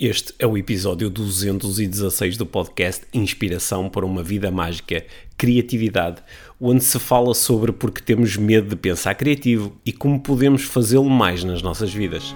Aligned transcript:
Este 0.00 0.32
é 0.38 0.46
o 0.46 0.56
episódio 0.56 1.10
216 1.10 2.38
do 2.38 2.46
podcast 2.46 3.04
Inspiração 3.12 3.90
para 3.90 4.06
uma 4.06 4.22
Vida 4.22 4.50
Mágica, 4.50 5.04
Criatividade, 5.36 6.22
onde 6.58 6.82
se 6.82 6.98
fala 6.98 7.34
sobre 7.34 7.70
porque 7.70 8.00
temos 8.00 8.34
medo 8.34 8.70
de 8.70 8.76
pensar 8.76 9.14
criativo 9.14 9.76
e 9.84 9.92
como 9.92 10.18
podemos 10.18 10.62
fazê-lo 10.62 11.10
mais 11.10 11.44
nas 11.44 11.60
nossas 11.60 11.92
vidas. 11.92 12.34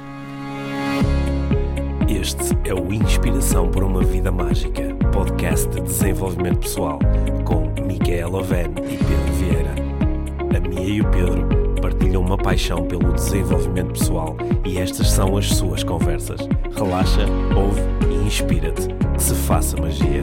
Este 2.07 2.55
é 2.69 2.75
o 2.75 2.93
Inspiração 2.93 3.71
para 3.71 3.87
uma 3.87 4.05
Vida 4.05 4.31
Mágica, 4.31 4.95
podcast 5.11 5.67
de 5.71 5.81
desenvolvimento 5.81 6.59
pessoal, 6.59 6.99
com 7.47 7.73
Micaela 7.83 8.41
Oven 8.41 8.75
e 8.85 8.99
Pedro 8.99 9.33
Vieira. 9.39 9.75
A 10.55 10.61
Mia 10.61 10.97
e 10.97 11.01
o 11.01 11.11
Pedro 11.11 11.64
partilham 12.15 12.23
uma 12.23 12.37
paixão 12.37 12.87
pelo 12.87 13.13
desenvolvimento 13.13 13.93
pessoal 13.93 14.37
e 14.65 14.79
estas 14.79 15.11
são 15.11 15.37
as 15.37 15.49
suas 15.49 15.83
conversas. 15.83 16.41
Relaxa, 16.73 17.27
ouve 17.57 17.81
e 18.09 18.27
inspira-te. 18.27 18.89
Que 19.15 19.23
se 19.23 19.35
faça 19.35 19.77
magia. 19.77 20.23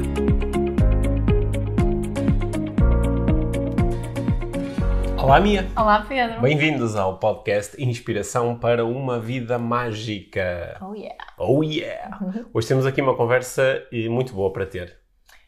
Olá, 5.17 5.39
Mia. 5.39 5.67
Olá, 5.75 6.05
Pedro. 6.07 6.41
Bem-vindos 6.41 6.95
ao 6.95 7.19
podcast 7.19 7.81
Inspiração 7.81 8.57
para 8.57 8.85
uma 8.85 9.19
Vida 9.19 9.59
Mágica. 9.59 10.77
Oh, 10.81 10.93
yeah. 10.93 11.15
Oh, 11.37 11.63
yeah! 11.63 12.19
Hoje 12.53 12.67
temos 12.67 12.85
aqui 12.85 13.01
uma 13.01 13.15
conversa 13.15 13.85
eh, 13.91 14.07
muito 14.07 14.33
boa 14.33 14.51
para 14.53 14.65
ter. 14.65 14.97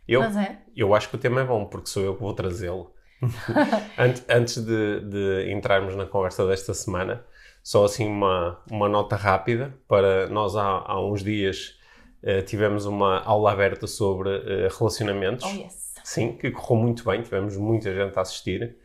Eu, 0.08 0.22
é? 0.24 0.60
eu 0.76 0.94
acho 0.94 1.10
que 1.10 1.16
o 1.16 1.20
tema 1.20 1.42
é 1.42 1.46
bom, 1.46 1.66
porque 1.66 1.90
sou 1.90 2.04
eu 2.04 2.16
que 2.16 2.22
vou 2.22 2.34
trazê-lo. 2.34 2.92
antes 4.30 4.58
de, 4.58 5.00
de 5.02 5.52
entrarmos 5.52 5.96
na 5.96 6.06
conversa 6.06 6.46
desta 6.48 6.74
semana, 6.74 7.24
só 7.62 7.86
assim 7.86 8.08
uma, 8.08 8.60
uma 8.70 8.90
nota 8.90 9.16
rápida 9.16 9.74
para 9.88 10.28
nós 10.28 10.56
há, 10.56 10.64
há 10.64 11.02
uns 11.02 11.24
dias 11.24 11.80
eh, 12.22 12.42
tivemos 12.42 12.86
uma 12.86 13.22
aula 13.22 13.52
aberta 13.52 13.88
sobre 13.88 14.30
eh, 14.30 14.68
relacionamentos. 14.78 15.46
Oh, 15.46 15.56
yes. 15.56 15.94
Sim, 16.04 16.38
que 16.38 16.52
correu 16.52 16.82
muito 16.84 17.06
bem, 17.06 17.22
tivemos 17.22 17.56
muita 17.56 17.94
gente 17.94 18.18
a 18.18 18.22
assistir. 18.22 18.78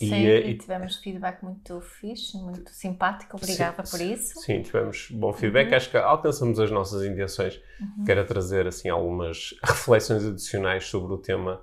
E, 0.00 0.06
Sim, 0.08 0.26
eh, 0.26 0.40
e, 0.40 0.50
e- 0.50 0.58
tivemos 0.58 0.96
feedback 0.96 1.42
muito 1.42 1.80
fixe, 1.80 2.36
muito 2.36 2.70
simpático. 2.70 3.36
Obrigada 3.36 3.84
Sim, 3.84 3.90
por 3.90 4.04
isso. 4.04 4.40
Sim, 4.40 4.62
tivemos 4.62 5.08
bom 5.10 5.32
feedback. 5.32 5.72
Acho 5.74 5.90
que 5.90 5.96
alcançamos 5.96 6.58
as 6.58 6.70
nossas 6.70 7.04
intenções. 7.04 7.60
Quero 8.04 8.24
trazer 8.24 8.66
assim 8.66 8.88
algumas 8.88 9.54
reflexões 9.62 10.24
adicionais 10.24 10.86
sobre 10.86 11.12
o 11.12 11.18
tema 11.18 11.60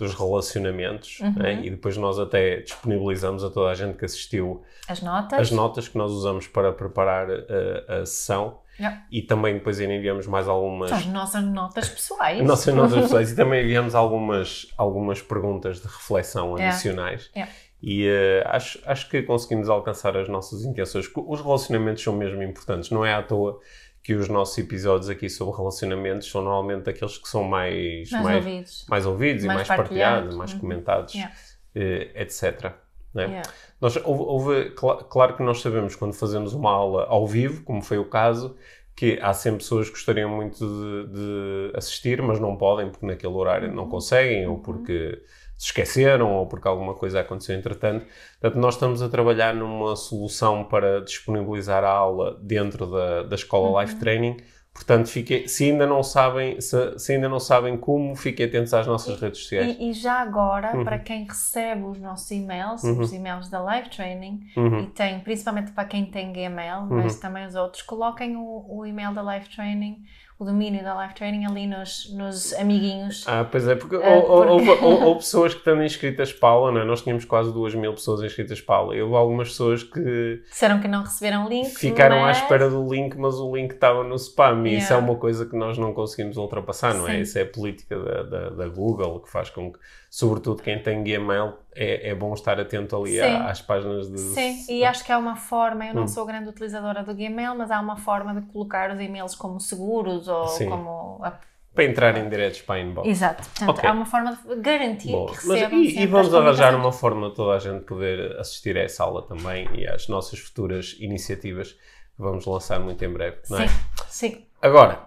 dos 0.00 0.14
relacionamentos 0.14 1.20
né? 1.36 1.60
e 1.62 1.70
depois 1.70 1.96
nós 1.96 2.18
até 2.18 2.56
disponibilizamos 2.60 3.44
a 3.44 3.50
toda 3.50 3.70
a 3.70 3.74
gente 3.74 3.96
que 3.96 4.04
assistiu 4.04 4.62
As 4.88 5.00
notas. 5.02 5.38
as 5.38 5.50
notas 5.50 5.86
que 5.88 5.96
nós 5.96 6.10
usamos 6.10 6.46
para 6.46 6.72
preparar 6.72 7.28
eh, 7.30 7.84
a 7.88 8.06
sessão 8.06 8.58
Yeah. 8.78 9.02
e 9.12 9.20
também 9.20 9.52
depois 9.54 9.78
ainda 9.78 9.92
enviamos 9.92 10.26
mais 10.26 10.48
algumas 10.48 10.90
as 10.90 11.04
nossas 11.04 11.44
notas 11.44 11.86
pessoais. 11.90 12.42
nossas 12.42 12.74
notas 12.74 12.94
pessoais 13.02 13.30
e 13.30 13.36
também 13.36 13.62
enviamos 13.62 13.94
algumas, 13.94 14.68
algumas 14.78 15.20
perguntas 15.20 15.82
de 15.82 15.86
reflexão 15.86 16.56
adicionais. 16.56 17.30
Yeah. 17.36 17.52
E 17.82 18.06
eh, 18.06 18.42
acho, 18.46 18.78
acho 18.86 19.10
que 19.10 19.22
conseguimos 19.22 19.68
alcançar 19.68 20.16
as 20.16 20.30
nossas 20.30 20.64
intenções. 20.64 21.06
Os 21.14 21.40
relacionamentos 21.42 22.02
são 22.02 22.14
mesmo 22.14 22.42
importantes. 22.42 22.88
Não 22.88 23.04
é 23.04 23.12
à 23.12 23.22
toa 23.22 23.60
que 24.02 24.14
os 24.14 24.28
nossos 24.28 24.56
episódios 24.58 25.08
aqui 25.10 25.28
sobre 25.28 25.56
relacionamentos 25.56 26.30
são 26.30 26.42
normalmente 26.42 26.88
aqueles 26.88 27.18
que 27.18 27.28
são 27.28 27.44
mais, 27.44 28.10
Mais 28.10 28.36
ouvidos. 28.36 28.86
mais 28.88 29.06
ouvidos 29.06 29.44
e 29.44 29.46
Mais 29.46 29.56
mais 29.56 29.68
partilhados, 29.68 30.34
mais 30.36 30.52
Uhum. 30.54 30.58
comentados, 30.60 31.14
Yeah. 31.14 31.34
eh, 31.74 32.10
etc. 32.14 32.72
né? 33.14 33.24
Yeah. 33.26 33.42
Nós, 33.80 33.96
houve, 33.96 34.22
houve- 34.22 34.70
cla- 34.70 35.04
claro 35.04 35.36
que 35.36 35.42
nós 35.42 35.60
sabemos 35.60 35.94
quando 35.96 36.14
fazemos 36.14 36.54
uma 36.54 36.70
aula 36.70 37.04
ao 37.08 37.26
vivo, 37.26 37.62
como 37.64 37.82
foi 37.82 37.98
o 37.98 38.04
caso, 38.06 38.56
que 38.96 39.18
há 39.22 39.32
sempre 39.32 39.58
pessoas 39.58 39.86
que 39.86 39.92
gostariam 39.92 40.28
muito 40.30 40.58
de, 40.58 41.12
de 41.12 41.72
assistir, 41.76 42.20
mas 42.22 42.38
não 42.40 42.56
podem 42.56 42.90
porque 42.90 43.06
naquele 43.06 43.32
horário 43.34 43.72
não 43.72 43.88
conseguem, 43.88 44.46
ou 44.46 44.58
porque 44.58 45.22
se 45.60 45.66
esqueceram, 45.66 46.32
ou 46.32 46.46
porque 46.46 46.66
alguma 46.66 46.94
coisa 46.94 47.20
aconteceu 47.20 47.54
entretanto. 47.54 48.06
Portanto, 48.40 48.58
nós 48.58 48.74
estamos 48.74 49.02
a 49.02 49.10
trabalhar 49.10 49.54
numa 49.54 49.94
solução 49.94 50.64
para 50.64 51.02
disponibilizar 51.02 51.84
a 51.84 51.90
aula 51.90 52.38
dentro 52.42 52.86
da, 52.86 53.24
da 53.24 53.34
escola 53.34 53.82
Life 53.82 53.96
Training. 53.96 54.38
Portanto, 54.72 55.08
fiquem, 55.08 55.46
se 55.46 55.64
ainda 55.70 55.86
não 55.86 56.02
sabem, 56.02 56.58
se, 56.60 56.98
se 56.98 57.12
ainda 57.12 57.28
não 57.28 57.38
sabem 57.40 57.76
como, 57.76 58.14
fiquem 58.16 58.46
atentos 58.46 58.72
às 58.72 58.86
nossas 58.86 59.20
redes 59.20 59.40
sociais. 59.42 59.76
E, 59.78 59.90
e 59.90 59.92
já 59.92 60.14
agora, 60.20 60.74
Uhum. 60.74 60.84
para 60.84 60.98
quem 60.98 61.24
recebe 61.24 61.82
os 61.84 61.98
nossos 62.00 62.30
e-mails, 62.30 62.82
os 62.82 63.12
e-mails 63.12 63.50
da 63.50 63.60
Live 63.60 63.90
Training, 63.90 64.40
Uhum. 64.56 64.80
e 64.84 64.86
tem, 64.86 65.20
principalmente 65.20 65.72
para 65.72 65.84
quem 65.84 66.06
tem 66.06 66.32
Gmail, 66.32 66.86
mas 66.88 67.16
também 67.18 67.44
os 67.46 67.54
outros, 67.54 67.82
coloquem 67.82 68.34
o, 68.36 68.64
o 68.66 68.86
e-mail 68.86 69.12
da 69.12 69.20
Live 69.20 69.48
Training, 69.50 70.02
o 70.40 70.44
domínio 70.46 70.82
da 70.82 70.94
Live 70.94 71.14
Training 71.14 71.44
ali 71.44 71.66
nos, 71.66 72.10
nos 72.14 72.54
amiguinhos. 72.54 73.24
Ah, 73.28 73.44
pois 73.44 73.68
é, 73.68 73.74
porque, 73.74 73.96
Ah, 73.96 74.08
ou, 74.08 74.14
ou- 74.22 74.56
porque- 74.56 74.70
houve- 74.70 74.84
ou- 74.84 75.02
ou 75.08 75.16
pessoas 75.20 75.52
que 75.52 75.58
estão 75.60 75.84
inscritas 75.84 76.32
para 76.32 76.48
a 76.48 76.52
aula, 76.52 76.72
não 76.72 76.80
é? 76.80 76.84
Nós 76.84 77.02
tínhamos 77.02 77.26
quase 77.26 77.52
duas 77.52 77.74
mil 77.74 77.92
pessoas 77.92 78.22
inscritas 78.22 78.58
para 78.60 78.74
a 78.76 78.78
aula. 78.78 78.96
E 78.96 79.02
houve 79.02 79.14
algumas 79.16 79.48
pessoas 79.50 79.82
que 79.82 80.42
Disseram 80.48 80.80
que 80.80 80.88
não 80.88 81.02
receberam 81.02 81.46
link. 81.48 81.68
ficaram 81.68 82.16
à 82.24 82.28
mas- 82.28 82.38
espera 82.38 82.70
do 82.70 82.90
link, 82.90 83.16
mas 83.18 83.34
o 83.34 83.54
link 83.54 83.72
estava 83.72 84.02
no 84.02 84.14
spam. 84.16 84.66
E 84.66 84.78
isso 84.78 84.92
é 84.92 84.96
Yeah. 84.96 85.06
uma 85.12 85.18
coisa 85.18 85.44
que 85.44 85.54
nós 85.56 85.76
não 85.76 85.92
conseguimos 85.92 86.36
ultrapassar, 86.38 86.94
não 86.94 87.06
é? 87.06 87.16
Sim. 87.16 87.20
Isso 87.20 87.38
é 87.38 87.42
a 87.42 87.46
política 87.46 87.98
da, 87.98 88.22
da, 88.22 88.48
da 88.50 88.68
Google, 88.68 89.20
que 89.20 89.30
faz 89.30 89.50
com 89.50 89.70
que, 89.72 89.78
sobretudo 90.10 90.60
quem 90.62 90.82
tem 90.82 91.04
Gmail, 91.04 91.54
é, 91.72 92.10
é 92.10 92.14
bom 92.16 92.34
estar 92.34 92.58
atento 92.58 92.96
ali 92.96 93.20
à- 93.20 93.46
às 93.48 93.62
páginas 93.62 94.10
de. 94.10 94.18
Sim, 94.18 94.64
e 94.68 94.84
acho 94.84 95.04
que 95.04 95.12
há 95.12 95.16
uma 95.18 95.36
forma, 95.36 95.86
eu 95.86 95.94
não 95.94 96.02
Hum. 96.02 96.08
sou 96.08 96.26
grande 96.26 96.48
utilizadora 96.48 97.04
do 97.04 97.14
Gmail, 97.14 97.54
mas 97.54 97.70
há 97.70 97.80
uma 97.80 97.96
forma 97.96 98.34
de 98.40 98.46
colocar 98.48 98.90
os 98.90 99.00
e-mails 99.00 99.36
como 99.36 99.60
seguros 99.60 100.26
ou 100.26 100.48
Sim. 100.48 100.68
como. 100.68 101.20
a- 101.24 101.38
Para 101.72 101.84
entrar 101.84 102.16
em 102.18 102.28
diretos 102.28 102.60
para 102.62 102.74
a 102.74 102.80
inbox. 102.80 103.08
Exato, 103.08 103.48
portanto, 103.48 103.70
Ok. 103.78 103.88
há 103.88 103.92
uma 103.92 104.04
forma 104.04 104.36
de 104.44 104.56
garantir 104.56 105.12
Boa. 105.12 105.26
que 105.30 105.46
Mas, 105.46 105.60
recebam 105.60 105.78
e, 105.80 105.86
sempre 105.86 106.02
e 106.02 106.06
vamos 106.08 106.34
arranjar 106.34 106.74
uma 106.74 106.90
forma 106.90 107.28
de 107.30 107.36
toda 107.36 107.54
a 107.56 107.58
gente 107.60 107.84
poder 107.84 108.36
assistir 108.40 108.76
a 108.76 108.80
essa 108.80 109.04
aula 109.04 109.22
também 109.22 109.68
e 109.76 109.86
às 109.86 110.08
nossas 110.08 110.40
futuras 110.40 110.96
iniciativas 110.98 111.72
que 111.74 111.78
vamos 112.18 112.44
lançar 112.44 112.80
muito 112.80 113.04
em 113.04 113.12
breve, 113.12 113.38
não 113.48 113.60
é? 113.60 113.68
Sim, 113.68 113.74
sim. 114.08 114.46
Agora, 114.60 115.00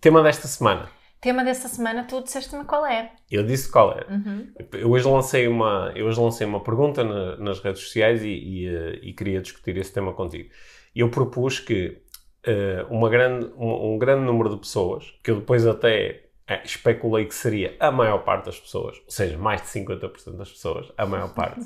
tema 0.00 0.22
desta 0.22 0.48
semana. 0.48 0.88
Tema 1.22 1.44
desta 1.44 1.68
semana, 1.68 2.02
tu 2.02 2.20
disseste-me 2.20 2.64
qual 2.64 2.84
é. 2.84 3.12
Eu 3.30 3.44
disse 3.46 3.70
qual 3.70 3.92
era. 3.92 4.12
Uhum. 4.12 4.52
Eu 4.72 4.90
hoje 4.90 5.06
lancei 5.06 5.46
uma, 5.46 5.92
eu 5.94 6.06
hoje 6.06 6.18
lancei 6.20 6.44
uma 6.44 6.58
pergunta 6.60 7.04
na- 7.04 7.36
nas 7.36 7.60
redes 7.60 7.80
sociais 7.80 8.24
e, 8.24 8.28
e, 8.28 8.66
eh, 8.66 8.98
e 9.02 9.12
queria 9.12 9.40
discutir 9.40 9.76
esse 9.76 9.92
tema 9.92 10.12
contigo. 10.12 10.50
Eu 10.96 11.08
propus 11.10 11.60
que 11.60 11.98
eh, 12.44 12.84
uma 12.90 13.08
grande, 13.08 13.46
um, 13.56 13.94
um 13.94 13.98
grande 13.98 14.24
número 14.24 14.50
de 14.50 14.56
pessoas, 14.56 15.14
que 15.22 15.30
eu 15.30 15.36
depois 15.36 15.64
até 15.64 16.24
eh, 16.48 16.60
especulei 16.64 17.24
que 17.26 17.36
seria 17.36 17.76
a 17.78 17.92
maior 17.92 18.18
parte 18.24 18.46
das 18.46 18.58
pessoas, 18.58 18.96
ou 18.98 19.10
seja, 19.10 19.38
mais 19.38 19.62
de 19.62 19.68
50% 19.68 20.36
das 20.36 20.50
pessoas, 20.50 20.90
a 20.98 21.06
maior 21.06 21.32
parte, 21.36 21.60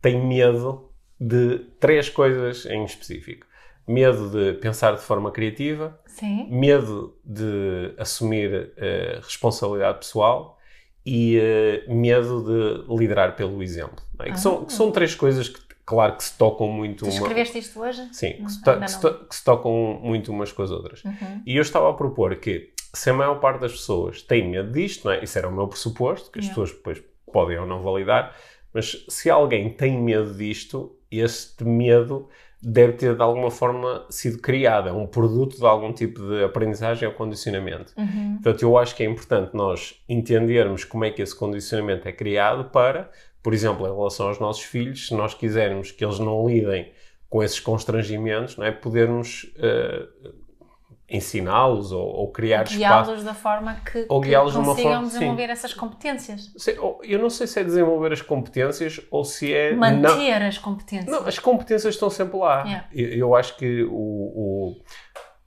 tem 0.00 0.20
medo 0.26 0.90
de 1.20 1.60
três 1.78 2.08
coisas 2.08 2.66
em 2.66 2.84
específico. 2.84 3.46
Medo 3.92 4.30
de 4.30 4.58
pensar 4.58 4.94
de 4.94 5.02
forma 5.02 5.30
criativa, 5.30 5.98
Sim. 6.06 6.46
medo 6.50 7.14
de 7.24 7.94
assumir 7.98 8.72
eh, 8.76 9.18
responsabilidade 9.22 9.98
pessoal 9.98 10.58
e 11.04 11.36
eh, 11.38 11.84
medo 11.88 12.42
de 12.86 12.94
liderar 12.96 13.34
pelo 13.36 13.62
exemplo. 13.62 14.02
não 14.18 14.26
é? 14.26 14.30
Que, 14.30 14.40
são, 14.40 14.64
que 14.64 14.72
são 14.72 14.90
três 14.90 15.14
coisas 15.14 15.48
que, 15.48 15.60
claro, 15.84 16.16
que 16.16 16.24
se 16.24 16.38
tocam 16.38 16.68
muito 16.68 17.04
Tu 17.04 17.10
uma. 17.10 17.14
escreveste 17.20 17.58
isto 17.58 17.80
hoje? 17.80 18.08
Sim, 18.12 18.32
que 18.34 18.42
Hum, 18.42 18.48
se, 18.48 18.62
to- 18.64 18.80
que 18.80 18.88
se 18.88 19.02
não. 19.02 19.10
to- 19.12 19.24
que 19.28 19.34
se 19.36 19.44
tocam 19.44 19.72
muito 20.02 20.32
umas 20.32 20.52
com 20.52 20.62
as 20.62 20.70
outras. 20.70 21.04
Uhum. 21.04 21.42
E 21.44 21.56
eu 21.56 21.62
estava 21.62 21.90
a 21.90 21.92
propor 21.94 22.36
que, 22.36 22.72
se 22.94 23.10
a 23.10 23.12
maior 23.14 23.40
parte 23.40 23.60
das 23.60 23.72
pessoas 23.72 24.22
tem 24.22 24.48
medo 24.48 24.70
disto, 24.72 25.04
não 25.06 25.12
é? 25.12 25.22
isso 25.24 25.36
era 25.36 25.48
o 25.48 25.52
meu 25.52 25.66
pressuposto, 25.68 26.30
que 26.30 26.38
as 26.38 26.44
Yeah. 26.46 26.62
pessoas 26.62 26.76
depois 26.76 27.02
podem 27.32 27.58
ou 27.58 27.66
não 27.66 27.82
validar, 27.82 28.34
mas 28.72 29.04
se 29.08 29.28
alguém 29.28 29.70
tem 29.70 30.00
medo 30.00 30.32
disto, 30.34 30.96
este 31.10 31.64
medo 31.64 32.28
deve 32.62 32.92
ter 32.92 33.16
de 33.16 33.22
alguma 33.22 33.50
forma 33.50 34.06
sido 34.08 34.38
criado, 34.38 34.88
é 34.88 34.92
um 34.92 35.06
produto 35.06 35.56
de 35.56 35.66
algum 35.66 35.92
tipo 35.92 36.20
de 36.20 36.44
aprendizagem 36.44 37.08
ou 37.08 37.14
condicionamento. 37.14 37.92
Uhum. 37.98 38.34
Portanto, 38.34 38.62
eu 38.62 38.78
acho 38.78 38.94
que 38.94 39.02
é 39.02 39.06
importante 39.06 39.50
nós 39.52 40.00
entendermos 40.08 40.84
como 40.84 41.04
é 41.04 41.10
que 41.10 41.20
esse 41.20 41.34
condicionamento 41.34 42.06
é 42.06 42.12
criado 42.12 42.70
para, 42.70 43.10
por 43.42 43.52
exemplo, 43.52 43.86
em 43.86 43.92
relação 43.92 44.28
aos 44.28 44.38
nossos 44.38 44.62
filhos, 44.62 45.08
se 45.08 45.14
nós 45.14 45.34
quisermos 45.34 45.90
que 45.90 46.04
eles 46.04 46.20
não 46.20 46.46
lidem 46.46 46.92
com 47.28 47.42
esses 47.42 47.58
constrangimentos, 47.58 48.56
não 48.56 48.64
é? 48.64 48.70
podermos 48.70 49.50
eh, 49.56 50.06
ensiná-los 51.16 51.92
ou, 51.92 52.04
ou 52.06 52.32
criar 52.32 52.62
espaço. 52.64 52.76
Guiá-los 52.78 53.24
da 53.24 53.34
forma 53.34 53.74
que, 53.84 54.06
Ou 54.08 54.20
que 54.20 54.28
guiá-los 54.28 54.52
de 54.52 54.58
consigam 54.58 54.92
forma- 54.92 55.06
sim. 55.08 55.12
desenvolver 55.18 55.50
essas 55.50 55.74
competências. 55.74 56.52
Ou- 56.78 57.00
Eu 57.04 57.18
não 57.18 57.30
sei 57.30 57.46
se 57.46 57.60
é 57.60 57.64
desenvolver 57.64 58.12
as 58.12 58.22
competências 58.22 59.00
ou 59.10 59.24
se 59.24 59.52
é... 59.52 59.72
não- 59.72 59.78
Manter 59.78 60.42
as 60.42 60.58
competências. 60.58 61.10
Não, 61.10 61.26
as 61.26 61.38
competências 61.38 61.94
estão 61.94 62.08
sempre 62.10 62.38
lá. 62.38 62.62
Yeah. 62.64 62.88
Eu, 62.92 63.08
eu 63.08 63.34
acho 63.34 63.56
que 63.56 63.82
o, 63.84 63.92
o- 63.92 64.76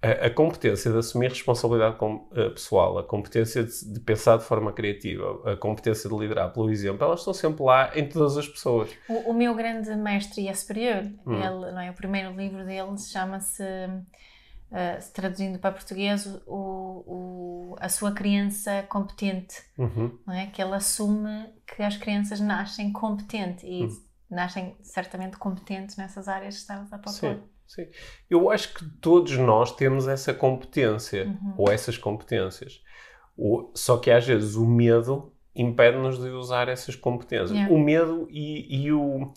a, 0.01 0.27
a 0.27 0.29
competência 0.29 0.91
de 0.91 0.97
assumir 0.99 1.29
responsabilidade 1.29 1.95
com- 1.95 2.29
eh, 2.35 2.49
pessoal, 2.49 2.99
a 2.99 3.03
competência 3.03 3.63
de, 3.63 3.93
de 3.93 3.99
pensar 4.01 4.37
de 4.37 4.43
forma 4.43 4.71
criativa, 4.71 5.41
a 5.51 5.55
competência 5.55 6.07
de 6.07 6.15
liderar 6.15 6.53
pelo 6.53 6.69
exemplo, 6.69 7.03
elas 7.03 7.21
estão 7.21 7.33
sempre 7.33 7.63
lá 7.63 7.89
em 7.97 8.07
todas 8.07 8.37
as 8.37 8.47
pessoas. 8.47 8.89
O, 9.09 9.31
o 9.31 9.33
meu 9.33 9.55
grande 9.55 9.89
mestre 9.95 10.43
e 10.43 10.47
é 10.47 10.53
superior, 10.53 11.05
Hum. 11.25 11.33
ele, 11.41 11.71
não 11.71 11.79
é, 11.81 11.89
o 11.89 11.93
primeiro 11.95 12.35
livro 12.35 12.63
dele 12.63 12.95
chama-se 12.99 13.63
uh, 14.71 15.13
traduzindo 15.13 15.59
para 15.59 15.71
português, 15.71 16.25
o, 16.45 17.03
o, 17.07 17.75
a 17.79 17.89
sua 17.89 18.11
criança 18.11 18.83
competente, 18.89 19.61
Uhum. 19.77 20.17
não 20.25 20.33
é? 20.33 20.47
Que 20.47 20.61
ele 20.61 20.73
assume 20.73 21.47
que 21.67 21.81
as 21.83 21.97
crianças 21.97 22.39
nascem 22.39 22.91
competentes 22.91 23.63
e 23.63 23.83
Uhum. 23.83 24.01
nascem 24.29 24.75
certamente 24.81 25.37
competentes 25.37 25.97
nessas 25.97 26.27
áreas 26.27 26.55
que 26.55 26.61
estavas 26.61 26.91
a 26.91 26.97
propor. 26.97 27.13
Sim, 27.13 27.39
sim. 27.67 27.87
Eu 28.29 28.49
acho 28.49 28.73
que 28.73 28.85
todos 28.99 29.37
nós 29.37 29.71
temos 29.75 30.07
essa 30.07 30.33
competência, 30.33 31.25
Uhum. 31.27 31.53
ou 31.57 31.71
essas 31.71 31.97
competências. 31.97 32.81
O- 33.37 33.71
só 33.75 33.97
que 33.97 34.09
às 34.11 34.25
vezes 34.25 34.55
o 34.55 34.65
medo 34.65 35.33
impede-nos 35.55 36.17
de 36.19 36.29
usar 36.29 36.67
essas 36.67 36.95
competências. 36.95 37.51
Yeah. 37.51 37.73
O 37.73 37.77
medo 37.79 38.27
e, 38.29 38.83
e 38.85 38.91
o, 38.91 39.31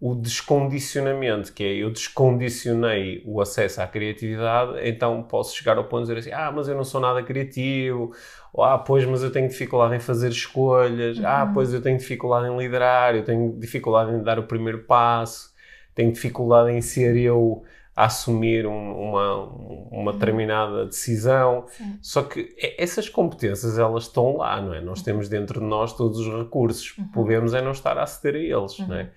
o 0.00 0.14
descondicionamento, 0.14 1.52
que 1.52 1.62
é 1.62 1.74
eu 1.74 1.90
descondicionei 1.90 3.22
o 3.26 3.40
acesso 3.40 3.82
à 3.82 3.86
criatividade, 3.86 4.72
então 4.88 5.22
posso 5.22 5.54
chegar 5.56 5.76
ao 5.76 5.84
ponto 5.84 6.06
de 6.06 6.14
dizer 6.14 6.18
assim: 6.18 6.32
ah, 6.32 6.50
mas 6.50 6.68
eu 6.68 6.74
não 6.74 6.84
sou 6.84 7.00
nada 7.00 7.22
criativo, 7.22 8.12
ou 8.52 8.64
ah, 8.64 8.78
pois, 8.78 9.04
mas 9.04 9.22
eu 9.22 9.30
tenho 9.30 9.48
dificuldade 9.48 9.94
em 9.94 10.00
fazer 10.00 10.30
escolhas, 10.30 11.22
ah, 11.24 11.44
Uhum. 11.44 11.52
pois 11.52 11.72
eu 11.74 11.82
tenho 11.82 11.98
dificuldade 11.98 12.48
em 12.48 12.56
liderar, 12.56 13.14
eu 13.14 13.24
tenho 13.24 13.52
dificuldade 13.58 14.12
em 14.12 14.22
dar 14.22 14.38
o 14.38 14.44
primeiro 14.44 14.84
passo, 14.84 15.52
tenho 15.94 16.12
dificuldade 16.12 16.70
em 16.70 16.80
ser 16.80 17.16
eu 17.16 17.62
a 17.94 18.06
assumir 18.06 18.66
um- 18.66 18.94
uma, 19.10 19.44
uma 19.90 20.12
determinada 20.14 20.86
decisão. 20.86 21.66
Sim. 21.68 21.98
Só 22.00 22.22
que 22.22 22.54
essas 22.78 23.08
competências, 23.08 23.78
elas 23.78 24.04
estão 24.04 24.38
lá, 24.38 24.58
não 24.62 24.72
é? 24.72 24.80
Nós 24.80 25.02
temos 25.02 25.28
dentro 25.28 25.60
de 25.60 25.66
nós 25.66 25.92
todos 25.94 26.18
os 26.20 26.26
recursos. 26.44 26.96
Uhum. 26.96 27.08
Podemos 27.08 27.52
é 27.52 27.60
não 27.60 27.72
estar 27.72 27.98
a 27.98 28.04
aceder 28.04 28.36
a 28.36 28.58
eles, 28.58 28.78
não 28.78 28.94
é? 28.96 29.10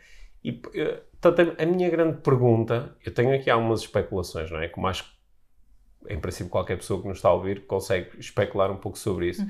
E, 0.43 0.61
eh, 0.75 1.01
portanto, 1.21 1.55
a 1.61 1.65
minha 1.65 1.89
grande 1.89 2.17
pergunta, 2.21 2.95
eu 3.05 3.13
tenho 3.13 3.33
aqui 3.35 3.49
algumas 3.49 3.81
especulações, 3.81 4.51
não 4.51 4.59
é? 4.59 4.67
Como 4.67 4.87
acho 4.87 5.03
que, 5.05 6.13
em 6.13 6.19
princípio, 6.19 6.49
qualquer 6.51 6.77
pessoa 6.77 7.01
que 7.01 7.07
nos 7.07 7.17
está 7.17 7.29
a 7.29 7.33
ouvir 7.33 7.65
consegue 7.65 8.19
especular 8.19 8.71
um 8.71 8.77
pouco 8.77 8.97
sobre 8.97 9.29
isso. 9.29 9.47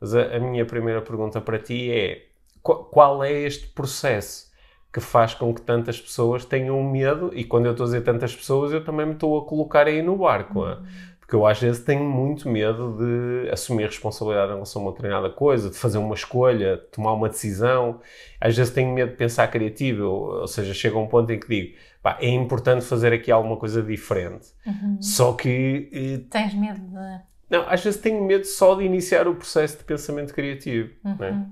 Mas 0.00 0.14
a, 0.14 0.36
a 0.36 0.40
minha 0.40 0.64
primeira 0.66 1.02
pergunta 1.02 1.40
para 1.40 1.58
ti 1.58 1.90
é, 1.90 2.26
qu- 2.62 2.84
qual 2.86 3.24
é 3.24 3.32
este 3.32 3.68
processo 3.68 4.52
que 4.92 5.00
faz 5.00 5.34
com 5.34 5.54
que 5.54 5.62
tantas 5.62 6.00
pessoas 6.00 6.44
tenham 6.44 6.82
medo? 6.82 7.30
E 7.34 7.44
quando 7.44 7.66
eu 7.66 7.72
estou 7.72 7.84
a 7.84 7.88
dizer 7.88 8.02
tantas 8.02 8.34
pessoas, 8.34 8.72
eu 8.72 8.84
também 8.84 9.06
me 9.06 9.12
estou 9.14 9.38
a 9.38 9.46
colocar 9.46 9.86
aí 9.86 10.02
no 10.02 10.16
barco, 10.16 10.66
é? 10.66 10.78
Porque 11.26 11.34
eu 11.34 11.44
às 11.44 11.60
vezes 11.60 11.82
tenho 11.84 12.04
muito 12.04 12.48
medo 12.48 12.96
de 12.98 13.50
assumir 13.50 13.86
responsabilidade 13.86 14.52
em 14.52 14.54
relação 14.54 14.82
a 14.82 14.84
uma 14.84 14.92
determinada 14.92 15.28
coisa, 15.28 15.68
de 15.68 15.76
fazer 15.76 15.98
uma 15.98 16.14
escolha, 16.14 16.76
de 16.76 16.84
tomar 16.84 17.14
uma 17.14 17.28
decisão. 17.28 18.00
Às 18.40 18.56
vezes 18.56 18.72
tenho 18.72 18.94
medo 18.94 19.10
de 19.10 19.16
pensar 19.16 19.48
criativo, 19.48 20.04
ou, 20.04 20.46
seja, 20.46 20.72
chega 20.72 20.96
um 20.96 21.08
ponto 21.08 21.32
em 21.32 21.40
que 21.40 21.48
digo, 21.48 21.76
pá, 22.00 22.16
é 22.20 22.28
importante 22.28 22.84
fazer 22.84 23.12
aqui 23.12 23.32
alguma 23.32 23.56
coisa 23.56 23.82
diferente. 23.82 24.46
Uhum. 24.64 25.02
Só 25.02 25.32
que, 25.32 25.90
eh, 25.92 26.24
Tens 26.30 26.54
medo 26.54 26.80
de. 26.80 27.20
não, 27.50 27.68
às 27.68 27.82
vezes 27.82 28.00
tenho 28.00 28.22
medo 28.24 28.44
só 28.44 28.76
de 28.76 28.84
iniciar 28.84 29.26
o 29.26 29.34
processo 29.34 29.78
de 29.78 29.82
pensamento 29.84 30.32
criativo, 30.32 30.90
é? 31.04 31.30
Uhum. 31.30 31.50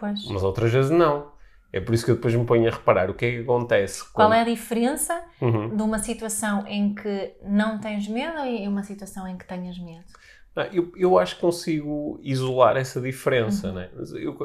Pois. 0.00 0.24
mas 0.30 0.42
outras 0.42 0.72
vezes 0.72 0.90
não. 0.90 1.30
É 1.72 1.80
por 1.80 1.94
isso 1.94 2.04
que 2.04 2.10
eu 2.10 2.14
depois 2.16 2.34
me 2.34 2.44
ponho 2.46 2.66
a 2.66 2.70
reparar 2.72 3.10
o 3.10 3.14
que 3.14 3.26
é 3.26 3.30
que 3.32 3.38
acontece. 3.42 4.02
Qual 4.12 4.28
quando- 4.28 4.38
é 4.38 4.40
a 4.40 4.44
diferença 4.44 5.22
Uhum. 5.40 5.76
de 5.76 5.82
uma 5.82 5.98
situação 5.98 6.66
em 6.66 6.94
que 6.94 7.34
não 7.42 7.78
tens 7.78 8.08
medo 8.08 8.38
e 8.44 8.66
uma 8.66 8.82
situação 8.82 9.28
em 9.28 9.36
que 9.36 9.46
tenhas 9.46 9.78
medo? 9.78 10.04
Não, 10.56 10.64
eu, 10.64 10.92
eu 10.96 11.18
acho 11.18 11.34
que 11.36 11.40
consigo 11.42 12.18
isolar 12.22 12.76
essa 12.76 13.00
diferença, 13.00 13.70
né? 13.72 13.90
Mas 13.94 14.12
eu- 14.12 14.36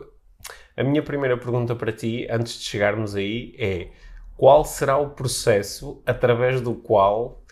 a 0.76 0.84
minha 0.84 1.02
primeira 1.02 1.38
pergunta 1.38 1.76
para 1.76 1.92
ti, 1.94 2.28
antes 2.30 2.60
de 2.60 2.66
chegarmos 2.66 3.16
aí, 3.16 3.56
é 3.58 3.88
qual 4.36 4.66
será 4.66 4.98
o 4.98 5.12
processo 5.12 6.02
através 6.06 6.60
do 6.60 6.74
qual 6.76 7.43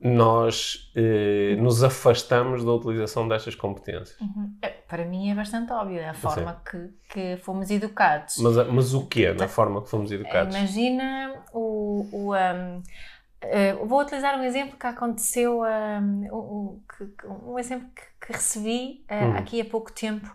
nós 0.00 0.90
eh, 0.94 1.56
nos 1.58 1.82
afastamos 1.82 2.64
da 2.64 2.72
utilização 2.72 3.26
destas 3.26 3.54
competências? 3.54 4.16
Uhum. 4.20 4.54
É, 4.62 4.68
para 4.68 5.04
mim 5.04 5.30
é 5.30 5.34
bastante 5.34 5.72
óbvio, 5.72 5.98
é 5.98 6.08
a 6.10 6.14
forma 6.14 6.62
que, 6.70 6.88
que 7.10 7.36
fomos 7.38 7.70
educados. 7.70 8.36
Mas, 8.38 8.58
a- 8.58 8.64
mas 8.64 8.94
o 8.94 9.06
quê? 9.06 9.32
Na 9.32 9.48
forma 9.48 9.82
que 9.82 9.88
fomos 9.88 10.10
educados? 10.12 10.54
Imagina 10.54 11.42
o. 11.52 12.06
o 12.12 12.34
um, 12.34 12.82
eh, 13.42 13.74
vou 13.74 14.00
utilizar 14.00 14.38
um 14.38 14.42
exemplo 14.44 14.76
que 14.78 14.86
aconteceu, 14.86 15.62
um, 15.62 16.80
que- 16.96 17.26
um 17.26 17.58
exemplo 17.58 17.88
que, 17.94 18.26
que 18.26 18.32
recebi 18.32 19.04
eh, 19.08 19.24
Hum. 19.24 19.36
aqui 19.36 19.60
há 19.60 19.64
pouco 19.64 19.92
tempo. 19.92 20.30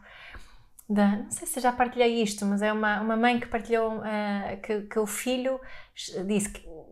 Da, 0.89 1.07
não 1.17 1.31
sei 1.31 1.47
se 1.47 1.59
já 1.61 1.71
partilhei 1.71 2.21
isto, 2.21 2.45
mas 2.45 2.61
é 2.61 2.71
uma, 2.73 2.99
uma 2.99 3.15
mãe 3.15 3.39
que 3.39 3.47
partilhou 3.47 4.03
eh, 4.03 4.57
que, 4.61 4.81
que 4.81 4.99
o 4.99 5.05
filho 5.07 5.59
disse 6.27 6.49
que 6.51 6.67
eh, 6.67 6.85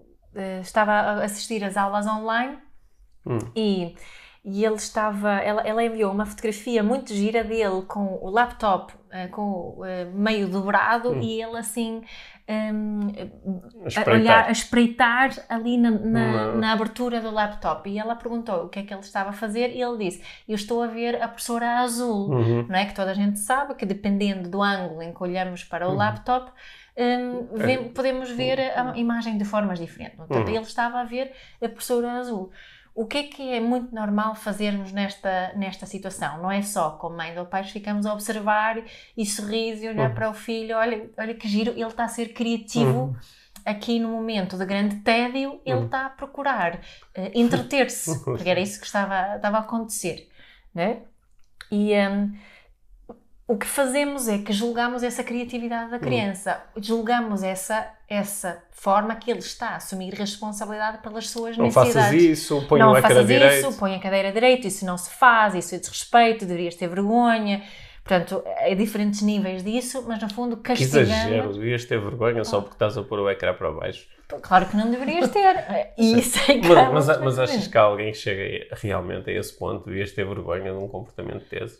estava 0.61 0.91
a 0.93 1.23
assistir 1.23 1.63
às 1.63 1.77
aulas 1.77 2.05
online 2.07 2.57
Hum. 3.25 3.37
e, 3.55 3.95
e 4.45 4.65
ele 4.65 4.75
estava, 4.75 5.29
ela, 5.41 5.61
ela 5.63 5.83
enviou 5.83 6.11
uma 6.11 6.25
fotografia 6.25 6.81
muito 6.81 7.13
gira 7.13 7.43
dele 7.43 7.81
com 7.87 8.17
o 8.21 8.29
laptop 8.29 8.93
eh, 9.11 9.27
com 9.27 9.81
eh, 9.85 10.05
meio 10.05 10.47
dobrado 10.49 11.11
Hum. 11.11 11.21
e 11.21 11.41
ele 11.41 11.57
assim 11.57 12.01
hum, 12.47 13.11
A 13.81 13.83
a, 13.83 13.87
espreitar. 13.87 14.13
olhar, 14.15 14.45
a 14.47 14.51
espreitar 14.51 15.29
ali 15.49 15.77
na, 15.77 15.91
na, 15.91 15.99
Na- 15.99 16.53
na 16.55 16.71
abertura 16.73 17.19
do 17.21 17.29
laptop. 17.29 17.89
E 17.89 17.99
ela 17.99 18.15
perguntou 18.15 18.65
o 18.65 18.69
que 18.69 18.79
é 18.79 18.83
que 18.83 18.93
ele 18.93 19.01
estava 19.01 19.29
a 19.29 19.33
fazer 19.33 19.69
e 19.75 19.81
ele 19.81 19.97
disse: 19.97 20.23
Eu 20.47 20.55
estou 20.55 20.81
a 20.81 20.87
ver 20.87 21.21
a 21.21 21.27
professora 21.27 21.79
azul. 21.79 22.29
Uhum. 22.31 22.65
Não 22.67 22.75
é 22.75 22.85
que 22.85 22.95
toda 22.95 23.11
a 23.11 23.13
gente 23.13 23.37
sabe 23.39 23.75
que 23.75 23.85
dependendo 23.85 24.49
do 24.49 24.61
ângulo 24.63 25.01
em 25.01 25.13
que 25.13 25.21
olhamos 25.23 25.63
para 25.63 25.87
o 25.87 25.91
Uhum. 25.91 25.97
laptop, 25.97 26.51
hum, 26.97 27.47
vem- 27.57 27.89
podemos 27.93 28.29
ver 28.31 28.59
a 28.59 28.97
imagem 28.97 29.37
de 29.37 29.45
formas 29.45 29.79
diferentes. 29.79 30.15
Portanto, 30.17 30.47
Uhum. 30.47 30.55
ele 30.55 30.63
estava 30.65 30.99
a 30.99 31.03
ver 31.03 31.31
a 31.61 31.67
professora 31.69 32.11
azul. 32.13 32.51
O 32.95 33.05
que 33.05 33.17
é 33.17 33.23
que 33.23 33.53
é 33.53 33.59
muito 33.61 33.93
normal 33.95 34.35
fazermos 34.35 34.91
nesta, 34.91 35.53
nesta 35.55 35.85
situação? 35.85 36.41
Não 36.41 36.51
é 36.51 36.61
só 36.61 36.91
como 36.91 37.15
mãe 37.15 37.37
ou 37.37 37.45
pais 37.45 37.69
ficamos 37.69 38.05
a 38.05 38.13
observar 38.13 38.83
e 39.15 39.25
sorrir 39.25 39.81
e 39.81 39.87
olhar 39.87 40.09
Uhum. 40.09 40.15
para 40.15 40.29
o 40.29 40.33
filho, 40.33 40.75
olha, 40.75 41.09
olha 41.17 41.33
que 41.33 41.47
giro, 41.47 41.71
ele 41.71 41.83
está 41.85 42.03
a 42.03 42.07
ser 42.09 42.33
criativo 42.33 42.99
Uhum. 43.03 43.15
aqui 43.65 43.99
no 43.99 44.09
momento 44.09 44.57
de 44.57 44.65
grande 44.65 44.97
tédio, 44.97 45.61
ele 45.65 45.77
Uhum. 45.77 45.85
está 45.85 46.07
a 46.07 46.09
procurar 46.09 46.81
eh, 47.15 47.31
entreter-se, 47.35 48.19
porque 48.25 48.49
era 48.49 48.59
isso 48.59 48.79
que 48.81 48.85
estava, 48.87 49.35
estava 49.37 49.57
a 49.57 49.61
acontecer. 49.61 50.27
Né? 50.73 51.03
E 51.71 51.93
hum, 51.95 52.33
o 53.51 53.57
que 53.57 53.65
fazemos 53.65 54.27
é 54.27 54.37
que 54.37 54.53
julgamos 54.53 55.01
essa 55.01 55.23
criatividade 55.23 55.89
da 55.89 55.97
Uhum. 55.97 56.03
criança, 56.03 56.61
julgamos 56.77 57.41
essa, 57.41 57.87
essa 58.07 58.61
forma 58.71 59.15
que 59.15 59.31
ele 59.31 59.39
está 59.39 59.69
a 59.69 59.75
assumir 59.77 60.13
responsabilidade 60.13 60.99
pelas 60.99 61.27
suas 61.29 61.57
Não 61.57 61.65
necessidades. 61.65 61.93
faças 61.95 62.13
isso, 62.21 62.65
põe 62.69 62.79
não 62.79 62.95
faças 63.01 63.29
isso, 63.29 63.73
põe 63.79 63.95
a 63.95 63.99
cadeira 63.99 64.31
direito, 64.31 64.67
isso 64.67 64.85
não 64.85 64.97
se 64.97 65.09
faz, 65.09 65.55
isso 65.55 65.73
é 65.73 65.79
desrespeito, 65.79 66.45
deverias 66.45 66.75
ter 66.75 66.87
vergonha. 66.87 67.63
Portanto, 68.03 68.43
há 68.57 68.73
diferentes 68.75 69.21
níveis 69.21 69.63
disso, 69.63 70.03
mas 70.07 70.21
no 70.21 70.31
fundo 70.33 70.57
Que 70.57 70.63
castigamos. 70.69 71.09
exagero, 71.09 71.53
devias 71.53 71.85
ter 71.85 71.99
vergonha 71.99 72.43
só 72.43 72.61
porque 72.61 72.75
estás 72.75 72.97
a 72.97 73.03
pôr 73.03 73.19
o 73.19 73.29
ecrã 73.29 73.53
para 73.53 73.71
baixo. 73.71 74.07
Claro 74.41 74.67
que 74.67 74.77
não 74.77 74.89
deverias 74.91 75.27
ter. 75.29 75.55
Isso 75.97 76.39
é 76.51 76.59
que 76.59 76.67
Mas, 76.67 77.07
mas, 77.07 77.21
mas 77.21 77.39
achas 77.39 77.67
que 77.67 77.77
alguém 77.77 78.13
chega 78.13 78.67
realmente 78.75 79.29
a 79.29 79.33
esse 79.33 79.57
ponto? 79.57 79.85
Devias 79.85 80.11
ter 80.11 80.23
vergonha 80.25 80.71
de 80.71 80.77
um 80.77 80.87
comportamento 80.87 81.47
desse? 81.49 81.79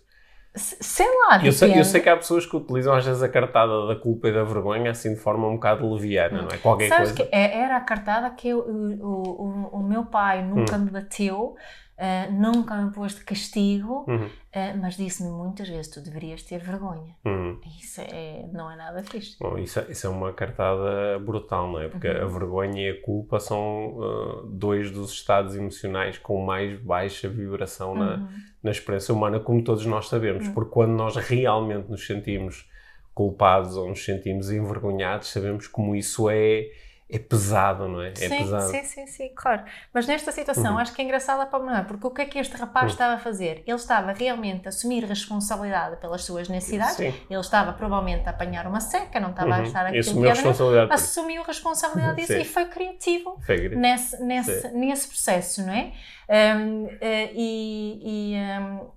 Se- 0.56 0.78
Sei 0.82 1.06
lá, 1.28 1.46
Eu 1.46 1.52
sei, 1.52 1.80
eu 1.80 1.86
sei 1.86 2.02
que 2.02 2.10
há 2.10 2.18
pessoas 2.18 2.46
que 2.46 2.56
utilizam 2.58 2.94
às 2.96 3.06
vezes 3.06 3.22
a 3.22 3.30
cartada 3.30 3.86
da 3.88 3.96
culpa 3.96 4.28
e 4.30 4.34
da 4.34 4.44
vergonha 4.44 4.92
assim 4.92 5.14
de 5.14 5.20
forma 5.20 5.48
um 5.48 5.54
bocado 5.54 5.92
leviana, 5.94 6.42
não 6.42 6.50
é? 6.50 6.58
Qualquer 6.58 6.90
Sabes 6.90 7.12
coisa. 7.12 7.30
que 7.30 7.36
é- 7.36 7.60
era 7.60 7.78
a 7.78 7.82
cartada 7.82 8.30
que 8.32 8.50
eu- 8.50 8.60
o, 8.60 9.70
o, 9.74 9.80
o 9.80 9.84
meu 9.84 10.06
pai 10.06 10.44
nunca 10.44 10.76
Hum. 10.76 10.86
me 10.86 10.90
bateu, 10.92 11.56
ah, 12.00 12.28
nunca 12.32 12.76
me 12.78 12.92
pôs 12.92 13.14
de 13.16 13.24
castigo, 13.26 14.06
Uhum, 14.08 14.30
ah, 14.56 14.74
mas 14.82 14.96
disse-me 14.96 15.30
muitas 15.30 15.68
vezes: 15.68 15.92
tu 15.92 16.02
deverias 16.02 16.42
ter 16.44 16.58
vergonha. 16.60 17.16
uhum. 17.26 17.60
Isso 17.80 18.00
é, 18.02 18.48
não 18.54 18.72
é 18.72 18.76
nada 18.76 19.04
fixe. 19.04 19.36
Bom, 19.40 19.58
isso, 19.58 19.80
é- 19.80 19.88
isso 19.92 20.08
é 20.08 20.10
uma 20.10 20.32
cartada 20.34 21.20
brutal, 21.20 21.72
não 21.72 21.80
é? 21.82 21.88
Porque 21.90 22.08
Uhum. 22.08 22.22
a 22.24 22.26
vergonha 22.26 22.82
e 22.82 22.90
a 22.92 23.02
culpa 23.02 23.40
são 23.40 23.98
uh, 23.98 24.48
dois 24.48 24.90
dos 24.92 25.12
estados 25.12 25.56
emocionais 25.56 26.18
com 26.18 26.44
mais 26.44 26.80
baixa 26.82 27.28
vibração 27.28 27.94
na, 27.96 28.16
Uhum. 28.16 28.28
na 28.64 28.72
experiência 28.72 29.14
humana, 29.14 29.40
como 29.40 29.64
todos 29.64 29.86
nós 29.86 30.08
sabemos. 30.08 30.48
Uhum. 30.48 30.54
Porque 30.54 30.72
quando 30.72 30.92
nós 30.92 31.16
realmente 31.18 31.90
nos 31.90 32.06
sentimos 32.08 32.68
culpados 33.14 33.76
ou 33.76 33.90
nos 33.90 34.06
sentimos 34.06 34.50
envergonhados, 34.50 35.28
sabemos 35.30 35.68
como 35.68 35.96
isso 35.96 36.30
é, 36.30 36.70
é 37.12 37.18
pesado, 37.18 37.88
não 37.88 38.02
é? 38.02 38.10
É 38.12 38.16
sim, 38.16 38.30
pesado. 38.30 38.70
sim, 38.72 38.84
sim, 38.84 39.08
sim, 39.08 39.32
claro. 39.36 39.64
Mas 39.92 40.06
nesta 40.06 40.32
situação 40.32 40.74
Uhum. 40.74 40.78
acho 40.78 40.94
que 40.94 41.02
é 41.02 41.06
engraçada 41.06 41.46
para 41.46 41.78
é? 41.80 41.84
Porque 41.84 42.06
o 42.06 42.12
que 42.12 42.22
é 42.22 42.26
que 42.26 42.38
este 42.38 42.56
rapaz 42.56 42.86
Uhum. 42.86 42.92
estava 42.92 43.14
a 43.16 43.18
fazer? 43.18 43.64
Ele 43.66 43.76
estava 43.76 44.12
realmente 44.12 44.68
a 44.68 44.70
assumir 44.70 45.04
responsabilidade 45.06 45.98
pelas 45.98 46.24
suas 46.24 46.48
necessidades. 46.48 46.96
Sim. 46.98 47.14
Ele 47.30 47.40
estava 47.40 47.74
provavelmente 47.74 48.28
a 48.28 48.30
apanhar 48.30 48.68
uma 48.68 48.80
seca, 48.80 49.20
não 49.20 49.32
estava 49.32 49.56
a 49.56 49.58
Uhum. 49.58 49.64
estar 49.64 49.86
E 49.86 49.98
aquilo 50.00 50.00
assumiu 50.02 50.30
a 50.30 50.34
responsabilidade 50.34 50.94
assumiu 50.94 51.42
a 51.42 51.46
responsabilidade 51.46 52.16
disso 52.18 52.34
Sim. 52.34 52.42
e 52.42 52.46
foi 52.46 52.66
criativo 52.66 53.40
Foi 53.46 53.70
nesse, 53.70 54.24
nesse, 54.24 54.68
nesse 54.70 55.08
processo, 55.08 55.66
não 55.66 55.74
é? 55.74 55.92
Um, 56.30 56.88
eh, 57.02 57.32
e 57.34 58.00
e, 58.04 58.36
um, 58.62 58.90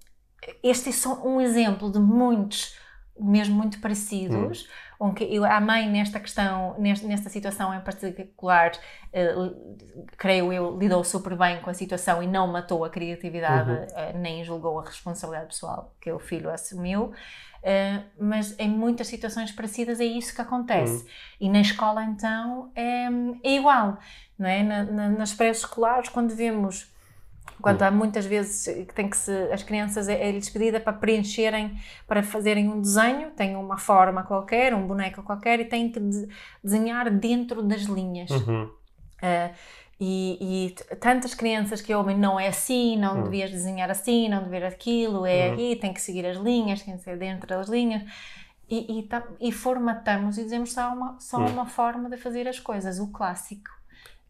este 0.63 0.91
é 0.91 0.93
só 0.93 1.23
um 1.27 1.41
exemplo 1.41 1.91
de 1.91 1.99
muitos, 1.99 2.77
mesmo 3.19 3.55
muito 3.55 3.81
parecidos, 3.81 4.63
um, 4.65 4.92
eu, 5.29 5.45
a 5.45 5.61
mãe 5.61 5.89
nesta 5.91 6.21
questão, 6.21 6.77
nesta, 6.79 7.07
nesta 7.07 7.29
situação 7.29 7.75
em 7.75 7.81
particular, 7.81 8.73
uh, 9.13 9.77
creio 10.17 10.53
eu, 10.53 10.79
lidou 10.79 11.03
super 11.03 11.37
bem 11.37 11.61
com 11.61 11.71
a 11.71 11.75
situação 11.75 12.23
e 12.23 12.27
não 12.27 12.47
matou 12.47 12.85
a 12.85 12.91
criatividade, 12.91 13.71
uhum. 13.71 13.77
uh, 13.77 14.19
nem 14.19 14.45
julgou 14.45 14.79
a 14.79 14.85
responsabilidade 14.85 15.49
pessoal 15.49 15.95
que 16.01 16.13
o 16.13 16.19
filho 16.19 16.51
assumiu. 16.51 17.13
Uh, 17.63 18.05
mas 18.21 18.59
em 18.59 18.69
muitas 18.69 19.07
situações 19.07 19.51
parecidas 19.51 20.01
é 20.01 20.05
isso 20.05 20.35
que 20.35 20.41
acontece. 20.41 21.03
Uhum. 21.03 21.11
E 21.41 21.49
na 21.49 21.61
escola, 21.61 22.05
então, 22.05 22.71
é, 22.75 23.07
é 23.43 23.57
igual. 23.57 23.99
Não 24.39 24.49
é? 24.49 24.63
Na, 24.63 24.85
na, 24.85 25.09
nas 25.09 25.33
pré-escolares, 25.33 26.09
quando 26.09 26.35
vemos 26.35 26.92
quando 27.63 27.83
há 27.83 27.91
muitas 27.91 28.27
vezes 28.27 28.65
que 28.65 28.93
tem 28.93 29.09
que 29.09 29.17
se, 29.17 29.31
as 29.53 29.63
crianças 29.63 30.09
é, 30.09 30.29
é 30.29 30.33
lhes 30.33 30.51
pedida 30.51 30.81
para 30.81 30.93
preencherem, 30.93 31.79
para 32.07 32.23
fazerem 32.23 32.69
um 32.69 32.81
desenho, 32.81 33.31
têm 33.31 33.57
uma 33.57 33.79
forma 33.79 34.25
qualquer, 34.25 34.75
um 34.75 34.87
boneco 34.87 35.23
qualquer 35.23 35.61
e 35.61 35.65
têm 35.65 35.91
que 35.91 36.01
de, 36.01 36.29
desenhar 36.63 37.09
dentro 37.11 37.63
das 37.63 37.83
linhas. 37.83 38.31
Uhum. 38.31 38.65
Uh, 38.65 39.55
e, 40.01 40.67
e, 40.67 40.97
tantas 40.97 41.33
crianças 41.33 41.81
que 41.81 41.95
ouvem 41.95 42.19
não 42.19 42.39
é 42.39 42.49
assim, 42.49 42.97
não 42.97 43.19
uhum. 43.19 43.25
devias 43.25 43.53
desenhar 43.53 43.89
assim, 43.89 44.29
não 44.29 44.43
devias 44.43 44.73
aquilo, 44.73 45.25
é 45.25 45.47
uhum. 45.47 45.53
aqui, 45.53 45.77
tem 45.77 45.93
que 45.93 46.03
seguir 46.03 46.27
as 46.27 46.37
linhas, 46.37 46.83
tem 46.83 46.97
que 46.97 47.03
ser 47.05 47.17
dentro 47.17 47.47
das 47.47 47.69
linhas. 47.69 48.03
E, 48.69 49.01
e, 49.01 49.09
e 49.49 49.53
formatamos 49.53 50.39
e 50.39 50.43
dizemos 50.43 50.73
só 50.73 50.93
uma, 50.93 51.21
só 51.21 51.39
hum. 51.39 51.47
uma 51.47 51.67
forma 51.67 52.09
de 52.09 52.17
fazer 52.17 52.49
as 52.49 52.59
coisas, 52.59 52.99
o 52.99 53.13
clássico. 53.13 53.71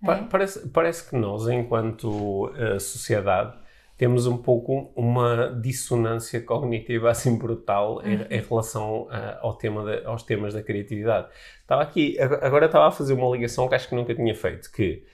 É? 0.04 0.22
Parece, 0.28 0.68
parece 0.68 1.08
que 1.08 1.16
nós, 1.16 1.48
enquanto 1.48 2.46
uh, 2.48 2.80
sociedade, 2.80 3.56
temos 3.96 4.26
um 4.26 4.36
pouco 4.36 4.92
uma 4.96 5.48
dissonância 5.62 6.40
cognitiva 6.40 7.10
assim 7.10 7.38
brutal 7.38 7.98
uhum. 7.98 8.02
em, 8.04 8.26
em, 8.36 8.40
relação 8.40 9.02
uh, 9.02 9.38
ao 9.40 9.54
tema 9.54 9.84
de, 9.84 10.04
aos 10.04 10.24
temas 10.24 10.54
da 10.54 10.62
criatividade. 10.62 11.28
Estava 11.60 11.82
aqui, 11.82 12.18
agora 12.18 12.66
estava 12.66 12.88
a 12.88 12.90
fazer 12.90 13.12
uma 13.12 13.30
ligação 13.30 13.68
que 13.68 13.74
acho 13.74 13.88
que 13.88 13.94
nunca 13.94 14.14
tinha 14.14 14.34
feito, 14.34 14.72
que 14.72 15.04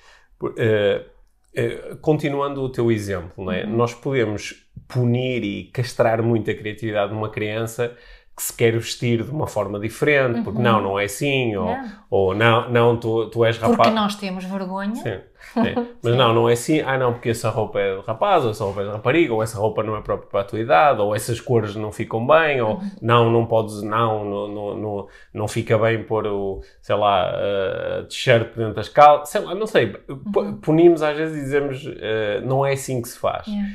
uh, 0.42 0.48
uh, 0.50 1.96
continuando 1.98 2.62
o 2.62 2.70
teu 2.70 2.90
exemplo, 2.90 3.44
né, 3.44 3.64
uhum. 3.64 3.76
nós 3.76 3.92
podemos 3.92 4.66
punir 4.86 5.44
e 5.44 5.64
castrar 5.64 6.22
muito 6.22 6.50
a 6.50 6.54
criatividade 6.54 7.12
de 7.12 7.18
uma 7.18 7.30
criança 7.30 7.94
que 8.38 8.44
se 8.44 8.56
quer 8.56 8.72
vestir 8.74 9.24
de 9.24 9.30
uma 9.32 9.48
forma 9.48 9.80
diferente, 9.80 10.42
porque 10.42 10.58
uhum. 10.58 10.64
não, 10.64 10.80
não 10.80 10.98
é 10.98 11.06
assim, 11.06 11.56
ou, 11.56 11.76
ou 12.08 12.34
não, 12.36 12.70
não 12.70 12.96
tu, 12.96 13.28
tu 13.30 13.44
és 13.44 13.58
rapaz. 13.58 13.76
Porque 13.76 13.90
nós 13.90 14.14
temos 14.14 14.44
vergonha. 14.44 14.94
Sim. 14.94 15.18
Mas 16.02 16.16
não, 16.16 16.32
não 16.32 16.48
é 16.48 16.52
assim, 16.52 16.80
ah 16.80 16.96
não, 16.96 17.14
porque 17.14 17.30
essa 17.30 17.50
roupa 17.50 17.80
é 17.80 17.96
de 17.96 18.06
rapaz, 18.06 18.44
ou 18.44 18.52
essa 18.52 18.62
roupa 18.62 18.82
é 18.82 18.84
de 18.84 18.90
rapariga, 18.90 19.34
ou 19.34 19.42
essa 19.42 19.58
roupa 19.58 19.82
não 19.82 19.96
é 19.96 20.00
própria 20.00 20.28
para 20.28 20.40
a 20.40 20.44
tua 20.44 20.60
idade, 20.60 21.00
ou 21.00 21.16
essas 21.16 21.40
cores 21.40 21.74
não 21.74 21.90
ficam 21.90 22.24
bem, 22.24 22.60
ou 22.60 22.76
uhum. 22.76 22.90
não, 23.02 23.28
não 23.28 23.44
podes, 23.44 23.82
não, 23.82 24.24
não, 24.24 24.48
não, 24.48 24.76
não, 24.76 25.06
não 25.34 25.48
fica 25.48 25.76
bem 25.76 26.04
pôr 26.04 26.28
o, 26.28 26.60
sei 26.80 26.94
lá, 26.94 27.32
uh, 27.32 28.04
t-shirt 28.04 28.54
dentro 28.56 28.74
das 28.74 28.88
calças, 28.88 29.30
sei 29.30 29.40
lá, 29.40 29.52
não 29.52 29.66
sei, 29.66 29.96
uhum. 30.08 30.60
punimos 30.60 31.02
às 31.02 31.16
vezes 31.16 31.36
e 31.36 31.40
dizemos, 31.40 31.84
uh, 31.84 32.44
não 32.44 32.64
é 32.64 32.74
assim 32.74 33.02
que 33.02 33.08
se 33.08 33.18
faz. 33.18 33.48
Yeah. 33.48 33.68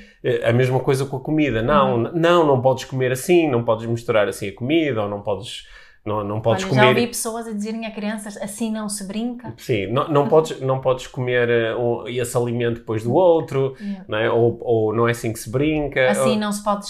A 0.45 0.53
mesma 0.53 0.79
coisa 0.79 1.05
com 1.05 1.17
a 1.17 1.19
comida, 1.19 1.61
não, 1.61 1.95
uhum. 1.95 2.11
não, 2.13 2.47
não 2.47 2.61
podes 2.61 2.85
comer 2.85 3.11
assim, 3.11 3.49
não 3.49 3.63
podes 3.63 3.85
misturar 3.85 4.27
assim 4.27 4.49
a 4.49 4.55
comida, 4.55 5.01
ou 5.01 5.09
não 5.09 5.21
podes 5.21 5.67
não, 6.05 6.21
não 6.21 6.41
podes 6.41 6.65
Olha, 6.65 6.69
comer. 6.69 6.81
Já 6.81 6.89
ouvi 6.89 7.07
pessoas 7.07 7.47
a 7.47 7.53
dizerem 7.53 7.85
a 7.85 7.91
crianças 7.91 8.35
assim 8.35 8.69
não 8.69 8.89
se 8.89 9.05
brinca. 9.07 9.53
Sim, 9.57 9.87
não, 9.87 10.09
não, 10.09 10.27
podes, 10.27 10.59
não 10.59 10.81
podes 10.81 11.07
comer 11.07 11.49
uh, 11.77 12.07
esse 12.09 12.35
alimento 12.35 12.79
depois 12.79 13.03
do 13.03 13.13
outro, 13.13 13.73
yeah. 13.79 14.05
não 14.07 14.17
é? 14.17 14.29
ou, 14.29 14.59
ou 14.61 14.93
não 14.93 15.07
é 15.07 15.11
assim 15.11 15.31
que 15.31 15.39
se 15.39 15.49
brinca. 15.49 16.11
Assim 16.11 16.31
ou... 16.31 16.37
não 16.37 16.51
se 16.51 16.61
pode, 16.61 16.87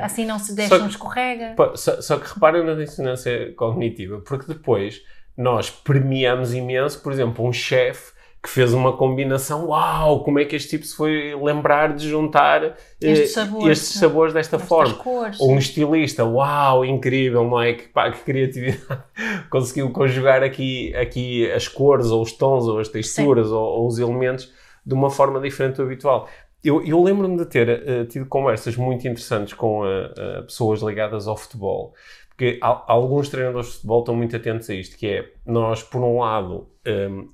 assim 0.00 0.24
não 0.24 0.38
se 0.38 0.54
deixa, 0.54 0.78
não 0.78 0.86
escorrega. 0.86 1.56
Só, 1.74 2.00
só 2.00 2.18
que 2.18 2.32
reparem 2.32 2.64
na 2.64 2.74
dissonância 2.74 3.52
cognitiva, 3.54 4.20
porque 4.20 4.46
depois 4.46 5.02
nós 5.36 5.68
premiamos 5.68 6.54
imenso, 6.54 7.02
por 7.02 7.12
exemplo, 7.12 7.44
um 7.44 7.52
chefe 7.52 8.12
que 8.42 8.48
fez 8.48 8.74
uma 8.74 8.96
combinação, 8.96 9.68
uau, 9.68 10.24
como 10.24 10.40
é 10.40 10.44
que 10.44 10.56
este 10.56 10.70
tipo 10.70 10.84
se 10.84 10.96
foi 10.96 11.32
lembrar 11.40 11.94
de 11.94 12.08
juntar 12.08 12.76
estes 13.00 13.30
eh, 13.30 13.40
sabores, 13.40 13.78
estes 13.78 14.00
sabores 14.00 14.34
desta 14.34 14.58
forma. 14.58 14.94
Cores, 14.94 15.40
Ou 15.40 15.52
um 15.52 15.58
estilista, 15.58 16.24
uau, 16.24 16.84
incrível, 16.84 17.44
não 17.44 17.62
é? 17.62 17.74
Que, 17.74 17.88
pá, 17.88 18.10
que 18.10 18.18
criatividade. 18.24 19.04
Conseguiu 19.48 19.90
conjugar 19.90 20.42
aqui, 20.42 20.92
aqui 20.96 21.48
as 21.52 21.68
cores, 21.68 22.06
ou 22.06 22.20
os 22.20 22.32
tons, 22.32 22.66
ou 22.66 22.80
as 22.80 22.88
texturas, 22.88 23.52
ou, 23.52 23.62
ou, 23.62 23.86
os 23.86 24.00
elementos 24.00 24.52
de 24.84 24.92
uma 24.92 25.08
forma 25.08 25.40
diferente 25.40 25.76
do 25.76 25.84
habitual. 25.84 26.28
Eu, 26.64 26.84
eu 26.84 27.00
lembro-me 27.00 27.36
de 27.36 27.46
ter 27.46 27.68
uh, 27.68 28.04
tido 28.06 28.26
conversas 28.26 28.76
muito 28.76 29.06
interessantes 29.06 29.54
com 29.54 29.82
uh, 29.82 30.40
uh, 30.40 30.42
pessoas 30.44 30.80
ligadas 30.82 31.28
ao 31.28 31.36
futebol, 31.36 31.94
porque 32.28 32.58
alguns 32.60 33.28
treinadores 33.28 33.68
de 33.68 33.74
futebol 33.74 34.00
estão 34.00 34.16
muito 34.16 34.34
atentos 34.34 34.68
a 34.68 34.74
isto, 34.74 34.96
que 34.96 35.06
é, 35.06 35.30
nós, 35.46 35.80
por 35.82 36.02
um 36.02 36.18
lado, 36.18 36.66
um, 36.84 36.90
ehm, 36.90 37.28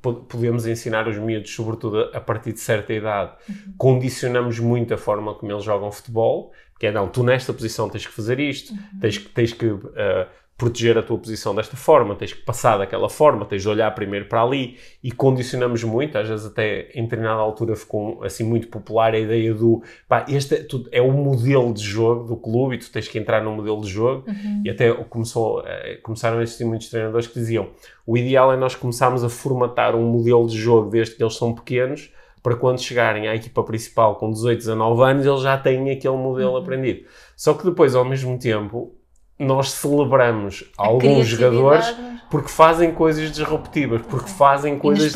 podemos 0.00 0.66
ensinar 0.66 1.06
os 1.06 1.16
miúdos, 1.18 1.54
sobretudo 1.54 2.10
a 2.14 2.20
partir 2.20 2.52
de 2.52 2.60
certa 2.60 2.92
idade, 2.92 3.32
uhum. 3.48 3.74
condicionamos 3.76 4.58
muito 4.58 4.94
a 4.94 4.96
forma 4.96 5.34
como 5.34 5.52
eles 5.52 5.64
jogam 5.64 5.92
futebol, 5.92 6.52
que 6.78 6.86
é, 6.86 6.92
não, 6.92 7.08
tu 7.08 7.22
nesta 7.22 7.52
posição 7.52 7.88
tens 7.88 8.06
que 8.06 8.12
fazer 8.12 8.40
isto, 8.40 8.72
uhum. 8.72 8.98
tens, 9.00 9.18
tens 9.18 9.52
que 9.52 9.66
uh, 9.66 9.82
proteger 10.56 10.96
a 10.96 11.02
tua 11.02 11.18
posição 11.18 11.52
desta 11.52 11.76
forma, 11.76 12.14
tens 12.14 12.32
que 12.32 12.42
passar 12.42 12.78
daquela 12.78 13.08
forma, 13.08 13.44
tens 13.44 13.62
de 13.62 13.68
olhar 13.68 13.92
primeiro 13.92 14.26
para 14.26 14.40
ali 14.40 14.76
e 15.02 15.10
condicionamos 15.10 15.82
muito, 15.82 16.16
às 16.16 16.28
vezes 16.28 16.46
até 16.46 16.90
em 16.94 17.02
determinada 17.02 17.40
altura 17.40 17.74
ficou 17.74 18.22
assim 18.22 18.44
muito 18.44 18.68
popular 18.68 19.14
a 19.14 19.18
ideia 19.18 19.52
do 19.52 19.82
pá, 20.08 20.24
este 20.28 20.54
é, 20.54 20.66
é 20.92 21.02
o 21.02 21.10
modelo 21.10 21.74
de 21.74 21.82
jogo 21.82 22.28
do 22.28 22.36
clube 22.36 22.76
e 22.76 22.78
tu 22.78 22.90
tens 22.90 23.08
que 23.08 23.18
entrar 23.18 23.42
no 23.42 23.50
modelo 23.50 23.80
de 23.80 23.88
jogo 23.88 24.24
uhum. 24.28 24.62
e 24.64 24.70
até 24.70 24.92
começou, 24.92 25.60
uh, 25.60 25.64
começaram 26.02 26.38
a 26.38 26.42
existir 26.42 26.64
muitos 26.64 26.88
treinadores 26.88 27.26
que 27.26 27.34
diziam 27.34 27.70
o 28.06 28.16
ideal 28.16 28.52
é 28.52 28.56
nós 28.56 28.76
começarmos 28.76 29.24
a 29.24 29.28
formatar 29.28 29.96
um 29.96 30.04
modelo 30.04 30.46
de 30.46 30.56
jogo 30.56 30.88
desde 30.88 31.16
que 31.16 31.22
eles 31.22 31.34
são 31.34 31.52
pequenos 31.52 32.12
para 32.44 32.54
quando 32.54 32.80
chegarem 32.80 33.26
à 33.26 33.34
equipa 33.34 33.64
principal 33.64 34.16
com 34.16 34.30
18, 34.30 34.58
19 34.58 35.02
anos 35.02 35.26
eles 35.26 35.40
já 35.40 35.58
têm 35.58 35.90
aquele 35.90 36.16
modelo 36.16 36.52
uhum. 36.52 36.58
aprendido. 36.58 37.06
Só 37.34 37.54
que 37.54 37.64
depois, 37.64 37.94
ao 37.94 38.04
mesmo 38.04 38.38
tempo, 38.38 38.94
nós 39.38 39.72
celebramos 39.72 40.64
a 40.78 40.86
alguns 40.86 41.26
jogadores 41.26 41.94
porque 42.30 42.48
fazem 42.48 42.92
coisas 42.92 43.30
disruptivas, 43.30 44.02
porque 44.02 44.28
fazem 44.28 44.78
coisas 44.78 45.12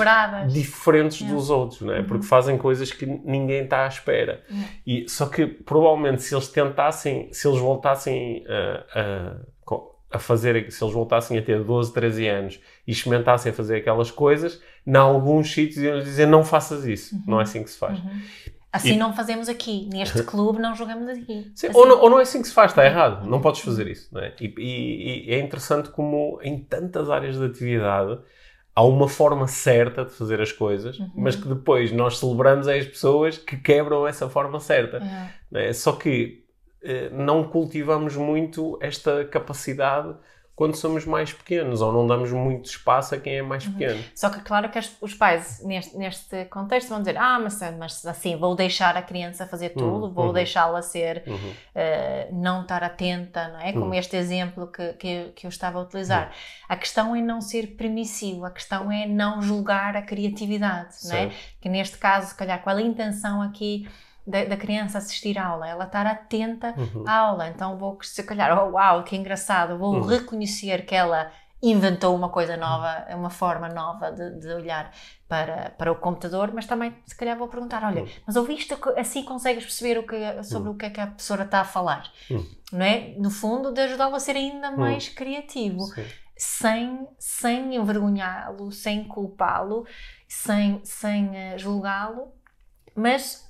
diferentes 0.52 1.22
dos 1.22 1.50
outros, 1.50 1.80
não 1.80 1.92
é? 1.92 1.98
Uhum. 1.98 2.04
porque 2.04 2.26
fazem 2.26 2.56
coisas 2.56 2.92
que 2.92 3.06
ninguém 3.06 3.64
está 3.64 3.84
à 3.84 3.88
espera. 3.88 4.42
E, 4.86 5.08
só 5.08 5.26
que 5.26 5.46
provavelmente 5.46 6.22
se 6.22 6.34
eles 6.34 6.48
tentassem, 6.48 7.28
se 7.32 7.48
eles 7.48 7.58
voltassem 7.58 8.44
a, 8.48 9.00
a, 9.00 9.76
a 10.12 10.18
fazer, 10.18 10.70
se 10.70 10.82
eles 10.82 10.94
voltassem 10.94 11.38
a 11.38 11.42
ter 11.42 11.62
12, 11.62 11.92
13 11.92 12.28
anos 12.28 12.60
e 12.86 12.92
experimentassem 12.92 13.50
a 13.50 13.54
fazer 13.54 13.76
aquelas 13.76 14.10
coisas, 14.10 14.60
em 14.86 14.96
alguns 14.96 15.52
sítios 15.52 15.78
iam 15.78 15.98
dizer 16.00 16.26
não 16.26 16.42
faças 16.42 16.86
isso, 16.86 17.14
uhum. 17.14 17.22
não 17.26 17.40
é 17.40 17.42
assim 17.42 17.62
que 17.62 17.70
se 17.70 17.78
faz. 17.78 17.98
Uhum. 17.98 18.20
Assim 18.72 18.94
e... 18.94 18.96
não 18.96 19.14
fazemos 19.14 19.48
aqui. 19.48 19.88
Neste 19.92 20.22
clube 20.24 20.58
não 20.58 20.74
jogamos 20.74 21.08
aqui. 21.08 21.50
Sim, 21.54 21.68
assim... 21.68 21.78
ou, 21.78 21.86
não, 21.86 22.00
ou, 22.00 22.10
não, 22.10 22.18
é 22.18 22.22
assim 22.22 22.42
que 22.42 22.48
se 22.48 22.54
faz, 22.54 22.72
está 22.72 22.84
errado. 22.84 23.26
Não 23.26 23.40
podes 23.40 23.60
fazer 23.60 23.86
isso. 23.88 24.16
É? 24.18 24.34
E, 24.40 24.54
e, 24.58 25.30
e, 25.30 25.34
é 25.34 25.40
interessante 25.40 25.90
como 25.90 26.38
em 26.42 26.58
tantas 26.58 27.10
áreas 27.10 27.38
de 27.38 27.44
atividade 27.44 28.18
há 28.74 28.82
uma 28.84 29.08
forma 29.08 29.48
certa 29.48 30.04
de 30.04 30.12
fazer 30.12 30.40
as 30.40 30.52
coisas, 30.52 30.98
uhum. 31.00 31.10
mas 31.16 31.34
que 31.34 31.48
depois 31.48 31.90
nós 31.90 32.18
celebramos 32.18 32.68
as 32.68 32.86
pessoas 32.86 33.36
que 33.36 33.56
quebram 33.56 34.06
essa 34.06 34.28
forma 34.28 34.60
certa. 34.60 34.98
Uhum. 34.98 35.58
É? 35.58 35.72
Só 35.72 35.92
que 35.92 36.44
eh, 36.82 37.10
não 37.10 37.42
cultivamos 37.42 38.14
muito 38.14 38.78
esta 38.80 39.24
capacidade 39.24 40.14
quando 40.58 40.74
somos 40.74 41.06
mais 41.06 41.32
pequenos 41.32 41.80
ou 41.80 41.92
não 41.92 42.04
damos 42.04 42.32
muito 42.32 42.68
espaço 42.68 43.14
a 43.14 43.18
quem 43.18 43.36
é 43.36 43.42
mais 43.42 43.64
uhum. 43.64 43.74
pequeno. 43.74 44.04
Só 44.12 44.28
que 44.28 44.40
claro 44.40 44.68
que 44.68 44.80
os 45.00 45.14
pais 45.14 45.62
neste, 45.64 45.96
neste 45.96 46.46
contexto 46.46 46.88
vão 46.88 46.98
dizer 46.98 47.16
ah, 47.16 47.38
mas, 47.38 47.60
mas 47.78 48.04
assim, 48.04 48.36
vou 48.36 48.56
deixar 48.56 48.96
a 48.96 49.02
criança 49.02 49.46
fazer 49.46 49.68
tudo, 49.68 50.06
uhum. 50.06 50.12
vou 50.12 50.26
uhum. 50.26 50.32
deixá-la 50.32 50.82
ser, 50.82 51.22
uhum. 51.28 51.36
uh, 51.36 52.42
não 52.42 52.62
estar 52.62 52.82
atenta, 52.82 53.46
não 53.46 53.60
é? 53.60 53.72
Como 53.72 53.84
uhum. 53.84 53.94
este 53.94 54.16
exemplo 54.16 54.66
que, 54.66 54.94
que, 54.94 55.32
que, 55.36 55.46
eu 55.46 55.48
estava 55.48 55.78
a 55.78 55.82
utilizar. 55.82 56.26
Uhum. 56.26 56.34
A 56.70 56.76
questão 56.76 57.14
é 57.14 57.20
não 57.20 57.40
ser 57.40 57.76
permissivo, 57.76 58.44
a 58.44 58.50
questão 58.50 58.90
é 58.90 59.06
não 59.06 59.40
julgar 59.40 59.96
a 59.96 60.02
criatividade, 60.02 60.96
não 61.04 61.14
é? 61.14 61.30
Que 61.60 61.68
neste 61.68 61.98
caso, 61.98 62.30
se 62.30 62.34
calhar, 62.34 62.60
qual 62.64 62.76
a 62.76 62.82
intenção 62.82 63.40
aqui 63.42 63.86
da, 64.28 64.44
da, 64.44 64.56
criança 64.56 64.98
assistir 64.98 65.38
à 65.38 65.46
aula, 65.46 65.66
ela 65.66 65.84
estar 65.84 66.06
atenta 66.06 66.74
uhum. 66.76 67.04
à 67.06 67.14
aula. 67.14 67.48
Então 67.48 67.78
vou, 67.78 67.98
se 68.02 68.22
calhar, 68.22 68.56
oh, 68.58 68.72
uau, 68.72 69.02
que 69.02 69.16
engraçado, 69.16 69.78
vou 69.78 69.94
uhum. 69.94 70.02
reconhecer 70.02 70.84
que 70.84 70.94
ela 70.94 71.32
inventou 71.62 72.14
uma 72.14 72.28
coisa 72.28 72.56
nova, 72.56 73.04
uma 73.16 73.30
forma 73.30 73.68
nova 73.68 74.12
de, 74.12 74.38
de, 74.38 74.48
olhar 74.48 74.92
para, 75.26 75.70
para 75.70 75.90
o 75.90 75.96
computador, 75.96 76.52
mas 76.54 76.66
também 76.66 76.94
se 77.04 77.16
calhar 77.16 77.36
vou 77.36 77.48
perguntar, 77.48 77.82
olha, 77.82 78.02
uhum. 78.02 78.08
mas 78.26 78.36
ouviste, 78.36 78.76
assim 78.96 79.24
consegues 79.24 79.64
perceber 79.64 79.98
o 79.98 80.06
que, 80.06 80.44
sobre 80.44 80.68
uhum. 80.68 80.74
o 80.74 80.78
que 80.78 80.86
é 80.86 80.90
que 80.90 81.00
a 81.00 81.08
professora 81.08 81.42
está 81.42 81.60
a 81.60 81.64
falar, 81.64 82.10
uhum. 82.30 82.46
não 82.72 82.84
é? 82.84 83.14
No 83.18 83.30
fundo, 83.30 83.72
de 83.72 83.80
ajudá-lo 83.80 84.14
a 84.14 84.20
ser 84.20 84.36
ainda 84.36 84.70
uhum. 84.70 84.78
mais 84.78 85.08
criativo. 85.08 85.80
Sim. 85.86 86.04
Sem, 86.40 87.08
sem 87.18 87.74
envergonhá-lo, 87.74 88.70
sem 88.70 89.02
culpá-lo, 89.02 89.84
sem, 90.28 90.80
sem 90.84 91.30
uh, 91.30 91.58
julgá-lo, 91.58 92.32
mas 92.94 93.44
eh, 93.44 93.47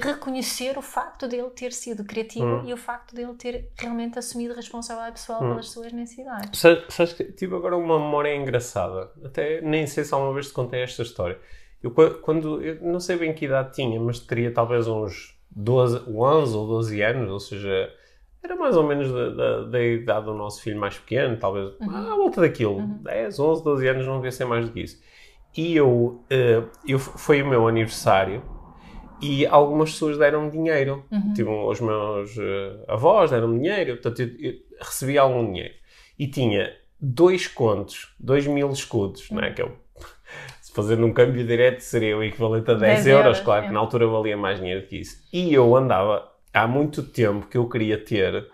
reconhecer 0.00 0.78
o 0.78 0.82
facto 0.82 1.26
dele 1.26 1.50
ter 1.50 1.72
sido 1.72 2.04
criativo 2.04 2.44
Hum. 2.46 2.62
e 2.64 2.72
o 2.72 2.76
facto 2.76 3.14
dele 3.14 3.34
ter 3.34 3.68
realmente 3.78 4.18
assumido 4.18 4.54
responsabilidade 4.54 5.12
pessoal 5.20 5.42
Hum. 5.42 5.48
pelas 5.50 5.68
suas 5.70 5.92
necessidades. 5.92 6.58
Sabes, 6.88 7.12
que 7.12 7.24
tive 7.32 7.54
agora 7.56 7.76
uma 7.76 7.98
memória 7.98 8.34
engraçada. 8.34 9.10
Até 9.24 9.60
nem 9.60 9.86
sei 9.86 10.04
se 10.04 10.14
alguma 10.14 10.32
vez 10.34 10.48
te 10.48 10.52
contei 10.52 10.82
esta 10.82 11.02
história. 11.02 11.38
Eu, 11.82 11.90
qua- 11.90 12.10
quando, 12.14 12.62
eu 12.62 12.78
não 12.82 13.00
sei 13.00 13.16
bem 13.16 13.32
que 13.34 13.46
idade 13.46 13.72
tinha, 13.74 13.98
mas 14.00 14.20
teria 14.20 14.52
talvez 14.52 14.86
uns 14.86 15.38
12, 15.50 16.02
11 16.08 16.56
ou 16.56 16.66
12 16.66 17.00
anos, 17.02 17.30
ou 17.30 17.40
seja, 17.40 17.90
era 18.42 18.54
mais 18.54 18.76
ou 18.76 18.84
menos 18.86 19.10
da, 19.12 19.30
da, 19.30 19.62
da 19.64 19.82
idade 19.82 20.26
do 20.26 20.34
nosso 20.34 20.62
filho 20.62 20.78
mais 20.78 20.98
pequeno, 20.98 21.36
talvez 21.38 21.72
à 21.80 22.16
volta 22.16 22.42
daquilo, 22.42 22.86
10, 23.02 23.38
11, 23.40 23.64
12 23.64 23.88
anos, 23.88 24.06
não 24.06 24.16
devia 24.16 24.30
ser 24.32 24.44
mais 24.44 24.66
do 24.66 24.72
que 24.72 24.80
isso. 24.80 25.00
E 25.56 25.74
eu, 25.74 26.22
eh, 26.30 26.62
eu 26.86 26.98
foi 26.98 27.42
o 27.42 27.46
meu 27.48 27.66
aniversário 27.66 28.42
e 29.20 29.46
algumas 29.46 29.92
pessoas 29.92 30.18
deram-me 30.18 30.50
dinheiro. 30.50 31.04
Tipo, 31.34 31.70
os 31.70 31.80
meus 31.80 32.36
eh, 32.38 32.84
avós 32.88 33.30
deram-me 33.30 33.58
dinheiro, 33.58 33.94
portanto, 33.94 34.20
eu, 34.22 34.50
eu 34.50 34.54
recebi 34.80 35.18
algum 35.18 35.44
dinheiro. 35.44 35.74
E 36.18 36.26
tinha 36.26 36.72
dois 37.00 37.46
contos, 37.46 38.14
dois 38.18 38.46
mil 38.46 38.70
escudos, 38.70 39.30
não 39.30 39.42
é? 39.42 39.52
Que 39.52 39.62
eu, 39.62 39.72
se 40.60 40.72
fazendo 40.72 41.06
um 41.06 41.12
câmbio 41.12 41.46
direto 41.46 41.80
seria 41.80 42.16
o 42.16 42.22
equivalente 42.22 42.70
a 42.70 42.74
10, 42.74 42.80
10 42.80 43.06
euros, 43.06 43.24
euros, 43.24 43.40
claro 43.40 43.64
é. 43.64 43.68
que 43.68 43.74
na 43.74 43.80
altura 43.80 44.06
valia 44.06 44.36
mais 44.36 44.58
dinheiro 44.58 44.86
que 44.86 44.96
isso. 44.96 45.16
E 45.32 45.52
eu 45.52 45.74
andava 45.76 46.28
há 46.52 46.66
muito 46.66 47.02
tempo 47.02 47.46
que 47.46 47.56
eu 47.56 47.68
queria 47.68 47.96
ter 47.96 48.46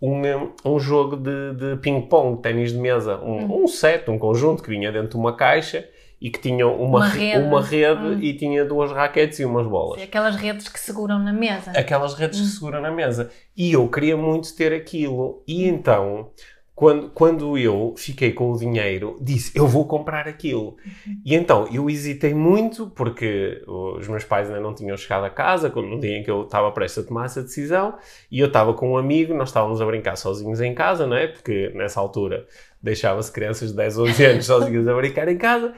um, 0.00 0.20
um 0.64 0.80
jogo 0.80 1.16
de, 1.16 1.54
de 1.54 1.76
ping-pong, 1.76 2.42
ténis 2.42 2.72
de 2.72 2.78
mesa, 2.78 3.18
um, 3.18 3.62
um 3.62 3.68
set, 3.68 4.10
um 4.10 4.18
conjunto 4.18 4.62
que 4.62 4.68
vinha 4.68 4.90
dentro 4.90 5.10
de 5.10 5.16
uma 5.16 5.36
caixa 5.36 5.88
e 6.22 6.30
que 6.30 6.38
tinha 6.40 6.66
uma, 6.68 6.98
Uma 6.98 7.08
re- 7.08 7.18
rede. 7.32 7.44
uma 7.44 7.60
rede 7.62 8.00
Hum. 8.06 8.18
e 8.20 8.34
tinha 8.34 8.64
duas 8.64 8.92
raquetes 8.92 9.40
e 9.40 9.44
umas 9.44 9.66
bolas. 9.66 10.00
Aquelas 10.00 10.36
redes 10.36 10.68
que 10.68 10.78
seguram 10.78 11.18
na 11.18 11.32
mesa. 11.32 11.72
Aquelas 11.72 12.14
redes 12.14 12.40
que 12.40 12.46
seguram 12.46 12.80
na 12.80 12.90
mesa. 12.92 13.30
E 13.56 13.72
eu 13.72 13.88
queria 13.88 14.16
muito 14.16 14.54
ter 14.54 14.72
aquilo. 14.72 15.42
E 15.48 15.66
então, 15.66 16.30
quando, 16.74 17.10
quando 17.10 17.58
eu 17.58 17.94
fiquei 17.98 18.32
com 18.32 18.50
o 18.52 18.56
dinheiro, 18.58 19.18
disse, 19.20 19.52
eu 19.56 19.66
vou 19.66 19.84
comprar 19.86 20.26
aquilo. 20.26 20.76
E 21.24 21.34
então, 21.34 21.68
eu 21.72 21.88
hesitei 21.90 22.32
muito, 22.34 22.86
porque 22.90 23.62
os 23.66 24.08
meus 24.08 24.24
pais 24.24 24.48
ainda 24.48 24.60
não 24.60 24.74
tinham 24.74 24.96
chegado 24.96 25.24
a 25.24 25.30
casa, 25.30 25.70
quando- 25.70 25.88
no 25.88 26.00
dia 26.00 26.16
em 26.18 26.22
que 26.22 26.30
eu 26.30 26.42
estava 26.44 26.70
prestes 26.72 27.04
a 27.04 27.06
tomar 27.06 27.26
essa 27.26 27.42
decisão, 27.42 27.94
e 28.30 28.38
eu 28.40 28.46
estava 28.46 28.72
com 28.74 28.92
um 28.92 28.96
amigo, 28.96 29.34
nós 29.34 29.48
estávamos 29.50 29.80
a 29.82 29.86
brincar 29.86 30.16
sozinhos 30.16 30.60
em 30.60 30.74
casa, 30.74 31.06
não 31.06 31.16
é? 31.16 31.26
Porque 31.26 31.70
nessa 31.74 32.00
altura 32.00 32.46
deixava-se 32.82 33.30
crianças 33.30 33.70
de 33.70 33.76
10, 33.76 33.98
11 33.98 34.24
anos 34.24 34.46
sozinhas 34.46 34.88
a 34.88 34.94
brincar 34.94 35.28
em 35.28 35.36
casa. 35.36 35.72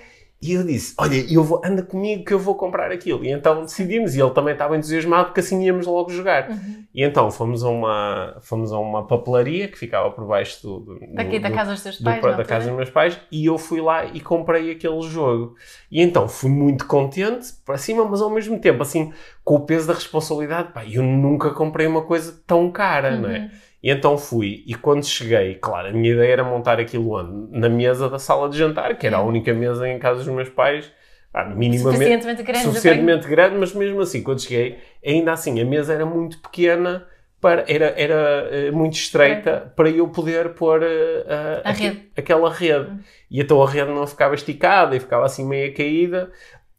E 0.47 0.53
eu 0.53 0.63
disse, 0.63 0.95
olha, 0.99 1.15
eu 1.33 1.43
vou, 1.43 1.63
anda 1.65 1.83
comigo 1.83 2.23
que 2.23 2.35
eu 2.35 2.39
vou 2.39 2.55
comprar 2.55 2.93
aquilo. 2.93 3.25
E 3.25 3.31
então 3.31 3.63
decidimos, 3.63 4.15
e 4.15 4.21
ele 4.21 4.31
também 4.31 4.53
estava 4.53 4.77
entusiasmado 4.77 5.27
porque 5.27 5.41
assim 5.41 5.65
íamos 5.65 5.87
logo 5.87 6.11
jogar. 6.11 6.51
Uhum. 6.51 6.85
E 6.95 7.03
então 7.03 7.31
fomos 7.31 7.65
a 7.65 7.69
uma, 7.71 8.37
fomos 8.43 8.71
a 8.71 8.79
uma 8.79 9.07
papelaria 9.07 9.69
que 9.69 9.79
ficava 9.79 10.11
por 10.11 10.27
baixo 10.27 10.63
do, 10.63 10.81
do- 10.81 11.01
Daqui 11.15 11.39
da 11.39 11.49
do- 11.49 11.55
casa 11.55 11.71
dos 11.73 11.83
teus 11.83 11.99
do- 11.99 12.05
pais. 12.05 12.21
da 12.21 12.29
na 12.29 12.35
altura. 12.35 12.47
casa 12.49 12.67
dos 12.69 12.77
meus 12.77 12.91
pais 12.91 13.19
e 13.33 13.47
eu 13.47 13.57
fui 13.57 13.81
lá 13.81 14.05
e 14.05 14.21
comprei 14.21 14.71
aquele 14.73 15.01
jogo. 15.01 15.55
E 15.91 16.03
então 16.03 16.29
fui 16.29 16.51
muito 16.51 16.87
contente 16.87 17.49
para 17.65 17.79
cima, 17.79 18.05
mas 18.05 18.21
ao 18.21 18.29
mesmo 18.29 18.59
tempo, 18.61 18.83
assim, 18.83 19.13
com 19.43 19.55
o 19.55 19.61
peso 19.61 19.87
da 19.89 19.95
responsabilidade, 19.95 20.73
pá, 20.73 20.85
eu 20.85 21.03
nunca 21.03 21.51
comprei 21.53 21.87
uma 21.87 22.03
coisa 22.03 22.39
tão 22.47 22.71
cara, 22.71 23.17
não 23.17 23.31
é? 23.31 23.51
E 23.85 23.91
então 23.91 24.17
fui, 24.17 24.65
e 24.67 24.75
quando 24.75 25.05
cheguei, 25.05 25.57
claro, 25.57 25.89
a 25.89 25.93
minha 25.93 26.15
ideia 26.15 26.33
era 26.33 26.45
montar 26.45 26.81
aquilo 26.81 27.11
onde? 27.13 27.59
Na 27.59 27.69
mesa 27.69 28.09
da 28.09 28.19
sala 28.19 28.49
de 28.49 28.57
jantar, 28.57 28.97
que 28.97 29.07
era 29.07 29.19
a 29.19 29.21
Uhum. 29.21 29.29
única 29.29 29.53
mesa 29.53 29.87
em 29.87 29.99
casa 29.99 30.21
dos 30.25 30.29
meus 30.29 30.49
pais, 30.49 30.91
ah, 31.35 31.45
minimamente 31.45 31.99
Suficientemente 31.99 32.43
grande. 32.43 32.65
suficientemente 32.65 33.29
grande, 33.29 33.57
mas 33.59 33.75
mesmo 33.75 34.01
assim, 34.01 34.23
quando 34.23 34.41
cheguei, 34.41 34.79
ainda 35.05 35.33
assim, 35.33 35.61
a 35.61 35.65
mesa 35.67 35.93
era 35.93 36.07
muito 36.07 36.39
pequena, 36.41 37.07
para, 37.43 37.63
era, 37.69 37.93
era 38.01 38.49
eh, 38.51 38.71
muito 38.71 38.95
estreita 38.95 39.71
para 39.77 39.91
eu 39.91 40.09
poder 40.09 40.55
pôr 40.55 40.83
eh, 40.83 41.61
a, 41.63 41.73
rede. 41.73 42.09
aquela 42.17 42.51
rede. 42.51 42.91
E 43.31 43.39
então 43.43 43.63
a 43.63 43.69
rede 43.69 43.91
não 43.91 44.07
ficava 44.07 44.35
esticada 44.35 44.97
e 44.97 45.01
ficava 45.01 45.27
assim 45.27 45.47
meio 45.47 45.75
caída. 45.75 46.33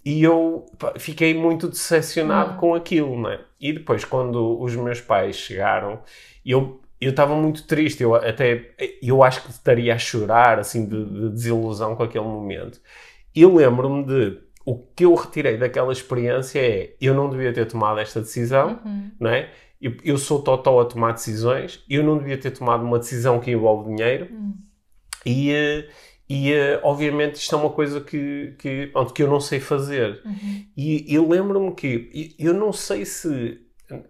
E 0.04 0.24
eu 0.24 0.66
pá, 0.80 0.94
fiquei 0.98 1.36
muito 1.36 1.68
decepcionado 1.68 2.54
Hum. 2.54 2.58
com 2.58 2.74
aquilo, 2.76 3.16
não 3.16 3.30
é? 3.32 3.40
E 3.60 3.74
depois, 3.74 4.04
quando 4.06 4.60
os 4.60 4.76
meus 4.76 5.02
pais 5.02 5.36
chegaram, 5.36 6.00
eu 6.46 6.80
eu 7.06 7.12
estava 7.12 7.36
muito 7.36 7.68
triste, 7.68 8.02
eu 8.04 8.16
até 8.16 8.74
eu 9.02 9.22
acho 9.24 9.44
que 9.44 9.52
estaria 9.52 9.94
a 9.94 9.98
chorar 9.98 10.60
assim 10.60 10.88
de, 10.88 11.06
de 11.06 11.30
desilusão 11.30 11.96
com 11.96 12.04
aquele 12.04 12.26
momento. 12.26 12.82
E 13.36 13.46
lembro-me 13.46 14.04
de 14.06 14.40
o 14.66 14.76
que 14.96 15.06
eu 15.06 15.14
retirei 15.14 15.58
daquela 15.58 15.92
experiência 15.94 16.60
é 16.60 16.96
eu 17.00 17.14
não 17.14 17.30
devia 17.30 17.54
ter 17.54 17.66
tomado 17.68 18.00
esta 18.00 18.20
decisão, 18.22 18.80
Uhum. 18.84 19.12
não 19.20 19.30
é? 19.30 19.52
Eu, 19.82 19.94
eu 20.04 20.18
sou 20.18 20.42
totó 20.42 20.80
a 20.80 20.86
tomar 20.86 21.12
decisões, 21.12 21.84
eu 21.90 22.02
não 22.04 22.18
devia 22.18 22.38
ter 22.38 22.52
tomado 22.52 22.84
uma 22.84 22.98
decisão 22.98 23.40
que 23.40 23.52
envolve 23.52 23.94
dinheiro 23.94 24.28
Hum. 24.32 24.54
e, 25.26 25.52
eh, 25.52 25.88
e 26.28 26.52
eh, 26.54 26.80
obviamente 26.84 27.36
isto 27.36 27.54
é 27.56 27.58
uma 27.60 27.70
coisa 27.70 28.02
que, 28.02 28.56
que, 28.58 28.88
pronto, 28.88 29.14
que 29.14 29.22
eu 29.22 29.30
não 29.30 29.40
sei 29.40 29.60
fazer. 29.60 30.22
Uhum. 30.26 30.66
E, 30.76 31.14
e 31.14 31.20
lembro-me 31.20 31.76
que 31.76 32.36
eu 32.40 32.54
não 32.54 32.74
sei 32.74 33.06
se 33.06 33.60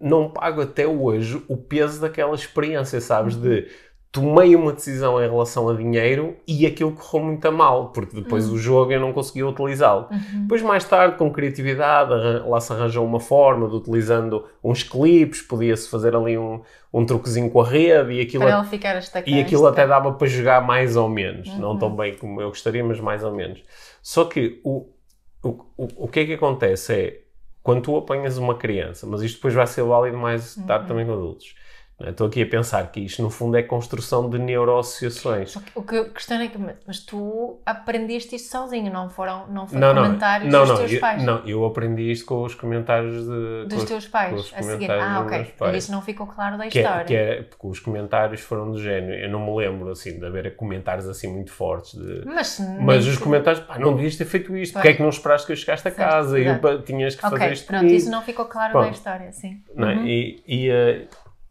não 0.00 0.30
pago 0.30 0.62
até 0.62 0.86
hoje 0.86 1.42
o 1.48 1.56
peso 1.56 2.00
daquela 2.00 2.34
experiência, 2.34 3.00
sabes? 3.00 3.36
De 3.36 3.68
tomei 4.16 4.56
uma 4.56 4.72
decisão 4.72 5.22
em 5.22 5.28
relação 5.28 5.68
a 5.68 5.74
dinheiro 5.74 6.36
e 6.48 6.64
aquilo 6.64 6.92
correu 6.92 7.26
muito 7.26 7.46
a 7.46 7.50
mal, 7.50 7.90
porque 7.90 8.16
depois 8.18 8.48
o 8.48 8.56
jogo 8.56 8.90
eu 8.90 8.98
não 8.98 9.12
conseguia 9.12 9.46
utilizá-lo. 9.46 10.08
Uhum. 10.10 10.42
Depois, 10.42 10.62
mais 10.62 10.84
tarde, 10.84 11.18
com 11.18 11.30
criatividade, 11.30 12.10
lá 12.48 12.58
se 12.58 12.72
arranjou 12.72 13.04
uma 13.04 13.20
forma 13.20 13.68
de 13.68 13.76
utilizando 13.76 14.46
uns 14.64 14.82
clipes, 14.82 15.42
podia-se 15.42 15.90
fazer 15.90 16.16
ali 16.16 16.38
um, 16.38 16.62
um 16.94 17.04
truquezinho 17.04 17.50
com 17.50 17.60
a 17.60 17.68
rede 17.68 18.12
e 18.12 18.20
aquilo, 18.22 18.44
Para 18.44 18.58
ele 18.58 18.66
ficar 18.66 18.98
e 19.26 19.38
aquilo 19.38 19.66
até 19.66 19.86
dava 19.86 20.10
para 20.12 20.26
jogar 20.26 20.62
mais 20.62 20.96
ou 20.96 21.10
menos. 21.10 21.54
Não 21.58 21.72
Uhum. 21.72 21.78
tão 21.78 21.94
bem 21.94 22.14
como 22.14 22.40
eu 22.40 22.48
gostaria, 22.48 22.82
mas 22.82 22.98
mais 22.98 23.22
ou 23.22 23.34
menos. 23.34 23.62
Só 24.02 24.24
que 24.24 24.62
o, 24.64 24.86
o, 25.42 25.48
o, 25.76 25.88
o 26.04 26.08
que 26.08 26.20
é 26.20 26.24
que 26.24 26.32
acontece 26.32 26.94
é, 26.94 27.20
quando 27.66 27.82
tu 27.82 27.96
apanhas 27.96 28.38
uma 28.38 28.56
criança, 28.56 29.06
mas 29.06 29.22
isto 29.22 29.36
depois 29.36 29.54
vai 29.54 29.66
ser 29.66 29.82
válido 29.82 30.16
mais 30.18 30.56
tarde 30.66 30.84
Uhum. 30.84 30.88
também 30.88 31.06
com 31.06 31.12
adultos. 31.12 31.54
É? 32.00 32.10
Estou 32.10 32.26
aqui 32.26 32.42
a 32.42 32.46
pensar 32.46 32.90
que 32.92 33.00
isto, 33.00 33.22
no 33.22 33.30
fundo, 33.30 33.56
é 33.56 33.62
construção 33.62 34.28
de 34.28 34.38
neuroassociações. 34.38 35.56
O 35.74 35.82
que 35.82 35.94
eu 35.96 36.10
questiono 36.10 36.42
é 36.44 36.48
que, 36.48 36.58
mas 36.86 37.00
tu 37.00 37.58
aprendeste 37.64 38.36
isto 38.36 38.50
sozinho, 38.50 38.92
não 38.92 39.08
foram, 39.08 39.46
não 39.48 39.66
foram 39.66 39.94
Não, 39.94 40.02
comentários 40.04 40.52
não, 40.52 40.60
dos 40.60 40.68
não, 40.70 40.76
teus 40.76 40.92
eu, 40.92 41.00
pais? 41.00 41.22
não, 41.22 41.38
eu 41.46 41.64
aprendi 41.64 42.10
isto 42.10 42.26
com 42.26 42.42
os 42.42 42.54
comentários 42.54 43.24
de, 43.24 43.64
Dos 43.66 43.82
os- 43.82 43.88
teus 43.88 44.06
pais, 44.06 44.52
a 44.54 44.62
seguir. 44.62 44.90
Ah, 44.90 45.20
ok. 45.24 45.44
pais. 45.58 45.84
Isso 45.84 45.92
não 45.92 46.02
ficou 46.02 46.26
claro 46.26 46.58
da 46.58 46.66
que 46.68 46.78
é, 46.78 46.82
história. 46.82 47.04
que 47.06 47.14
é- 47.14 47.42
porque 47.42 47.66
os 47.66 47.80
comentários 47.80 48.40
foram 48.40 48.70
do 48.70 48.78
género. 48.82 49.14
Eu 49.14 49.30
não 49.30 49.44
me 49.46 49.56
lembro 49.56 49.90
assim 49.90 50.18
de 50.18 50.26
haver 50.26 50.54
comentários 50.56 51.08
assim 51.08 51.28
muito 51.32 51.50
fortes 51.50 51.94
de. 51.98 52.22
Mas, 52.26 52.60
Mas 52.80 53.06
os 53.06 53.16
que- 53.16 53.22
comentários, 53.24 53.62
pá, 53.64 53.78
não 53.78 53.94
devias 53.94 54.16
ter 54.16 54.24
feito 54.26 54.54
isto, 54.56 54.74
porque 54.74 54.88
é 54.88 54.94
que 54.94 55.02
não 55.02 55.08
esperaste 55.08 55.46
que 55.46 55.52
eu 55.52 55.56
chegaste 55.56 55.88
a 55.88 55.90
Certo, 55.90 56.10
casa 56.10 56.38
e 56.38 56.46
eu, 56.46 56.58
pá, 56.58 56.76
tinhas 56.78 57.14
que 57.14 57.22
fazer 57.22 57.36
Ok, 57.36 57.52
isto 57.52 57.66
pronto, 57.66 57.80
comigo. 57.80 57.96
isso 57.96 58.10
não 58.10 58.22
ficou 58.22 58.44
claro 58.44 58.74
da 58.74 58.80
Pronto. 58.80 58.94
história, 58.94 59.32
sim. 59.32 59.62
Não 59.74 59.88
é? 59.88 59.94
Uhum. 59.94 60.06
E, 60.06 60.42
e, 60.46 60.70
eh, 60.70 61.06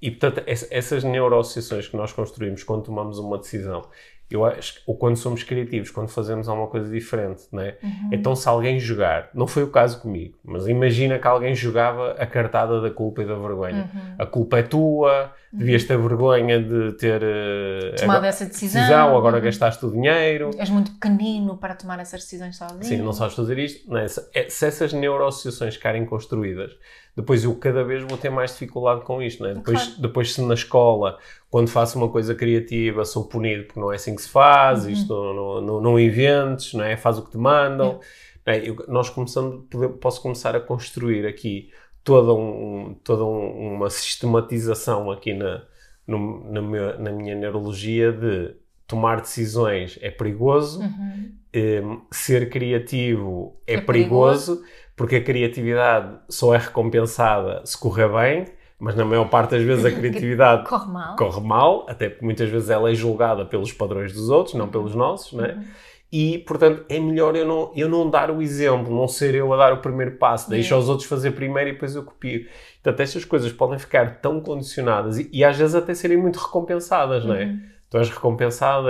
e, 0.07 0.11
portanto, 0.11 0.43
ess- 0.47 0.67
essas 0.71 1.03
neuroassociações 1.03 1.87
que 1.87 1.97
nós 1.97 2.11
construímos 2.13 2.63
quando 2.63 2.83
tomamos 2.83 3.19
uma 3.19 3.37
decisão, 3.37 3.83
eu 4.29 4.43
acho 4.43 4.81
ou 4.87 4.97
quando 4.97 5.17
somos 5.17 5.43
criativos, 5.43 5.91
quando 5.91 6.09
fazemos 6.09 6.49
alguma 6.49 6.67
coisa 6.67 6.89
diferente, 6.89 7.43
não 7.51 7.61
é? 7.61 7.77
Uhum. 7.83 8.09
Então, 8.11 8.35
se 8.35 8.49
alguém 8.49 8.79
jogar, 8.79 9.29
não 9.35 9.45
foi 9.45 9.61
o 9.61 9.67
caso 9.69 10.01
comigo, 10.01 10.35
mas 10.43 10.67
imagina 10.67 11.19
que 11.19 11.27
alguém 11.27 11.53
jogava 11.53 12.13
a 12.13 12.25
cartada 12.25 12.81
da 12.81 12.89
culpa 12.89 13.21
e 13.21 13.25
da 13.25 13.35
vergonha. 13.35 13.87
Uhum. 13.93 14.15
A 14.17 14.25
culpa 14.25 14.57
é 14.57 14.63
tua, 14.63 15.31
devias 15.53 15.83
ter 15.83 15.95
vergonha 15.99 16.59
de 16.59 16.93
ter 16.93 17.21
eh, 17.21 17.91
Tomado 17.99 18.15
agora- 18.17 18.27
essa 18.29 18.45
decisão. 18.45 19.15
agora 19.15 19.37
Uhum. 19.37 19.43
gastaste 19.43 19.85
o 19.85 19.91
dinheiro. 19.91 20.49
És 20.57 20.71
muito 20.71 20.91
pequenino 20.93 21.55
para 21.57 21.75
tomar 21.75 21.99
essas 21.99 22.21
decisões 22.21 22.57
sozinho. 22.57 22.83
Sim, 22.83 22.97
não 23.03 23.13
sabes 23.13 23.35
fazer 23.35 23.59
isto. 23.59 23.87
Não 23.87 23.97
é? 23.99 24.07
se, 24.07 24.27
é- 24.33 24.49
se 24.49 24.65
essas 24.65 24.91
neuroassociações 24.91 25.75
ficarem 25.75 26.03
construídas, 26.03 26.71
depois 27.15 27.43
eu 27.43 27.55
cada 27.55 27.83
vez 27.83 28.03
vou 28.03 28.17
ter 28.17 28.29
mais 28.29 28.51
dificuldade 28.51 29.01
com 29.01 29.21
isto. 29.21 29.41
Não 29.43 29.49
é? 29.49 29.53
depois, 29.53 29.83
Claro. 29.85 30.01
depois, 30.01 30.33
se 30.33 30.41
na 30.41 30.53
escola, 30.53 31.17
quando 31.49 31.69
faço 31.69 31.97
uma 31.97 32.09
coisa 32.09 32.35
criativa, 32.35 33.05
sou 33.05 33.25
punido 33.25 33.65
porque 33.65 33.79
não 33.79 33.91
é 33.91 33.95
assim 33.95 34.15
que 34.15 34.21
se 34.21 34.29
faz, 34.29 34.83
Uhum. 34.85 34.91
isto 34.91 35.13
não, 35.33 35.61
não, 35.61 35.81
não 35.81 35.99
inventes, 35.99 36.73
não 36.73 36.83
é? 36.83 36.97
faz 36.97 37.17
o 37.17 37.23
que 37.23 37.31
te 37.31 37.37
mandam. 37.37 37.99
É? 38.45 38.57
Eu- 38.69 38.83
nós 38.87 39.09
começamos, 39.09 39.63
posso 40.01 40.21
começar 40.21 40.55
a 40.55 40.59
construir 40.59 41.25
aqui 41.25 41.69
toda, 42.03 42.33
um, 42.33 42.95
toda 43.03 43.23
um- 43.23 43.75
uma 43.75 43.89
sistematização 43.89 45.09
aqui 45.11 45.33
na, 45.33 45.63
no- 46.07 46.51
na, 46.51 46.61
meu- 46.61 46.99
na 46.99 47.11
minha 47.11 47.35
neurologia 47.35 48.11
de 48.11 48.53
tomar 48.87 49.21
decisões 49.21 49.97
é 50.01 50.11
perigoso, 50.11 50.79
Uhum. 50.81 51.31
um, 51.55 52.01
ser 52.11 52.49
criativo 52.49 53.55
é, 53.65 53.75
É 53.75 53.81
perigoso, 53.81 54.61
porque 54.95 55.17
a 55.17 55.23
criatividade 55.23 56.17
só 56.29 56.53
é 56.53 56.57
recompensada 56.57 57.61
se 57.65 57.77
correr 57.77 58.07
bem, 58.09 58.45
mas 58.79 58.95
na 58.95 59.05
maior 59.05 59.29
parte 59.29 59.51
das 59.51 59.63
vezes 59.63 59.85
a 59.85 59.91
criatividade 59.97 60.67
Corre 60.67 60.91
mal. 60.91 61.15
corre 61.15 61.41
mal, 61.41 61.85
até 61.89 62.09
porque 62.09 62.25
muitas 62.25 62.49
vezes 62.49 62.69
ela 62.69 62.91
é 62.91 62.93
julgada 62.93 63.45
pelos 63.45 63.71
padrões 63.71 64.13
dos 64.13 64.29
outros, 64.29 64.55
não 64.55 64.67
pelos 64.67 64.95
nossos, 64.95 65.33
né? 65.33 65.55
Uhum. 65.57 65.63
E, 66.11 66.37
portanto, 66.39 66.85
é 66.87 66.97
melhor 66.99 67.35
eu 67.35 67.45
não, 67.45 67.71
eu 67.75 67.89
não 67.89 68.09
dar 68.09 68.31
o 68.31 68.41
exemplo, 68.41 68.95
não 68.95 69.07
ser 69.07 69.35
eu 69.35 69.51
a 69.51 69.57
dar 69.57 69.73
o 69.73 69.77
primeiro 69.77 70.15
passo, 70.17 70.49
deixa 70.49 70.69
Yeah. 70.69 70.83
os 70.83 70.87
outros 70.89 71.09
fazer 71.09 71.31
primeiro 71.31 71.71
e 71.71 71.73
depois 71.73 71.93
eu 71.95 72.03
copio. 72.03 72.45
Portanto, 72.81 72.99
estas 73.01 73.25
coisas 73.25 73.51
podem 73.51 73.77
ficar 73.79 74.21
tão 74.21 74.39
condicionadas 74.39 75.17
e, 75.17 75.29
e 75.33 75.43
às 75.43 75.57
vezes 75.57 75.75
até 75.75 75.93
serem 75.93 76.15
muito 76.15 76.37
recompensadas, 76.37 77.25
não 77.25 77.35
é? 77.35 77.45
Uhum. 77.45 77.59
Tu 77.89 77.97
és 77.97 78.09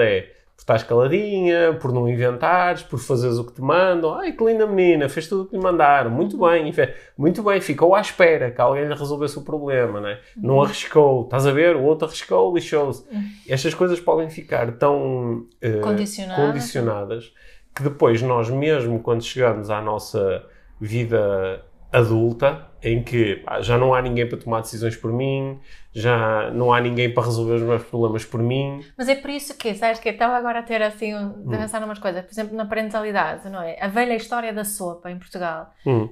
é 0.02 0.35
por 0.56 0.62
estás 0.62 0.84
caladinha, 0.84 1.78
por 1.82 1.92
não 1.92 2.08
inventares, 2.08 2.82
por 2.82 2.98
fazeres 2.98 3.38
o 3.38 3.44
que 3.46 3.54
te 3.54 3.62
mandam. 3.62 4.16
Ai, 4.16 4.32
que 4.32 4.44
linda 4.44 4.66
menina, 4.66 5.08
fez 5.10 5.28
tudo 5.28 5.44
o 5.44 5.46
que 5.48 5.56
lhe 5.58 5.62
mandaram. 5.62 6.10
Muito 6.10 6.38
bem, 6.38 6.72
fe- 6.72 6.94
muito 7.18 7.44
bem, 7.44 7.60
ficou 7.62 7.94
à 7.94 8.00
espera 8.02 8.50
que 8.52 8.60
alguém 8.62 8.86
lhe 8.88 8.94
resolvesse 8.96 9.38
o 9.38 9.42
problema, 9.44 10.00
né? 10.00 10.18
não 10.38 10.62
arriscou. 10.64 11.24
Estás 11.26 11.46
a 11.46 11.52
ver? 11.52 11.76
O 11.76 11.84
outro 11.84 12.08
arriscou, 12.08 12.56
lixou-se. 12.56 13.04
Estas 13.48 13.74
coisas 13.74 14.00
podem 14.00 14.30
ficar 14.30 14.72
tão 14.78 15.46
Condicionadas. 15.84 16.46
condicionadas 16.46 17.34
que 17.76 17.84
depois 17.84 18.22
nós 18.22 18.50
mesmo 18.50 19.00
quando 19.02 19.22
chegamos 19.24 19.70
à 19.70 19.82
nossa 19.82 20.44
vida 20.80 21.62
adulta, 21.92 22.66
em 22.86 23.04
que 23.04 23.44
já 23.62 23.78
não 23.78 23.94
há 23.96 24.02
ninguém 24.02 24.30
para 24.30 24.38
tomar 24.38 24.62
decisões 24.62 24.96
por 24.96 25.12
mim, 25.12 25.60
já 25.92 26.52
não 26.52 26.72
há 26.72 26.80
ninguém 26.80 27.12
para 27.12 27.24
resolver 27.26 27.56
os 27.56 27.62
meus 27.64 27.84
problemas 27.84 28.24
por 28.24 28.42
mim. 28.42 28.86
Mas 28.96 29.10
é 29.10 29.16
por 29.16 29.32
isso 29.32 29.58
que, 29.58 29.74
sabes 29.74 30.00
que 30.00 30.10
estava 30.10 30.36
agora 30.38 30.60
a 30.60 30.64
ter 30.64 30.82
assim, 30.84 31.16
um, 31.16 31.28
Hum. 31.30 31.48
pensar 31.50 31.82
numas 31.82 31.98
coisas, 31.98 32.24
por 32.24 32.32
exemplo, 32.32 32.56
na 32.56 32.66
parentalidade, 32.66 33.50
não 33.50 33.62
é? 33.62 33.76
A 33.82 33.88
velha 33.88 34.14
história 34.16 34.54
da 34.54 34.64
sopa 34.64 35.10
em 35.10 35.18
Portugal. 35.18 35.74
Hum, 35.86 36.08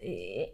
e- 0.00 0.50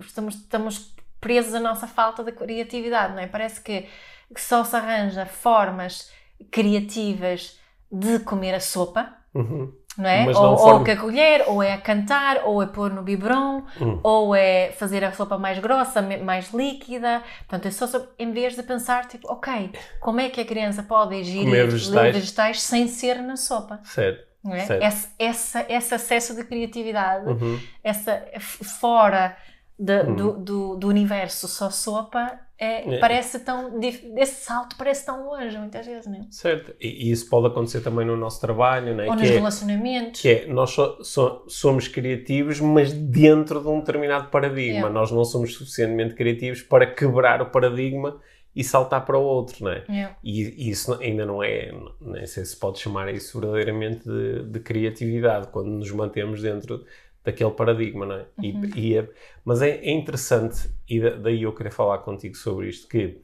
estamos, 0.00 0.36
estamos 0.36 0.94
presos 1.20 1.54
à 1.54 1.60
nossa 1.60 1.86
falta 1.86 2.24
de 2.24 2.32
criatividade, 2.32 3.12
não 3.14 3.20
é? 3.20 3.26
Parece 3.26 3.60
que, 3.60 3.86
que 4.34 4.40
só 4.40 4.64
se 4.64 4.74
arranja 4.76 5.26
formas 5.26 6.10
criativas 6.50 7.58
de 7.90 8.18
comer 8.20 8.54
a 8.54 8.60
sopa, 8.60 9.14
uhum. 9.34 9.72
Não 9.98 10.08
é? 10.08 10.24
Mas 10.24 10.36
ou, 10.36 10.42
não 10.42 10.50
ou 10.52 10.58
forma- 10.58 10.92
a 10.92 10.96
colher, 10.96 11.44
ou 11.46 11.62
é 11.62 11.72
a 11.72 11.78
cantar, 11.78 12.42
ou 12.44 12.62
é 12.62 12.66
pôr 12.66 12.90
no 12.92 13.02
biberon, 13.02 13.62
Hum. 13.80 14.00
ou 14.02 14.34
é 14.34 14.72
fazer 14.72 15.02
a 15.04 15.12
sopa 15.12 15.38
mais 15.38 15.58
grossa, 15.58 16.02
mais 16.02 16.52
líquida. 16.52 17.22
Portanto, 17.48 17.66
é 17.66 17.70
só 17.70 17.86
sobre- 17.86 18.08
em 18.18 18.32
vez 18.32 18.54
de 18.54 18.62
pensar, 18.62 19.06
tipo, 19.06 19.30
ok, 19.32 19.72
como 20.00 20.20
é 20.20 20.28
que 20.28 20.40
a 20.40 20.44
criança 20.44 20.82
pode 20.82 21.14
ingerir 21.16 21.44
Comer 21.44 21.66
vegetais. 21.68 22.14
vegetais 22.16 22.62
sem 22.62 22.86
ser 22.88 23.16
na 23.22 23.36
sopa? 23.36 23.80
Certo. 23.84 24.26
Não 24.44 24.54
é? 24.54 24.62
Esse, 24.86 25.08
essa, 25.18 25.66
esse 25.68 25.92
acesso 25.94 26.36
de 26.36 26.44
criatividade, 26.44 27.28
Uhum. 27.28 27.58
essa 27.82 28.22
fora 28.38 29.36
de- 29.78 30.02
Hum. 30.02 30.14
do, 30.16 30.32
do, 30.38 30.76
do 30.76 30.88
universo 30.88 31.46
só 31.48 31.68
sopa, 31.70 32.38
é, 32.58 32.94
É. 32.94 32.98
parece 32.98 33.40
tão. 33.40 33.78
Esse 33.82 34.44
salto 34.44 34.76
parece 34.78 35.04
tão 35.04 35.26
longe, 35.26 35.58
muitas 35.58 35.84
vezes, 35.84 36.06
não 36.06 36.14
é? 36.20 36.26
Certo. 36.30 36.74
E, 36.80 37.08
e 37.08 37.10
isso 37.12 37.28
pode 37.28 37.48
acontecer 37.48 37.82
também 37.82 38.06
no 38.06 38.16
nosso 38.16 38.40
trabalho, 38.40 38.94
né? 38.94 39.04
Ou 39.04 39.14
que 39.14 39.20
nos 39.22 39.30
é, 39.30 39.34
relacionamentos. 39.34 40.20
que 40.22 40.28
é, 40.28 40.46
nós 40.46 40.70
só- 40.70 40.96
só- 41.02 41.44
somos 41.46 41.86
criativos, 41.88 42.58
mas 42.60 42.92
dentro 42.94 43.60
de 43.60 43.68
um 43.68 43.80
determinado 43.80 44.28
paradigma. 44.30 44.88
Nós 44.88 45.10
não 45.12 45.24
somos 45.24 45.52
suficientemente 45.54 46.14
criativos 46.14 46.62
para 46.62 46.86
quebrar 46.86 47.42
o 47.42 47.50
paradigma 47.50 48.18
e 48.54 48.64
saltar 48.64 49.04
para 49.04 49.18
o 49.18 49.22
outro, 49.22 49.62
não 49.66 49.70
é? 49.72 49.84
É. 49.90 50.08
E 50.24 50.70
isso 50.70 50.94
ainda 50.94 51.26
não 51.26 51.42
é, 51.42 51.70
nem 52.00 52.24
sei 52.26 52.42
se 52.46 52.56
pode 52.56 52.78
chamar 52.78 53.12
isso 53.12 53.38
verdadeiramente 53.38 54.08
de, 54.08 54.44
de 54.44 54.60
criatividade, 54.60 55.48
quando 55.48 55.68
nos 55.68 55.90
mantemos 55.90 56.40
dentro 56.40 56.82
daquele 57.26 57.52
paradigma, 57.52 58.06
não 58.06 58.16
é? 58.16 58.26
E- 58.42 58.52
Uhum. 58.52 58.70
e 58.76 58.96
é- 58.98 59.10
mas 59.44 59.62
é, 59.62 59.70
é 59.78 59.92
interessante, 59.92 60.70
e 60.88 61.00
da- 61.00 61.16
daí 61.16 61.42
eu 61.44 61.54
queria 61.54 61.72
falar 61.72 61.98
contigo 62.00 62.36
sobre 62.36 62.68
isto, 62.70 62.88
que 62.88 63.20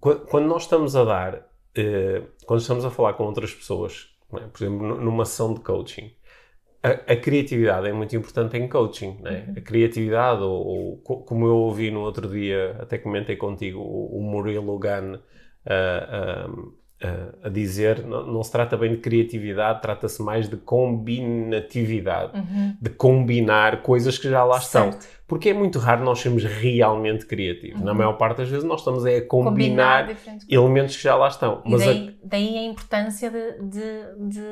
qu- 0.00 0.20
quando 0.30 0.46
nós 0.48 0.64
estamos 0.64 0.96
a 0.96 1.04
dar, 1.04 1.48
eh, 1.76 2.22
quando 2.46 2.60
estamos 2.60 2.84
a 2.84 2.90
falar 2.90 3.14
com 3.14 3.24
outras 3.24 3.54
pessoas, 3.54 4.14
é? 4.34 4.40
por 4.48 4.62
exemplo, 4.64 4.86
nu- 4.88 5.00
numa 5.02 5.24
sessão 5.26 5.54
de 5.54 5.60
coaching, 5.60 6.12
a, 6.82 6.90
a 7.12 7.16
criatividade 7.16 7.88
é 7.88 7.92
muito 7.92 8.16
importante 8.16 8.56
em 8.56 8.68
coaching, 8.68 9.18
não 9.22 9.30
é? 9.30 9.52
A 9.56 9.60
criatividade, 9.60 10.42
ou, 10.42 10.66
ou 10.66 10.98
co- 10.98 11.22
como 11.24 11.46
eu 11.46 11.56
ouvi 11.56 11.90
no 11.90 12.00
outro 12.00 12.28
dia, 12.28 12.76
até 12.80 12.98
comentei 12.98 13.36
contigo, 13.36 13.78
o, 13.80 14.18
o 14.18 14.22
Murilo 14.22 14.78
Gun 14.78 15.18
a, 15.66 16.46
a- 16.46 16.48
a 17.42 17.48
dizer, 17.48 18.04
não, 18.06 18.26
não 18.26 18.42
se 18.42 18.52
trata 18.52 18.76
bem 18.76 18.90
de 18.92 18.96
criatividade, 18.98 19.82
trata-se 19.82 20.22
mais 20.22 20.48
de 20.48 20.56
combinatividade, 20.56 22.36
Uhum. 22.38 22.76
de 22.80 22.90
combinar 22.90 23.82
coisas 23.82 24.18
que 24.18 24.28
já 24.28 24.44
lá 24.44 24.58
estão. 24.58 24.92
Certo. 24.92 25.22
Porque 25.26 25.48
é 25.48 25.54
muito 25.54 25.78
raro 25.78 26.04
nós 26.04 26.20
sermos 26.20 26.44
realmente 26.44 27.24
criativos. 27.26 27.80
Na 27.80 27.94
maior 27.94 28.12
parte 28.14 28.38
das 28.38 28.48
vezes 28.50 28.64
nós 28.64 28.80
estamos 28.80 29.06
é 29.06 29.16
a 29.16 29.26
combinar, 29.26 30.06
diferentes 30.08 30.46
elementos 30.50 30.96
que 30.96 31.02
já 31.02 31.16
lá 31.16 31.28
estão. 31.28 31.62
E 31.64 31.70
Mas 31.70 31.82
a- 31.82 31.86
daí, 31.86 32.16
daí 32.22 32.58
a 32.58 32.62
importância 32.64 33.30
de, 33.30 33.52
de, 33.62 34.28
de 34.28 34.42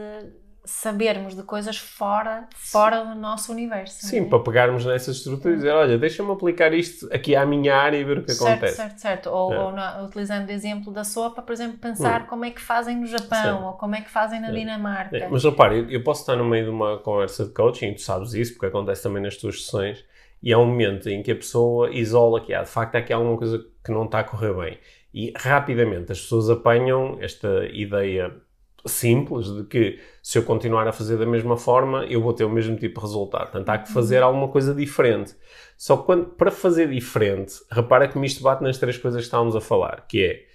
sabermos 0.64 1.34
de 1.34 1.42
coisas 1.42 1.76
fora, 1.78 2.48
fora 2.54 3.04
do 3.04 3.14
nosso 3.14 3.50
universo. 3.52 4.06
Sim, 4.06 4.20
é? 4.20 4.24
para 4.28 4.40
pegarmos 4.40 4.84
nessas 4.84 5.16
estruturas 5.16 5.54
e 5.54 5.56
dizer, 5.58 5.70
olha, 5.72 5.98
deixa-me 5.98 6.30
aplicar 6.30 6.72
isto 6.74 7.08
aqui 7.12 7.34
à 7.34 7.44
minha 7.46 7.74
área 7.74 7.96
e 7.96 8.04
ver 8.04 8.18
o 8.18 8.22
que 8.22 8.32
certo, 8.32 8.48
acontece. 8.48 8.76
certo, 8.76 8.98
certo. 8.98 9.30
Ou, 9.30 9.52
É. 9.52 9.58
Hum. 9.58 9.64
ou 9.64 9.72
na- 9.72 10.02
utilizando 10.02 10.48
o 10.48 10.52
exemplo 10.52 10.92
da 10.92 11.04
sopa, 11.04 11.42
por 11.42 11.52
exemplo, 11.52 11.78
pensar 11.78 12.26
como 12.26 12.44
é 12.44 12.50
que 12.50 12.60
fazem 12.60 12.96
no 12.96 13.06
Japão 13.06 13.28
Certo. 13.28 13.64
ou 13.64 13.72
como 13.74 13.94
é 13.94 14.00
que 14.00 14.10
fazem 14.10 14.40
na 14.40 14.50
Dinamarca. 14.50 15.16
É, 15.16 15.28
mas 15.28 15.44
repare, 15.44 15.78
eu, 15.78 15.90
eu 15.90 16.04
posso 16.04 16.20
estar 16.22 16.36
no 16.36 16.44
meio 16.44 16.64
de 16.64 16.70
uma 16.70 16.98
conversa 16.98 17.44
de 17.46 17.52
coaching, 17.52 17.94
tu 17.94 18.02
sabes 18.02 18.34
isso, 18.34 18.52
porque 18.52 18.66
acontece 18.66 19.02
também 19.02 19.22
nas 19.22 19.36
tuas 19.36 19.64
sessões, 19.64 20.04
e 20.42 20.52
há 20.52 20.58
um 20.58 20.66
momento 20.66 21.08
em 21.08 21.22
que 21.22 21.32
a 21.32 21.36
pessoa 21.36 21.90
isola 21.90 22.40
que 22.40 22.54
há, 22.54 22.62
de 22.62 22.68
facto, 22.70 22.94
há 22.94 22.98
aqui 22.98 23.12
alguma 23.12 23.36
coisa 23.36 23.58
que 23.84 23.90
não 23.92 24.04
está 24.04 24.20
a 24.20 24.24
correr 24.24 24.54
bem. 24.54 24.78
E 25.12 25.32
rapidamente 25.36 26.12
as 26.12 26.20
pessoas 26.20 26.48
apanham 26.48 27.18
esta 27.20 27.66
ideia 27.72 28.32
simples 28.86 29.46
de 29.54 29.64
que 29.64 29.98
se 30.22 30.38
eu 30.38 30.42
continuar 30.42 30.86
a 30.88 30.92
fazer 30.92 31.16
da 31.18 31.26
mesma 31.26 31.56
forma, 31.56 32.04
eu 32.06 32.20
vou 32.20 32.32
ter 32.32 32.44
o 32.44 32.50
mesmo 32.50 32.76
tipo 32.76 33.00
de 33.00 33.06
resultado. 33.06 33.42
Portanto, 33.50 33.68
há 33.68 33.78
que 33.78 33.92
fazer 33.92 34.22
alguma 34.22 34.48
coisa 34.48 34.74
diferente. 34.74 35.34
Só 35.76 35.96
que 35.98 36.04
quando, 36.04 36.26
para 36.26 36.50
fazer 36.50 36.88
diferente, 36.88 37.54
repara 37.70 38.06
que 38.08 38.18
isto 38.24 38.42
bate 38.42 38.62
nas 38.62 38.78
três 38.78 38.96
coisas 38.98 39.20
que 39.20 39.26
estávamos 39.26 39.54
a 39.56 39.60
falar, 39.60 40.06
que 40.08 40.24
é 40.24 40.50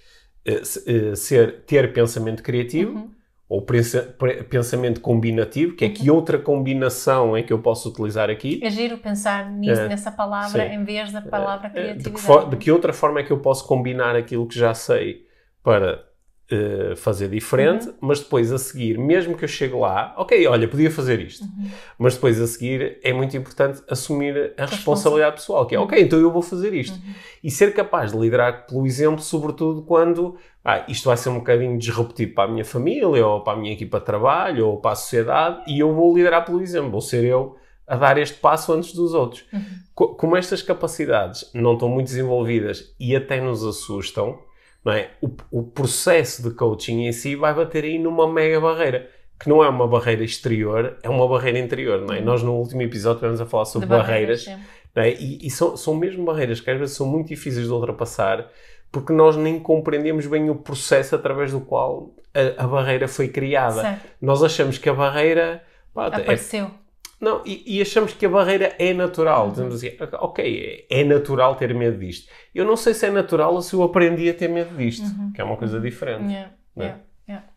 eh, 0.48 0.62
eh, 0.86 1.16
ser, 1.16 1.64
ter 1.66 1.92
pensamento 1.94 2.44
criativo, 2.44 2.94
Uhum. 3.00 3.12
ou 3.50 3.62
pensa- 3.64 4.16
pensamento 4.50 5.02
combinativo, 5.02 5.76
que 5.76 5.86
é 5.86 5.90
que 5.90 6.10
outra 6.12 6.38
combinação 6.38 7.36
é 7.38 7.42
que 7.44 7.52
eu 7.54 7.60
posso 7.60 7.90
utilizar 7.90 8.30
aqui? 8.30 8.60
É 8.64 8.70
giro 8.70 8.98
pensar 9.00 9.50
nisso, 9.52 9.82
É. 9.82 9.88
nessa 9.88 10.12
palavra 10.12 10.68
Sim. 10.70 10.76
em 10.76 10.84
vez 10.84 11.12
da 11.12 11.22
palavra 11.22 11.68
De 11.70 11.74
criatividade. 11.74 12.16
que, 12.16 12.22
for- 12.22 12.50
de 12.50 12.58
que 12.58 12.72
outra 12.72 12.94
forma 12.94 13.20
é 13.20 13.24
que 13.24 13.32
eu 13.32 13.40
posso 13.40 13.68
combinar 13.68 14.16
aquilo 14.16 14.48
que 14.48 14.58
já 14.58 14.74
sei 14.76 15.26
para 15.64 16.04
eh, 16.52 16.94
fazer 16.96 17.28
diferente, 17.30 17.88
Uhum. 17.88 17.96
mas 18.02 18.20
depois 18.20 18.52
a 18.52 18.58
seguir, 18.58 18.98
mesmo 19.00 19.36
que 19.36 19.44
eu 19.44 19.48
chegue 19.48 19.74
lá, 19.74 20.14
ok, 20.18 20.46
olha, 20.48 20.68
podia 20.68 20.92
fazer 20.92 21.20
isto, 21.20 21.44
Uhum. 21.44 21.70
mas 21.98 22.14
depois 22.16 22.40
a 22.40 22.46
seguir 22.46 23.00
é 23.04 23.12
muito 23.12 23.36
importante 23.36 23.82
assumir 23.90 24.54
a 24.58 24.66
responsabilidade 24.66 25.38
pessoal, 25.38 25.66
que 25.66 25.76
é, 25.76 25.80
ok, 25.80 26.00
então 26.00 26.20
eu 26.20 26.32
vou 26.32 26.42
fazer 26.44 26.74
isto. 26.74 26.96
Uhum. 26.96 27.14
E 27.44 27.50
ser 27.50 27.74
capaz 27.74 28.12
de 28.12 28.18
liderar 28.20 28.68
pelo 28.68 28.86
exemplo, 28.86 29.22
sobretudo 29.22 29.82
quando 29.84 30.36
ah, 30.64 30.84
isto 30.88 31.06
vai 31.08 31.18
ser 31.18 31.30
um 31.30 31.36
bocadinho 31.40 31.78
disruptivo 31.78 32.34
para 32.36 32.44
a 32.50 32.52
minha 32.52 32.66
família, 32.66 33.26
ou 33.26 33.42
para 33.42 33.54
a 33.54 33.56
minha 33.56 33.74
equipa 33.74 34.00
de 34.00 34.06
trabalho, 34.06 34.68
ou 34.68 34.78
para 34.78 34.92
a 34.92 34.96
sociedade, 34.96 35.64
e 35.72 35.80
eu 35.80 35.94
vou 35.94 36.16
liderar 36.16 36.44
pelo 36.46 36.62
exemplo, 36.62 36.92
vou 36.92 37.02
ser 37.02 37.24
eu 37.24 37.56
a 37.88 37.96
dar 37.96 38.18
este 38.18 38.38
passo 38.40 38.74
antes 38.74 38.94
dos 38.94 39.14
outros. 39.14 39.46
Uhum. 39.54 39.62
Co- 39.94 40.16
Como 40.16 40.36
estas 40.36 40.62
capacidades 40.64 41.50
não 41.54 41.74
estão 41.74 41.88
muito 41.88 42.08
desenvolvidas 42.08 42.96
e 43.00 43.16
até 43.16 43.40
nos 43.40 43.64
assustam, 43.64 44.40
não 44.86 44.94
é? 44.94 45.10
o, 45.22 45.30
o 45.52 45.64
processo 45.64 46.44
de 46.48 46.52
coaching 46.56 47.06
em 47.08 47.12
si 47.12 47.36
vai 47.36 47.54
bater 47.54 47.84
aí 47.84 47.98
numa 47.98 48.32
mega 48.32 48.62
barreira, 48.62 49.10
que 49.40 49.50
não 49.50 49.64
é 49.64 49.68
uma 49.68 49.88
barreira 49.88 50.24
exterior, 50.24 50.98
é 51.04 51.10
uma 51.10 51.28
barreira 51.28 51.58
interior. 51.60 52.02
Não 52.02 52.14
é? 52.14 52.22
Nós 52.22 52.44
no 52.44 52.54
último 52.54 52.82
episódio 52.84 53.16
estivemos 53.18 53.42
a 53.42 53.46
falar 53.46 53.66
sobre 53.66 53.88
De 53.88 53.94
barreiras 53.96 54.44
sempre. 54.44 54.64
não 54.96 55.04
é? 55.04 55.12
E, 55.14 55.40
e 55.48 55.50
são, 55.50 55.76
são 55.76 55.96
mesmo 55.96 56.24
barreiras 56.24 56.62
que 56.62 56.70
às 56.70 56.78
vezes 56.80 56.96
são 56.96 57.06
muito 57.08 57.28
difíceis 57.30 57.66
de 57.66 57.72
ultrapassar 57.72 58.48
porque 58.92 59.12
nós 59.12 59.36
nem 59.36 59.60
compreendemos 59.60 60.26
bem 60.26 60.50
o 60.50 60.56
processo 60.56 61.16
através 61.16 61.52
do 61.52 61.60
qual 61.60 62.12
a, 62.34 62.64
a 62.64 62.68
barreira 62.68 63.08
foi 63.10 63.28
criada. 63.28 63.82
Certo. 63.82 64.02
Nós 64.22 64.42
achamos 64.42 64.78
que 64.78 64.88
a 64.88 64.94
barreira. 64.94 65.62
pá, 65.94 66.06
é- 66.06 66.08
Apareceu. 66.22 66.72
Não, 67.20 67.42
e, 67.46 67.78
e 67.78 67.82
achamos 67.82 68.14
que 68.14 68.26
a 68.26 68.30
barreira 68.30 68.76
é 68.78 68.94
natural. 68.94 69.50
Dizemos 69.52 69.76
assim, 69.76 69.92
ok, 70.14 70.88
é, 70.90 71.04
natural 71.04 71.56
ter 71.56 71.74
medo 71.74 71.98
disto. 71.98 72.30
Eu 72.54 72.66
não 72.66 72.76
sei 72.76 72.94
se 72.94 73.06
é 73.06 73.12
natural 73.12 73.54
ou 73.54 73.62
se 73.62 73.74
eu 73.74 73.84
aprendi 73.84 74.30
a 74.30 74.34
ter 74.34 74.50
medo 74.50 74.76
disto, 74.76 75.06
que 75.34 75.42
é 75.42 75.44
uma 75.44 75.58
coisa 75.58 75.80
diferente. 75.80 76.32
Yeah, 76.32 76.52
Não 76.76 76.84
é? 76.84 76.88
yeah, 76.88 77.04
yeah. 77.28 77.48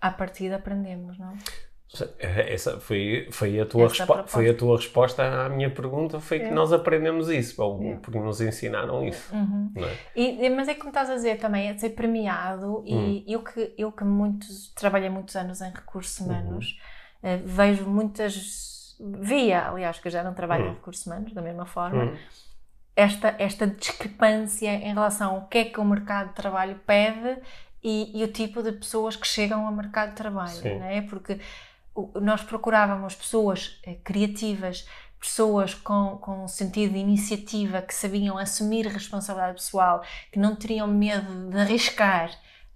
À 0.00 0.10
partida 0.10 0.56
aprendemos, 0.56 1.18
não? 1.18 1.34
Essa 2.18 2.80
foi, 2.80 3.28
foi, 3.30 3.60
a 3.60 3.66
tua 3.66 3.90
foi 4.26 4.48
a 4.48 4.54
tua 4.54 4.78
resposta 4.78 5.22
à 5.22 5.48
minha 5.50 5.70
pergunta, 5.70 6.18
foi 6.20 6.40
que 6.40 6.50
nós 6.50 6.72
aprendemos 6.72 7.28
isso, 7.28 7.62
ou 7.62 7.98
porque 7.98 8.18
nos 8.18 8.40
ensinaram 8.40 9.06
isso. 9.06 9.34
Uhum. 9.34 9.70
É? 9.76 9.96
E, 10.16 10.48
mas 10.48 10.68
é 10.68 10.74
como 10.74 10.88
estás 10.88 11.10
a 11.10 11.14
dizer 11.14 11.36
também, 11.36 11.68
é 11.68 11.76
ser 11.76 11.90
premiado 11.90 12.82
e 12.86 13.30
eu 13.30 13.44
que, 13.44 13.74
eu 13.76 13.92
que 13.92 14.04
muitos, 14.04 14.72
trabalhei 14.74 15.10
muitos 15.10 15.36
anos 15.36 15.60
em 15.60 15.70
recursos 15.70 16.26
Uhum. 16.26 16.28
Eh, 17.22 17.38
vejo 17.44 17.84
muitas, 17.88 18.96
via, 19.00 19.68
aliás, 19.68 19.98
que 19.98 20.08
eu 20.08 20.12
já 20.12 20.22
não 20.22 20.34
trabalho 20.34 20.64
Hum. 20.64 20.68
em 20.68 20.74
recursos 20.74 21.06
humanos, 21.06 21.32
da 21.32 21.42
mesma 21.42 21.66
forma, 21.66 22.04
Hum. 22.04 22.16
esta, 22.96 23.34
esta 23.38 23.66
discrepância 23.66 24.70
em 24.74 24.92
relação 24.92 25.34
ao 25.36 25.46
que 25.46 25.58
é 25.58 25.64
que 25.64 25.80
o 25.80 25.84
mercado 25.84 26.28
de 26.28 26.34
trabalho 26.34 26.78
pede 26.86 27.38
e, 27.82 28.20
e, 28.20 28.22
o 28.24 28.28
tipo 28.28 28.62
de 28.62 28.72
pessoas 28.72 29.16
que 29.16 29.26
chegam 29.26 29.66
ao 29.66 29.72
mercado 29.72 30.10
de 30.10 30.16
trabalho, 30.16 30.62
não 30.78 30.86
é? 30.86 31.02
Porque 31.02 31.40
nós 32.20 32.42
procurávamos 32.42 33.14
pessoas 33.14 33.78
eh, 33.84 33.96
criativas, 34.04 34.86
pessoas 35.20 35.74
com, 35.74 36.16
com 36.18 36.48
sentido 36.48 36.92
de 36.92 36.98
iniciativa, 36.98 37.82
que 37.82 37.94
sabiam 37.94 38.38
assumir 38.38 38.86
responsabilidade 38.86 39.54
pessoal, 39.56 40.02
que 40.32 40.38
não 40.38 40.54
teriam 40.56 40.86
medo 40.86 41.50
de 41.50 41.58
arriscar, 41.58 42.30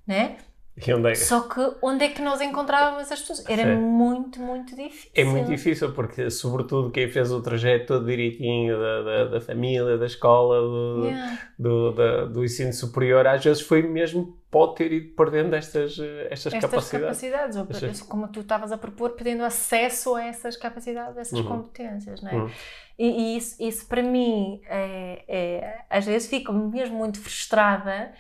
né? 0.07 0.37
É? 0.79 1.15
Só 1.15 1.41
que 1.41 1.59
onde 1.81 2.05
é 2.05 2.09
que 2.11 2.21
nós 2.21 2.39
encontrávamos 2.43 3.01
essas 3.01 3.21
pessoas? 3.21 3.49
Era 3.49 3.65
Sim. 3.65 3.81
muito, 3.81 4.39
muito 4.39 4.77
difícil. 4.77 5.11
É 5.15 5.25
muito 5.25 5.49
difícil, 5.49 5.93
porque, 5.93 6.29
sobretudo, 6.29 6.91
quem 6.91 7.09
fez 7.09 7.33
o 7.33 7.41
trajeto 7.41 7.87
todo 7.87 8.05
direitinho 8.05 8.79
da, 8.79 9.03
da, 9.03 9.25
da 9.25 9.41
família, 9.41 9.97
da 9.97 10.05
escola, 10.05 10.61
do, 10.61 11.07
yeah. 11.07 11.39
do, 11.59 11.93
da, 11.93 12.25
do 12.27 12.45
ensino 12.45 12.75
superior, 12.75 13.27
às 13.27 13.43
vezes 13.43 13.63
foi 13.63 13.81
mesmo, 13.81 14.39
pode 14.51 14.75
ter 14.75 14.93
ido 14.93 15.15
perdendo 15.15 15.55
estas, 15.57 15.93
estas, 15.93 16.53
estas 16.53 16.53
capacidades. 16.53 17.23
capacidades, 17.23 17.57
ou, 17.57 18.07
como 18.07 18.29
tu 18.29 18.41
estavas 18.41 18.71
a 18.71 18.77
propor, 18.77 19.11
perdendo 19.13 19.45
acesso 19.45 20.15
a 20.15 20.25
essas 20.25 20.59
capacidades, 20.59 21.17
a 21.17 21.21
essas 21.23 21.39
uhum. 21.39 21.47
competências, 21.47 22.21
não 22.21 22.31
é? 22.31 22.35
Uhum. 22.35 22.51
E, 22.99 23.07
e, 23.07 23.37
isso, 23.39 23.63
isso, 23.63 23.89
para 23.89 24.03
mim, 24.03 24.61
é, 24.69 25.25
é, 25.27 25.85
às 25.89 26.05
vezes 26.05 26.29
fico 26.29 26.53
mesmo 26.53 26.99
muito 26.99 27.19
frustrada 27.19 28.13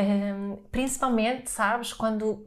um, 0.00 0.56
principalmente, 0.70 1.50
sabes, 1.50 1.92
quando, 1.92 2.46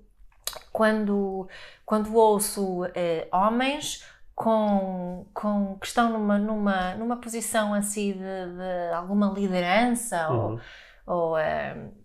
quando, 0.72 1.48
quando 1.86 2.16
ouço 2.16 2.84
uh, 2.84 2.90
homens 3.32 4.06
com, 4.36 5.26
com, 5.34 5.78
que 5.80 5.88
estão 5.88 6.10
numa, 6.10 6.38
numa, 6.38 6.96
numa 6.96 7.18
posição 7.18 7.74
assim 7.74 8.14
de, 8.14 8.20
de 8.20 8.94
alguma 8.94 9.32
liderança 9.32 10.30
uhum. 10.30 10.60
ou, 11.06 11.32
ou 11.32 11.36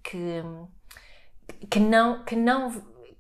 que, 0.03 0.43
que 1.71 1.81
não, 1.81 2.25
que, 2.25 2.37
não 2.37 2.71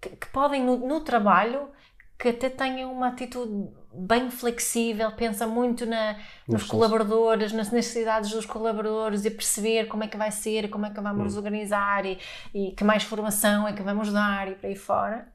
que, 0.00 0.10
que 0.10 0.26
podem 0.28 0.62
no, 0.62 0.76
no 0.76 1.00
trabalho 1.00 1.70
que 2.18 2.28
até 2.28 2.50
tenham 2.50 2.92
uma 2.92 3.08
atitude 3.08 3.70
bem 3.92 4.30
flexível, 4.30 5.10
pensa 5.12 5.46
muito 5.46 5.86
na, 5.86 6.16
nos 6.46 6.64
colaboradores, 6.64 7.52
nas 7.52 7.70
necessidades 7.70 8.30
dos 8.30 8.44
colaboradores 8.44 9.24
e 9.24 9.30
perceber 9.30 9.86
como 9.86 10.04
é 10.04 10.08
que 10.08 10.16
vai 10.16 10.30
ser, 10.30 10.68
como 10.68 10.86
é 10.86 10.90
que 10.90 11.00
vamos 11.00 11.34
hum. 11.34 11.38
organizar 11.38 12.04
e, 12.04 12.18
e, 12.54 12.72
que 12.72 12.84
mais 12.84 13.02
formação 13.02 13.66
é 13.66 13.72
que 13.72 13.82
vamos 13.82 14.12
dar 14.12 14.48
e 14.48 14.54
por 14.54 14.66
aí 14.66 14.76
fora. 14.76 15.26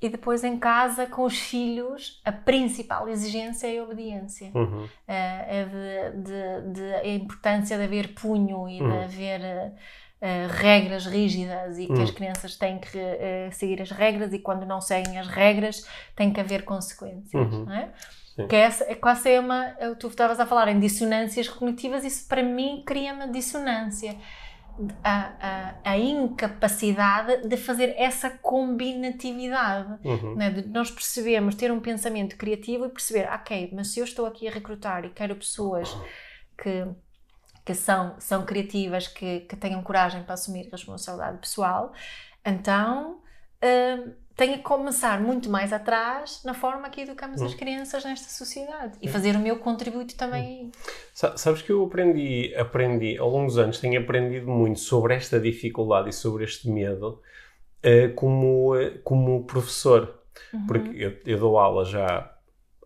E 0.00 0.08
depois 0.08 0.44
em 0.44 0.58
casa, 0.58 1.06
com 1.06 1.24
os 1.24 1.38
filhos, 1.38 2.20
a 2.24 2.32
principal 2.32 3.08
exigência 3.08 3.74
é 3.74 3.78
a 3.78 3.84
obediência. 3.84 4.50
Uhum. 4.54 4.86
É, 5.08 5.60
é 5.60 5.64
de, 5.64 6.22
de, 6.22 6.72
de, 6.74 6.94
a 6.94 7.08
importância 7.08 7.78
de 7.78 7.84
haver 7.84 8.12
punho 8.12 8.68
e 8.68 8.82
uhum. 8.82 8.90
de 8.90 8.96
haver 8.96 9.72
uh, 10.24 10.48
regras 10.50 11.06
rígidas 11.06 11.78
e 11.78 11.86
que 11.86 12.00
as 12.00 12.10
hum. 12.10 12.14
crianças 12.14 12.56
têm 12.56 12.78
que 12.78 12.96
uh, 12.96 13.52
seguir 13.52 13.82
as 13.82 13.90
regras 13.90 14.32
e 14.32 14.38
quando 14.38 14.64
não 14.64 14.80
seguem 14.80 15.18
as 15.18 15.28
regras 15.28 15.86
tem 16.16 16.32
que 16.32 16.40
haver 16.40 16.64
consequências, 16.64 17.52
uhum. 17.52 17.66
não 17.66 17.74
é? 17.74 17.90
Sim. 18.34 18.48
Que 18.48 18.56
é 18.56 18.60
essa, 18.60 18.84
é 18.84 18.94
quase 18.94 19.30
é 19.30 19.38
uma. 19.38 19.76
Tu 19.98 20.08
estavas 20.08 20.40
a 20.40 20.46
falar 20.46 20.68
em 20.68 20.80
dissonâncias 20.80 21.48
cognitivas, 21.48 22.04
isso 22.04 22.26
para 22.26 22.42
mim 22.42 22.82
cria 22.84 23.12
uma 23.12 23.28
dissonância. 23.28 24.16
A, 25.04 25.30
a, 25.40 25.74
a, 25.92 25.98
incapacidade 25.98 27.46
de 27.46 27.56
fazer 27.56 27.94
essa 27.96 28.28
combinatividade, 28.28 30.00
uhum. 30.04 30.34
né? 30.34 30.50
de 30.50 30.68
nós 30.68 30.90
percebemos, 30.90 31.54
ter 31.54 31.70
um 31.70 31.78
pensamento 31.78 32.36
criativo 32.36 32.86
e 32.86 32.88
perceber, 32.88 33.28
ok, 33.32 33.70
mas 33.72 33.92
se 33.92 34.00
eu 34.00 34.04
estou 34.04 34.26
aqui 34.26 34.48
a 34.48 34.50
recrutar 34.50 35.04
e 35.04 35.10
quero 35.10 35.36
pessoas 35.36 35.96
que 36.60 36.88
que 37.64 37.74
são, 37.74 38.14
são 38.18 38.44
criativas, 38.44 39.08
que, 39.08 39.40
que 39.40 39.56
tenham 39.56 39.82
coragem 39.82 40.22
para 40.22 40.34
assumir 40.34 40.68
responsabilidade 40.70 41.38
pessoal, 41.38 41.92
então 42.44 43.20
uh, 43.62 44.12
tenho 44.36 44.58
que 44.58 44.62
começar 44.62 45.20
muito 45.20 45.48
mais 45.48 45.72
atrás 45.72 46.42
na 46.44 46.54
forma 46.54 46.90
que 46.90 47.02
educamos 47.02 47.40
as 47.40 47.54
hum. 47.54 47.56
crianças 47.56 48.04
nesta 48.04 48.28
sociedade 48.28 48.98
e 49.00 49.08
fazer 49.08 49.36
o 49.36 49.38
meu 49.38 49.58
contributo 49.58 50.16
também. 50.16 50.66
Hum. 50.66 50.70
Sabes 51.36 51.62
que 51.62 51.70
eu 51.70 51.84
aprendi, 51.84 52.54
aprendi 52.56 53.16
ao 53.16 53.30
longo 53.30 53.46
dos 53.46 53.58
anos, 53.58 53.78
tenho 53.78 54.00
aprendido 54.00 54.50
muito 54.50 54.80
sobre 54.80 55.14
esta 55.14 55.38
dificuldade 55.38 56.10
e 56.10 56.12
sobre 56.12 56.44
este 56.44 56.68
medo 56.68 57.22
uh, 57.84 58.12
como, 58.14 58.76
uh, 58.76 58.98
como 59.02 59.44
professor. 59.44 60.20
Uhum. 60.52 60.66
Porque 60.66 60.90
eu, 61.02 61.16
eu 61.24 61.38
dou 61.38 61.58
aula 61.58 61.84
já 61.84 62.33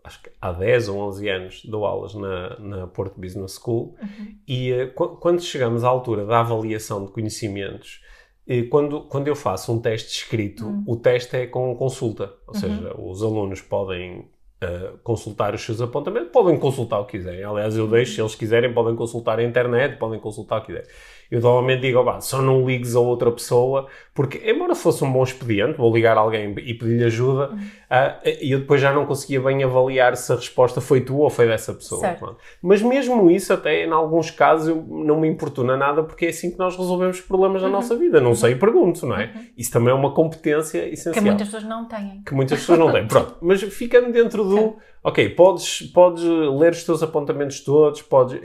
acho 0.09 0.23
que 0.23 0.31
há 0.41 0.51
10 0.51 0.89
ou 0.89 0.99
11 1.09 1.29
anos 1.29 1.65
dou 1.65 1.85
aulas 1.85 2.15
na, 2.15 2.59
na 2.59 2.87
Porto 2.87 3.21
Business 3.21 3.61
School 3.63 3.95
uhum. 4.01 4.35
e 4.47 4.73
uh, 4.73 4.93
quando 4.93 5.43
chegamos 5.43 5.85
à 5.85 5.89
altura 5.89 6.25
da 6.25 6.41
avaliação 6.41 7.05
de 7.05 7.13
conhecimentos, 7.13 8.03
uh, 8.49 8.69
quando, 8.71 9.03
quando 9.03 9.29
eu 9.29 9.37
faço 9.37 9.73
um 9.73 9.79
teste 9.79 10.11
escrito, 10.11 10.67
uhum. 10.67 10.85
o 10.87 10.97
teste 10.97 11.37
é 11.37 11.47
com 11.47 11.77
consulta, 11.77 12.33
ou 12.47 12.55
uhum. 12.55 12.61
seja, 12.61 12.95
os 12.99 13.23
alunos 13.23 13.61
podem 13.61 14.29
uh, 14.63 14.99
consultar 15.03 15.55
os 15.55 15.63
seus 15.63 15.81
apontamentos, 15.81 16.31
podem 16.31 16.59
consultar 16.59 17.01
o 17.01 17.05
que 17.05 17.19
quiserem. 17.19 17.45
Aliás, 17.45 17.77
eu 17.77 17.87
deixo, 17.87 18.15
se 18.15 18.21
eles 18.21 18.35
quiserem, 18.35 18.73
podem 18.73 18.95
consultar 18.95 19.39
a 19.39 19.45
internet, 19.45 19.97
podem 19.99 20.19
consultar 20.21 20.59
o 20.59 20.61
que 20.61 20.67
quiserem 20.69 20.89
eu 21.31 21.41
normalmente 21.41 21.83
digo, 21.83 21.99
oh, 22.01 22.21
só 22.21 22.41
não 22.41 22.67
ligues 22.67 22.97
a 22.97 23.01
outra 23.01 23.31
pessoa, 23.31 23.87
porque 24.15 24.41
embora 24.51 24.75
fosse 24.75 25.05
um 25.05 25.13
bom 25.13 25.23
expediente, 25.23 25.77
vou 25.77 25.95
ligar 25.95 26.17
a 26.17 26.21
alguém 26.21 26.55
e 26.59 26.75
pedir-lhe 26.75 27.05
ajuda, 27.05 27.51
uhum. 27.51 27.59
uh, 27.59 28.29
e 28.41 28.51
eu 28.51 28.61
depois 28.61 28.81
já 28.81 28.93
não 28.93 29.05
conseguia 29.05 29.41
bem 29.41 29.63
avaliar 29.63 30.17
se 30.17 30.33
a 30.33 30.37
resposta 30.37 30.81
foi 30.81 31.03
tua 31.03 31.25
ou 31.25 31.31
foi 31.31 31.47
dessa 31.47 31.75
pessoa. 31.75 32.17
Mas 32.63 32.81
mesmo 32.81 33.31
isso, 33.31 33.53
até 33.53 33.85
em 33.85 33.91
alguns 33.91 34.31
casos, 34.31 34.75
não 34.89 35.21
me 35.21 35.29
importuna 35.29 35.77
nada, 35.77 36.03
porque 36.03 36.27
é 36.27 36.29
assim 36.31 36.51
que 36.51 36.59
nós 36.59 36.77
resolvemos 36.77 37.21
problemas 37.21 37.63
uhum. 37.63 37.69
na 37.69 37.75
nossa 37.77 37.95
vida. 37.95 38.21
Não 38.21 38.35
sei 38.35 38.53
e 38.53 38.57
pergunto, 38.57 39.07
não 39.07 39.17
é? 39.17 39.27
Uhum. 39.27 39.45
Isso 39.57 39.71
também 39.71 39.91
é 39.91 39.95
uma 39.95 40.15
competência 40.15 40.89
essencial. 40.89 41.15
Que 41.15 41.21
muitas 41.21 41.49
pessoas 41.49 41.65
não 41.65 41.85
têm. 41.87 42.23
Que 42.25 42.35
muitas 42.35 42.61
pessoas 42.61 42.79
não 42.79 42.91
têm. 42.91 43.07
Pronto, 43.07 43.37
mas 43.43 43.63
ficando 43.63 44.11
dentro 44.11 44.48
do 44.49 44.77
ok, 45.03 45.29
podes, 45.31 45.83
podes 45.83 46.23
ler 46.25 46.73
os 46.73 46.85
teus 46.85 47.03
apontamentos 47.03 47.61
todos, 47.61 48.03
podes... 48.03 48.39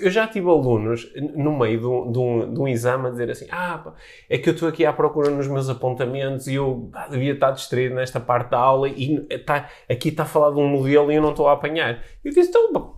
Eu 0.00 0.10
já 0.10 0.26
tive 0.26 0.48
alunos 0.48 1.10
no 1.34 1.56
meio 1.56 1.80
de 1.80 1.86
um, 1.86 2.12
de 2.12 2.18
um, 2.18 2.54
de 2.54 2.60
um 2.60 2.68
exame 2.68 3.06
a 3.06 3.10
dizer 3.10 3.30
assim, 3.30 3.46
ah, 3.50 3.92
é 4.28 4.36
que 4.36 4.48
eu 4.48 4.52
estou 4.52 4.68
aqui 4.68 4.84
à 4.84 4.92
procura 4.92 5.30
nos 5.30 5.46
meus 5.46 5.68
apontamentos 5.68 6.46
e 6.46 6.54
eu 6.54 6.90
ah, 6.92 7.08
devia 7.08 7.32
estar 7.32 7.52
distraído 7.52 7.94
nesta 7.94 8.20
parte 8.20 8.50
da 8.50 8.58
aula 8.58 8.88
e 8.88 9.20
tá, 9.46 9.68
aqui 9.88 10.08
está 10.08 10.24
a 10.24 10.26
falar 10.26 10.50
de 10.50 10.58
um 10.58 10.68
modelo 10.68 11.10
e 11.10 11.14
eu 11.14 11.22
não 11.22 11.30
estou 11.30 11.48
a 11.48 11.52
apanhar. 11.52 12.02
Eu 12.24 12.32
disse, 12.32 12.50
então, 12.50 12.96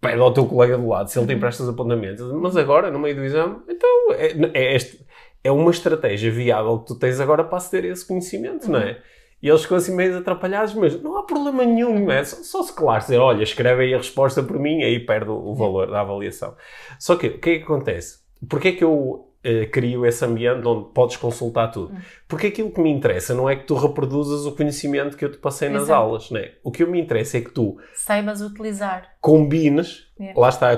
pede 0.00 0.20
ao 0.20 0.32
teu 0.32 0.46
colega 0.46 0.76
do 0.76 0.86
lado 0.86 1.08
se 1.08 1.18
ele 1.18 1.26
tem 1.26 1.38
para 1.38 1.48
estes 1.48 1.68
apontamentos. 1.68 2.30
Mas 2.32 2.56
agora, 2.56 2.90
no 2.90 2.98
meio 2.98 3.16
do 3.16 3.24
exame, 3.24 3.56
então, 3.68 4.12
é, 4.12 4.32
é, 4.54 4.76
este, 4.76 5.04
é 5.42 5.50
uma 5.50 5.70
estratégia 5.70 6.30
viável 6.30 6.78
que 6.78 6.86
tu 6.86 6.94
tens 6.94 7.18
agora 7.18 7.42
para 7.42 7.58
aceder 7.58 7.90
a 7.90 7.92
esse 7.92 8.06
conhecimento, 8.06 8.70
não 8.70 8.78
é? 8.78 8.98
E 9.42 9.48
eles 9.48 9.62
ficam 9.62 9.78
assim 9.78 9.94
meio 9.94 10.18
atrapalhados, 10.18 10.74
mas 10.74 11.00
não 11.02 11.16
há 11.16 11.22
problema 11.22 11.64
nenhum, 11.64 12.10
é? 12.10 12.22
Só, 12.24 12.42
só 12.42 12.62
se 12.62 12.72
claro 12.74 13.00
dizer, 13.00 13.18
olha, 13.18 13.42
escreve 13.42 13.84
aí 13.84 13.94
a 13.94 13.98
resposta 13.98 14.42
por 14.42 14.58
mim, 14.58 14.82
aí 14.82 15.00
perde 15.00 15.30
o 15.30 15.54
valor 15.54 15.90
da 15.90 16.00
avaliação. 16.00 16.54
Só 16.98 17.16
que, 17.16 17.28
o 17.28 17.38
que 17.38 17.50
é 17.50 17.58
que 17.58 17.64
acontece? 17.64 18.20
Porquê 18.48 18.68
é 18.68 18.72
que 18.72 18.84
eu 18.84 19.30
eh, 19.42 19.64
crio 19.64 20.04
esse 20.04 20.22
ambiente 20.22 20.66
onde 20.66 20.92
podes 20.92 21.16
consultar 21.16 21.68
tudo. 21.68 21.96
Porque 22.28 22.48
aquilo 22.48 22.70
que 22.70 22.80
me 22.80 22.90
interessa 22.90 23.34
não 23.34 23.48
é 23.48 23.56
que 23.56 23.64
tu 23.64 23.74
reproduzas 23.74 24.44
o 24.44 24.54
conhecimento 24.54 25.16
que 25.16 25.24
eu 25.24 25.32
te 25.32 25.38
passei 25.38 25.70
nas 25.70 25.84
Exato. 25.84 25.98
aulas, 25.98 26.30
né? 26.30 26.52
O 26.62 26.70
que 26.70 26.84
me 26.84 27.00
interessa 27.00 27.38
é 27.38 27.40
que 27.40 27.50
tu 27.50 27.78
saibas 27.94 28.42
utilizar, 28.42 29.14
combines, 29.18 30.09
é. 30.20 30.32
lá 30.36 30.48
está, 30.48 30.70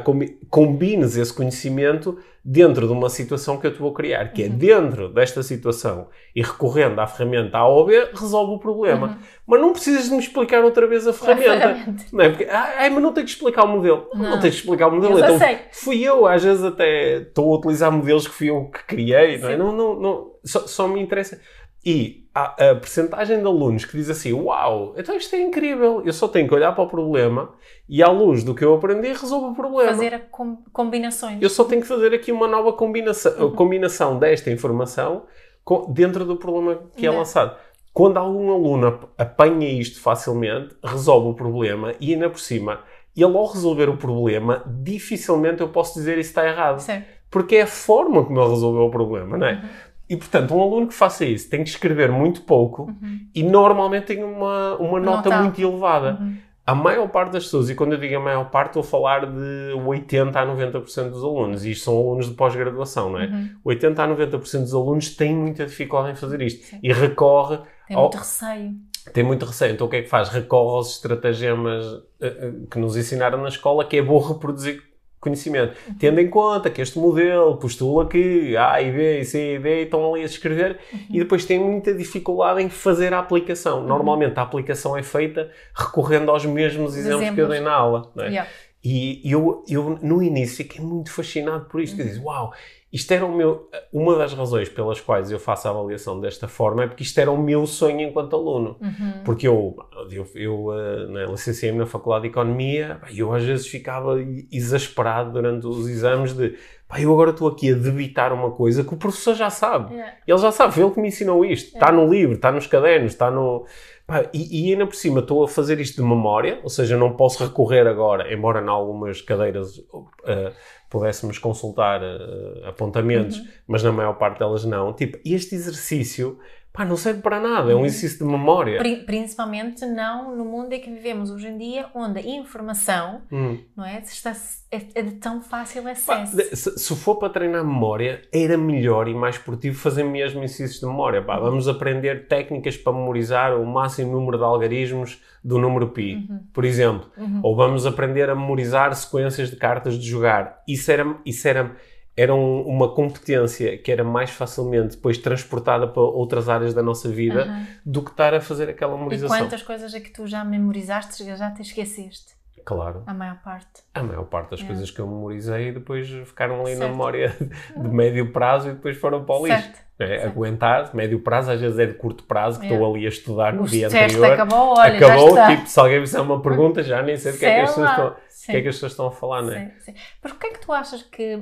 combines 0.48 1.16
esse 1.16 1.32
conhecimento 1.32 2.16
dentro 2.44 2.86
de 2.86 2.92
uma 2.92 3.08
situação 3.08 3.56
que 3.56 3.66
eu 3.66 3.72
te 3.72 3.78
vou 3.78 3.92
criar, 3.92 4.32
que 4.32 4.42
é 4.42 4.46
uhum. 4.46 4.52
é 4.52 4.56
dentro 4.56 5.08
desta 5.08 5.42
situação 5.42 6.08
e 6.34 6.42
recorrendo 6.42 7.00
à 7.00 7.06
ferramenta 7.06 7.58
A 7.58 7.66
ou 7.66 7.86
B, 7.86 8.10
resolve 8.14 8.54
o 8.54 8.58
problema. 8.58 9.08
Uhum. 9.08 9.16
Mas 9.46 9.60
não 9.60 9.72
precisas 9.72 10.04
de 10.04 10.10
me 10.12 10.18
explicar 10.18 10.64
outra 10.64 10.86
vez 10.86 11.06
a 11.06 11.12
ferramenta. 11.12 11.52
A 11.52 11.74
ferramenta. 11.74 12.04
Não 12.12 12.24
é? 12.24 12.28
Porque, 12.28 12.44
ah, 12.44 12.90
mas 12.90 13.02
não 13.02 13.12
tenho 13.12 13.26
que 13.26 13.32
explicar 13.32 13.64
o 13.64 13.68
modelo. 13.68 14.08
Não, 14.14 14.30
não 14.30 14.40
tens 14.40 14.54
que 14.54 14.60
explicar 14.60 14.88
o 14.88 14.94
modelo. 14.94 15.18
Eu 15.18 15.24
então, 15.24 15.38
sei. 15.38 15.58
fui 15.72 16.02
eu, 16.02 16.26
às 16.26 16.42
vezes 16.42 16.64
até 16.64 17.18
estou 17.18 17.52
a 17.52 17.58
utilizar 17.58 17.92
modelos 17.92 18.26
que 18.26 18.34
fui 18.34 18.50
eu 18.50 18.64
que 18.66 18.84
criei, 18.86 19.38
não 19.38 19.48
é? 19.48 19.56
Não, 19.56 19.72
não, 19.72 20.00
não, 20.00 20.30
só, 20.44 20.60
só 20.66 20.88
me 20.88 21.00
interessa. 21.00 21.40
E 21.84 22.21
a, 22.34 22.70
a 22.70 22.74
percentagem 22.74 23.40
de 23.40 23.46
alunos 23.46 23.84
que 23.84 23.96
diz 23.96 24.08
assim: 24.08 24.32
Uau, 24.32 24.94
então 24.96 25.14
isto 25.14 25.34
é 25.36 25.40
incrível, 25.40 26.02
eu 26.04 26.12
só 26.12 26.26
tenho 26.26 26.48
que 26.48 26.54
olhar 26.54 26.72
para 26.72 26.84
o 26.84 26.88
problema 26.88 27.52
e, 27.88 28.02
à 28.02 28.08
luz 28.08 28.42
do 28.42 28.54
que 28.54 28.64
eu 28.64 28.74
aprendi, 28.74 29.08
resolvo 29.08 29.48
o 29.48 29.54
problema. 29.54 29.90
Fazer 29.90 30.28
com, 30.30 30.56
combinações. 30.72 31.40
Eu 31.42 31.50
só 31.50 31.64
tenho 31.64 31.82
que 31.82 31.88
fazer 31.88 32.14
aqui 32.14 32.32
uma 32.32 32.48
nova 32.48 32.72
combinação, 32.72 33.32
uhum. 33.38 33.52
combinação 33.56 34.18
desta 34.18 34.50
informação 34.50 35.24
com, 35.64 35.92
dentro 35.92 36.24
do 36.24 36.36
problema 36.36 36.82
que 36.96 37.06
é 37.06 37.10
lançado. 37.10 37.56
Quando 37.92 38.16
algum 38.16 38.50
aluno 38.50 39.10
apanha 39.18 39.68
isto 39.68 40.00
facilmente, 40.00 40.74
resolve 40.82 41.28
o 41.28 41.34
problema 41.34 41.92
e, 42.00 42.14
ainda 42.14 42.30
por 42.30 42.40
cima, 42.40 42.80
ele 43.14 43.36
ao 43.36 43.46
resolver 43.46 43.90
o 43.90 43.98
problema, 43.98 44.64
dificilmente 44.66 45.60
eu 45.60 45.68
posso 45.68 45.94
dizer 45.98 46.16
isso 46.16 46.30
está 46.30 46.46
errado. 46.46 46.80
Sim. 46.80 47.02
Porque 47.30 47.56
é 47.56 47.62
a 47.62 47.66
forma 47.66 48.24
como 48.24 48.40
ele 48.40 48.50
resolveu 48.50 48.82
o 48.84 48.90
problema, 48.90 49.36
não 49.36 49.46
é? 49.46 49.52
Uhum. 49.52 49.68
E, 50.12 50.16
portanto, 50.16 50.54
um 50.54 50.60
aluno 50.60 50.86
que 50.88 50.92
faça 50.92 51.24
isso 51.24 51.48
tem 51.48 51.64
que 51.64 51.70
escrever 51.70 52.12
muito 52.12 52.42
pouco 52.42 52.82
uhum. 52.82 53.20
e 53.34 53.42
normalmente 53.42 54.08
tem 54.08 54.22
uma, 54.22 54.76
uma 54.76 55.00
nota, 55.00 55.30
nota, 55.30 55.42
muito 55.42 55.58
elevada. 55.58 56.18
Uhum. 56.20 56.36
a 56.66 56.74
maior 56.74 57.08
parte 57.08 57.32
das 57.32 57.44
pessoas, 57.44 57.70
e 57.70 57.74
quando 57.74 57.94
eu 57.94 57.98
digo 57.98 58.14
a 58.16 58.20
maior 58.20 58.50
parte, 58.50 58.78
estou 58.78 58.80
a 58.82 58.84
falar 58.84 59.24
de 59.24 59.72
80 59.86 60.38
a 60.38 60.46
90% 60.46 61.08
dos 61.08 61.24
alunos, 61.24 61.64
e 61.64 61.70
isto 61.70 61.84
são 61.86 61.96
alunos 61.96 62.28
de 62.28 62.34
pós-graduação, 62.34 63.10
não 63.10 63.20
é? 63.20 63.26
Uhum. 63.26 63.48
80 63.64 64.02
a 64.02 64.08
90% 64.08 64.60
dos 64.60 64.74
alunos 64.74 65.16
têm 65.16 65.34
muita 65.34 65.64
dificuldade 65.64 66.12
em 66.12 66.14
fazer 66.14 66.42
isto 66.42 66.66
Sim. 66.66 66.78
e 66.82 66.92
recorre 66.92 67.58
Tem 67.88 67.96
ao- 67.96 68.02
muito 68.02 68.18
receio. 68.18 68.72
tem 69.14 69.24
muito 69.24 69.46
receio. 69.46 69.72
Então 69.72 69.86
o 69.86 69.90
que 69.90 69.96
é 69.96 70.02
que 70.02 70.08
faz? 70.10 70.28
Recorre 70.28 70.76
aos 70.76 70.96
estratagemas 70.96 71.84
eh, 72.20 72.26
eh, 72.26 72.52
que 72.70 72.78
nos 72.78 72.98
ensinaram 72.98 73.40
na 73.40 73.48
escola, 73.48 73.84
que 73.86 73.96
é 73.96 74.02
bom 74.02 74.18
reproduzir 74.20 74.82
conhecimento. 75.22 75.74
Uhum. 75.88 75.94
Tendo 75.98 76.20
em 76.20 76.28
conta 76.28 76.68
que 76.68 76.82
este 76.82 76.98
modelo 76.98 77.56
postula 77.56 78.06
que 78.08 78.56
A 78.56 78.82
e 78.82 78.90
B 78.90 79.20
e 79.20 79.24
C 79.24 79.54
e 79.54 79.58
D 79.60 79.82
estão 79.84 80.12
ali 80.12 80.22
a 80.22 80.26
escrever 80.26 80.78
Uhum. 80.92 80.98
e 81.10 81.18
depois 81.20 81.44
tem 81.46 81.58
muita 81.60 81.94
dificuldade 81.94 82.60
em 82.60 82.68
fazer 82.68 83.14
a 83.14 83.20
aplicação. 83.20 83.82
Normalmente 83.86 84.36
a 84.38 84.42
aplicação 84.42 84.96
é 84.98 85.02
feita 85.02 85.48
recorrendo 85.74 86.30
aos 86.30 86.44
mesmos 86.44 86.96
exemplos, 86.96 87.30
que 87.30 87.40
eu 87.40 87.48
dei 87.48 87.60
na 87.60 87.72
aula. 87.72 88.10
não 88.14 88.24
é? 88.24 88.28
Yeah. 88.28 88.50
E 88.84 89.20
eu, 89.24 89.62
eu, 89.68 89.96
no 90.02 90.20
início, 90.20 90.56
fiquei 90.56 90.84
muito 90.84 91.12
fascinado 91.12 91.66
por 91.66 91.80
isto. 91.80 91.96
Uhum. 92.00 92.04
disse, 92.06 92.18
uau, 92.18 92.52
isto 92.92 93.10
era 93.12 93.24
o 93.24 93.34
meu... 93.34 93.68
Uma 93.92 94.16
das 94.18 94.34
razões 94.34 94.68
pelas 94.68 95.00
quais 95.00 95.30
eu 95.30 95.38
faço 95.38 95.66
a 95.66 95.70
avaliação 95.70 96.20
desta 96.20 96.46
forma 96.46 96.84
é 96.84 96.86
porque 96.86 97.02
isto 97.02 97.18
era 97.18 97.30
o 97.30 97.38
meu 97.38 97.66
sonho 97.66 98.00
enquanto 98.02 98.36
aluno. 98.36 98.76
Uhum. 98.80 99.22
Porque 99.24 99.48
eu, 99.48 99.74
eu, 100.10 100.26
eu 100.34 100.72
eh, 100.72 101.06
né, 101.06 101.24
licenciei-me 101.24 101.78
na 101.78 101.86
Faculdade 101.86 102.22
de 102.22 102.28
Economia 102.28 103.00
e 103.10 103.20
eu 103.20 103.32
às 103.32 103.42
vezes 103.42 103.66
ficava 103.66 104.16
exasperado 104.50 105.32
durante 105.32 105.66
os 105.66 105.88
exames 105.88 106.34
de 106.34 106.54
eu 107.00 107.12
agora 107.12 107.30
estou 107.30 107.48
aqui 107.48 107.70
a 107.70 107.74
debitar 107.74 108.32
uma 108.32 108.50
coisa 108.50 108.84
que 108.84 108.92
o 108.92 108.96
professor 108.96 109.34
já 109.34 109.48
sabe. 109.48 109.94
Yeah. 109.94 110.14
Ele 110.26 110.38
já 110.38 110.52
sabe, 110.52 110.74
foi 110.74 110.82
ele 110.82 110.92
que 110.92 111.00
me 111.00 111.08
ensinou 111.08 111.44
isto. 111.44 111.74
Está 111.74 111.90
no 111.90 112.06
livro, 112.06 112.34
está 112.34 112.52
nos 112.52 112.66
cadernos, 112.66 113.12
está 113.12 113.30
no. 113.30 113.64
Pá, 114.06 114.28
e, 114.34 114.68
e 114.68 114.72
ainda 114.72 114.86
por 114.86 114.94
cima 114.94 115.20
estou 115.20 115.44
a 115.44 115.48
fazer 115.48 115.80
isto 115.80 116.02
de 116.02 116.06
memória, 116.06 116.60
ou 116.62 116.68
seja, 116.68 116.96
não 116.96 117.16
posso 117.16 117.42
recorrer 117.42 117.86
agora, 117.86 118.32
embora 118.32 118.60
em 118.60 118.68
algumas 118.68 119.22
cadeiras 119.22 119.80
eh, 120.26 120.52
pudéssemos 120.92 121.38
consultar 121.38 122.00
eh, 122.02 122.68
apontamentos, 122.68 123.38
Uhum. 123.38 123.46
mas 123.66 123.82
na 123.82 123.90
maior 123.90 124.12
parte 124.14 124.38
delas 124.38 124.64
não. 124.64 124.92
Tipo, 124.92 125.18
este 125.24 125.54
exercício 125.54 126.38
pá, 126.72 126.84
não 126.84 126.96
serve 126.96 127.20
para 127.20 127.38
nada, 127.38 127.66
Uhum. 127.66 127.70
é 127.70 127.74
um 127.82 127.84
exercício 127.86 128.24
de 128.24 128.32
memória. 128.32 128.78
Pri- 128.78 129.04
Principalmente 129.04 129.84
não 129.84 130.34
no 130.34 130.44
mundo 130.44 130.72
em 130.72 130.80
que 130.80 130.90
vivemos 130.90 131.30
hoje 131.30 131.48
em 131.48 131.58
dia, 131.58 131.86
onde 131.94 132.18
a 132.20 132.22
informação 132.22 133.22
Hum. 133.30 133.58
não 133.76 133.84
é, 133.84 133.98
está, 134.00 134.32
é, 134.70 134.80
é 134.94 135.02
de 135.02 135.12
tão 135.12 135.42
fácil 135.42 135.82
Pá, 135.82 135.90
acesso. 135.90 136.36
de- 136.36 136.56
se, 136.56 136.78
se 136.78 136.96
for 136.96 137.16
para 137.16 137.28
treinar 137.28 137.64
memória, 137.64 138.22
era 138.32 138.56
melhor 138.56 139.06
e 139.08 139.14
mais 139.14 139.36
esportivo 139.36 139.78
fazer 139.78 140.02
mesmo 140.04 140.42
exercícios 140.42 140.80
de 140.80 140.86
memória. 140.86 141.20
Pá, 141.22 141.38
vamos 141.38 141.68
aprender 141.68 142.26
técnicas 142.26 142.76
para 142.76 142.92
memorizar 142.92 143.54
o 143.58 143.66
máximo 143.66 144.12
número 144.12 144.38
de 144.38 144.44
algarismos 144.44 145.20
do 145.44 145.58
número 145.58 145.88
pi, 145.88 146.26
por 146.54 146.64
exemplo. 146.64 147.10
Uhum. 147.18 147.40
Ou 147.42 147.54
vamos 147.56 147.84
aprender 147.84 148.30
a 148.30 148.34
memorizar 148.34 148.94
sequências 148.94 149.50
de 149.50 149.56
cartas 149.56 149.98
de 149.98 150.08
jogar. 150.08 150.62
Isso 150.66 150.90
era, 150.90 151.16
isso 151.26 151.46
era, 151.48 151.76
era 152.16 152.34
um- 152.34 152.62
uma 152.62 152.94
competência 152.94 153.76
que 153.78 153.90
era 153.90 154.04
mais 154.04 154.30
facilmente 154.30 154.96
depois 154.96 155.16
transportada 155.18 155.86
para 155.88 156.02
outras 156.02 156.48
áreas 156.48 156.74
da 156.74 156.82
nossa 156.82 157.08
vida 157.08 157.44
Aham. 157.44 157.66
do 157.86 158.02
que 158.02 158.10
estar 158.10 158.34
a 158.34 158.40
fazer 158.40 158.68
aquela 158.68 158.94
E 158.94 158.98
memorização. 158.98 159.38
quantas 159.38 159.62
coisas 159.62 159.94
é 159.94 160.00
que 160.00 160.10
tu 160.10 160.26
já 160.26 160.44
memorizaste, 160.44 161.24
já 161.24 161.50
te 161.50 161.62
esqueceste? 161.62 162.32
Claro. 162.64 163.02
A 163.06 163.14
maior 163.14 163.42
parte. 163.42 163.82
A 163.92 164.02
maior 164.04 164.24
parte 164.24 164.50
das 164.52 164.60
É. 164.60 164.64
coisas 164.64 164.88
que 164.90 165.00
eu 165.00 165.06
memorizei 165.06 165.72
depois 165.72 166.08
ficaram 166.26 166.60
ali 166.60 166.72
na 166.74 166.80
Certo. 166.80 166.90
memória 166.92 167.36
de 167.76 167.88
médio 167.88 168.30
prazo 168.30 168.68
e 168.68 168.72
depois 168.72 168.96
foram 168.98 169.24
para 169.24 169.34
o 169.34 169.46
lixo. 169.46 169.62
Certo. 169.62 169.78
É, 169.98 170.06
Certo. 170.06 170.26
aguentar, 170.26 170.94
médio 170.96 171.20
prazo, 171.20 171.50
às 171.52 171.60
vezes 171.60 171.78
é 171.78 171.86
de 171.86 171.94
curto 171.94 172.24
prazo, 172.24 172.58
que 172.60 172.66
É. 172.66 172.72
estou 172.72 172.92
ali 172.94 173.04
a 173.06 173.08
estudar 173.08 173.52
no 173.52 173.62
O 173.62 173.66
dia 173.66 173.86
anterior. 173.86 174.32
acabou, 174.32 174.74
olha, 174.78 174.96
Acabou, 174.96 175.46
tipo, 175.46 175.66
se 175.68 175.78
alguém 175.80 176.00
me 176.00 176.06
fizer 176.06 176.20
uma 176.20 176.42
pergunta, 176.42 176.82
já 176.82 177.02
nem 177.02 177.16
sei 177.16 177.32
do 177.32 177.38
que 177.38 177.44
é 177.46 177.62
que 177.64 177.70
estão, 177.70 178.08
o 178.08 178.14
que 178.46 178.56
é 178.56 178.62
que 178.62 178.68
as 178.68 178.74
pessoas 178.76 178.92
estão 178.92 179.06
a 179.06 179.12
falar, 179.12 179.42
não 179.42 179.52
é? 179.52 179.70
Sim, 179.78 179.92
sim. 179.92 179.94
Mas 180.22 180.32
porquê 180.32 180.48
é 180.48 180.50
que 180.50 180.60
tu 180.60 180.72
achas 180.72 181.02
que, 181.02 181.38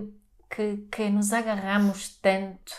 que, 0.54 0.78
que 0.90 1.08
nos 1.10 1.32
agarramos 1.32 2.16
tanto 2.18 2.72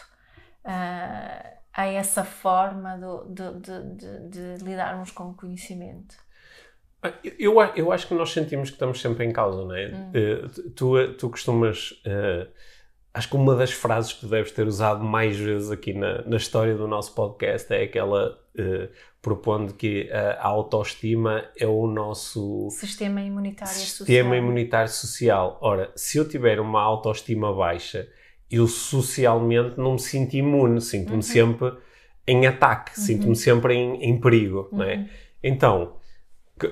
ah, 0.63 1.53
a 1.73 1.85
essa 1.87 2.23
forma 2.23 2.97
do- 2.97 3.25
de, 3.29 3.59
de, 3.59 3.95
de, 4.29 4.57
de 4.57 4.63
lidarmos 4.63 5.11
com 5.11 5.29
o 5.29 5.33
conhecimento? 5.33 6.15
Ah, 7.01 7.13
Eu, 7.23 7.55
eu, 7.75 7.91
acho 7.91 8.07
que 8.07 8.13
nós 8.13 8.31
sentimos 8.31 8.69
que 8.69 8.75
estamos 8.75 9.01
sempre 9.01 9.25
em 9.25 9.31
causa, 9.33 9.63
não 9.65 9.73
é? 9.75 9.87
Hum. 9.87 10.11
Eh, 10.13 10.47
tu, 10.75 11.13
tu 11.13 11.29
costumas. 11.29 11.99
eh, 12.05 12.47
acho 13.13 13.29
que 13.29 13.35
uma 13.35 13.55
das 13.55 13.71
frases 13.71 14.13
que 14.13 14.19
tu 14.21 14.27
deves 14.27 14.51
ter 14.51 14.67
usado 14.67 15.03
mais 15.03 15.35
vezes 15.37 15.71
aqui 15.71 15.93
na, 15.93 16.21
na 16.23 16.37
história 16.37 16.75
do 16.75 16.87
nosso 16.87 17.15
podcast 17.15 17.73
é 17.73 17.83
aquela 17.83 18.37
eh, 18.57 18.89
propondo 19.21 19.73
que 19.75 20.09
a 20.11 20.47
autoestima 20.47 21.43
é 21.57 21.67
o 21.67 21.85
nosso 21.85 22.69
Sistema 22.71 23.21
imunitário 23.21 23.71
sistema 23.73 24.29
social. 24.29 24.35
imunitário 24.43 24.89
social. 24.91 25.57
Ora, 25.61 25.91
se 25.95 26.17
eu 26.17 26.27
tiver 26.27 26.59
uma 26.59 26.81
autoestima 26.81 27.53
baixa, 27.53 28.07
eu 28.49 28.67
socialmente 28.67 29.77
não 29.79 29.93
me 29.93 29.99
sinto 29.99 30.33
imune, 30.35 30.81
sinto-me 30.81 31.17
Uhum. 31.17 31.21
sempre 31.21 31.73
em 32.27 32.45
ataque, 32.47 32.99
sinto-me 32.99 33.35
sempre 33.35 33.73
em, 33.75 34.03
em 34.03 34.19
perigo, 34.19 34.69
não 34.71 34.83
é? 34.83 34.95
Uhum. 34.95 35.07
Então, 35.43 35.95
que, 36.59 36.67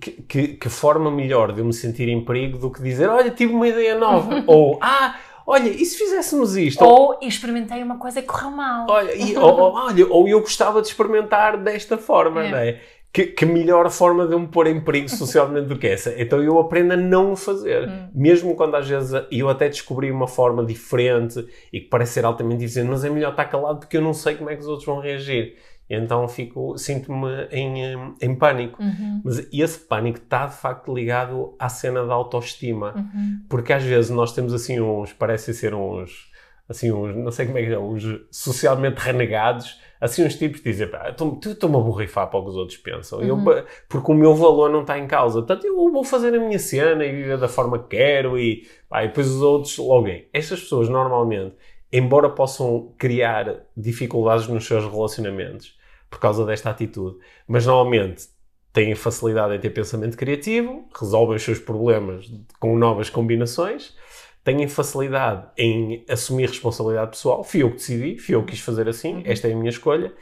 que, 0.00 0.10
que- 0.22 0.48
que 0.56 0.68
forma 0.68 1.10
melhor 1.10 1.52
de 1.52 1.60
eu 1.60 1.64
me 1.64 1.72
sentir 1.72 2.08
em 2.08 2.24
perigo 2.24 2.58
do 2.58 2.70
que 2.70 2.82
dizer, 2.82 3.08
olha, 3.08 3.30
tive 3.30 3.52
uma 3.52 3.66
ideia 3.68 3.98
nova, 3.98 4.44
ou, 4.46 4.78
ah, 4.82 5.18
olha, 5.46 5.68
e 5.68 5.84
se 5.84 5.96
fizéssemos 5.98 6.56
isto? 6.56 6.84
Ou 6.84 7.18
experimentei 7.22 7.82
uma 7.82 7.98
coisa 7.98 8.20
que 8.22 8.28
correu 8.28 8.50
mal. 8.50 8.86
Olha, 8.88 9.14
e- 9.14 9.36
ou, 9.38 9.58
ou, 9.58 9.72
olha, 9.74 10.06
ou 10.08 10.28
eu 10.28 10.40
gostava 10.40 10.80
de 10.82 10.88
experimentar 10.88 11.56
desta 11.58 11.96
forma, 11.98 12.44
É. 12.44 12.50
não 12.50 12.58
é? 12.58 12.80
Que, 13.12 13.26
que 13.26 13.46
melhor 13.46 13.88
forma 13.90 14.26
de 14.26 14.32
eu 14.32 14.40
me 14.40 14.48
pôr 14.48 14.66
em 14.66 14.80
perigo 14.80 15.08
socialmente 15.16 15.68
do 15.68 15.78
que 15.78 15.86
essa? 15.86 16.12
Então 16.20 16.42
eu 16.42 16.58
aprendo 16.58 16.94
a 16.94 16.96
não 16.96 17.32
o 17.32 17.36
fazer. 17.36 17.88
Hum. 17.88 18.08
Mesmo 18.12 18.56
quando 18.56 18.74
às 18.74 18.88
vezes 18.88 19.12
eu 19.30 19.48
até 19.48 19.68
descobri 19.68 20.10
uma 20.10 20.26
forma 20.26 20.64
diferente 20.64 21.46
e 21.72 21.78
que 21.80 21.86
parece 21.88 22.14
ser 22.14 22.24
altamente 22.24 22.64
eficiente, 22.64 22.88
mas 22.90 23.04
é 23.04 23.10
melhor 23.10 23.30
estar 23.30 23.44
calado 23.44 23.78
porque 23.78 23.96
eu 23.96 24.02
não 24.02 24.12
sei 24.12 24.34
como 24.34 24.50
é 24.50 24.56
que 24.56 24.62
os 24.62 24.66
outros 24.66 24.86
vão 24.86 24.98
reagir. 24.98 25.54
Então 25.88 26.26
fico, 26.26 26.78
sinto-me 26.78 27.44
em, 27.50 28.14
em, 28.20 28.34
pânico. 28.34 28.82
Uhum, 28.82 29.20
Mas 29.24 29.46
esse 29.52 29.78
pânico 29.78 30.18
está 30.18 30.46
de 30.46 30.56
facto 30.56 30.94
ligado 30.94 31.54
à 31.58 31.68
cena 31.68 32.04
da 32.06 32.14
autoestima. 32.14 32.94
uhum. 32.96 33.40
Porque 33.48 33.72
às 33.72 33.82
vezes 33.82 34.10
nós 34.10 34.32
temos 34.32 34.54
assim 34.54 34.80
uns, 34.80 35.12
parecem 35.12 35.52
ser 35.52 35.74
uns, 35.74 36.30
assim 36.68 36.90
uns, 36.90 37.14
não 37.14 37.30
sei 37.30 37.46
como 37.46 37.58
é 37.58 37.62
que 37.66 37.72
é, 37.72 37.78
uns 37.78 38.02
socialmente 38.30 38.98
renegados, 38.98 39.78
assim 40.00 40.24
uns 40.24 40.36
tipos 40.36 40.62
dizem, 40.62 40.88
estou-me 41.10 41.76
a 41.76 41.80
borrifar 41.80 42.28
para 42.30 42.38
o 42.40 42.44
que 42.44 42.48
os 42.50 42.56
outros 42.56 42.78
pensam, 42.78 43.20
Eu, 43.22 43.36
Uhum. 43.36 43.44
pá, 43.44 43.64
porque 43.88 44.10
o 44.10 44.14
meu 44.14 44.34
valor 44.34 44.70
não 44.70 44.80
está 44.80 44.98
em 44.98 45.06
causa, 45.06 45.40
portanto 45.42 45.66
eu 45.66 45.76
vou 45.92 46.02
fazer 46.04 46.34
a 46.34 46.40
minha 46.40 46.58
cena 46.58 47.04
e 47.04 47.12
viver 47.12 47.36
da 47.38 47.48
forma 47.48 47.78
que 47.78 47.96
quero 47.96 48.38
e, 48.38 48.66
pá, 48.88 49.04
e 49.04 49.08
depois 49.08 49.28
os 49.28 49.42
outros 49.42 49.76
logo 49.76 50.04
bem. 50.04 50.26
Estas 50.32 50.60
pessoas 50.60 50.88
normalmente, 50.88 51.54
embora 51.96 52.28
possam 52.28 52.92
criar 52.98 53.54
dificuldades 53.76 54.48
nos 54.48 54.66
seus 54.66 54.84
relacionamentos 54.84 55.76
por 56.10 56.18
causa 56.18 56.44
desta 56.44 56.70
atitude, 56.70 57.16
mas 57.46 57.66
normalmente 57.66 58.24
têm 58.72 58.94
facilidade 58.94 59.54
em 59.54 59.58
ter 59.60 59.70
pensamento 59.70 60.16
criativo, 60.16 60.84
resolvem 60.98 61.36
os 61.36 61.42
seus 61.42 61.58
problemas 61.60 62.30
com 62.58 62.76
novas 62.76 63.08
combinações, 63.08 63.94
têm 64.42 64.66
facilidade 64.66 65.46
em 65.56 66.04
assumir 66.08 66.48
responsabilidade 66.48 67.10
pessoal. 67.12 67.44
Fui 67.44 67.62
eu 67.62 67.70
que 67.70 67.76
decidi, 67.76 68.18
fui 68.18 68.34
eu 68.34 68.42
que 68.44 68.50
quis 68.52 68.60
fazer 68.60 68.88
assim, 68.88 69.14
Uhum. 69.14 69.22
esta 69.24 69.48
é 69.48 69.52
a 69.52 69.56
minha 69.56 69.70
escolha. 69.70 70.12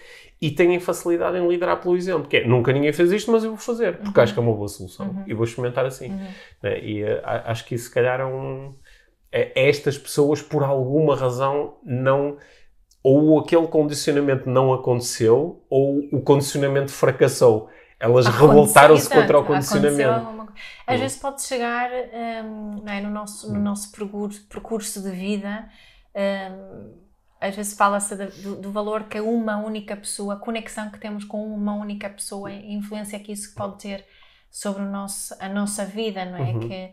E 0.41 0.51
têm 0.51 0.79
facilidade 0.81 1.39
em 1.39 1.49
liderar 1.49 1.81
pelo 1.81 1.97
exemplo, 1.97 2.29
que 2.29 2.39
é, 2.39 2.47
nunca 2.47 2.73
ninguém 2.73 2.93
fez 2.93 3.13
isto, 3.13 3.31
mas 3.31 3.45
eu 3.45 3.51
vou 3.51 3.59
fazer, 3.59 3.97
porque 3.99 4.19
Uhum. 4.19 4.25
acho 4.25 4.33
que 4.35 4.39
é 4.39 4.43
uma 4.43 4.53
boa 4.55 4.69
solução 4.69 5.07
Uhum. 5.07 5.25
e 5.27 5.35
vou 5.35 5.45
experimentar 5.45 5.87
assim. 5.87 6.11
Uhum. 6.11 6.27
né? 6.63 6.81
E 6.85 7.03
eh, 7.03 7.23
acho 7.25 7.65
que 7.65 7.75
isso, 7.77 7.85
se 7.85 7.91
calhar, 7.95 8.21
é 8.21 8.25
um. 8.27 8.75
Estas 9.33 9.97
pessoas, 9.97 10.43
por 10.43 10.63
alguma 10.63 11.17
razão, 11.17 11.75
não. 11.83 12.37
Ou 13.03 13.41
aquele 13.41 13.67
condicionamento 13.67 14.49
não 14.49 14.73
aconteceu, 14.73 15.65
ou 15.69 15.99
o 16.13 16.21
condicionamento 16.21 16.93
fracassou. 16.93 17.69
Elas 17.99 18.27
revoltaram-se 18.27 19.09
contra 19.09 19.39
o 19.39 19.45
condicionamento. 19.45 20.43
Às 20.87 20.97
Hum. 20.97 21.01
vezes 21.01 21.19
pode 21.19 21.43
chegar 21.43 21.91
hum, 22.45 22.83
não 22.85 22.93
é, 22.93 23.01
no 23.01 23.11
nosso, 23.11 23.53
no 23.53 23.61
nosso 23.61 23.91
percurso, 23.93 25.03
de 25.03 25.11
vida, 25.11 25.69
hum, 26.15 26.93
às 27.41 27.57
vezes 27.57 27.75
fala-se 27.75 28.15
do, 28.15 28.57
do 28.57 28.71
valor 28.71 29.05
que 29.05 29.21
uma 29.21 29.57
única 29.57 29.97
pessoa, 29.97 30.35
a 30.35 30.37
conexão 30.37 30.91
que 30.91 30.99
temos 30.99 31.25
com 31.25 31.45
uma 31.45 31.75
única 31.75 32.09
pessoa, 32.09 32.49
a 32.49 32.53
influência 32.53 33.19
que 33.19 33.33
isso 33.33 33.55
pode 33.55 33.79
ter 33.79 34.05
sobre 34.51 34.83
o 34.83 34.87
nosso, 34.91 35.35
a 35.41 35.49
nossa 35.49 35.85
vida, 35.85 36.25
não 36.25 36.37
é? 36.37 36.53
Uhum. 36.53 36.61
Que, 36.61 36.93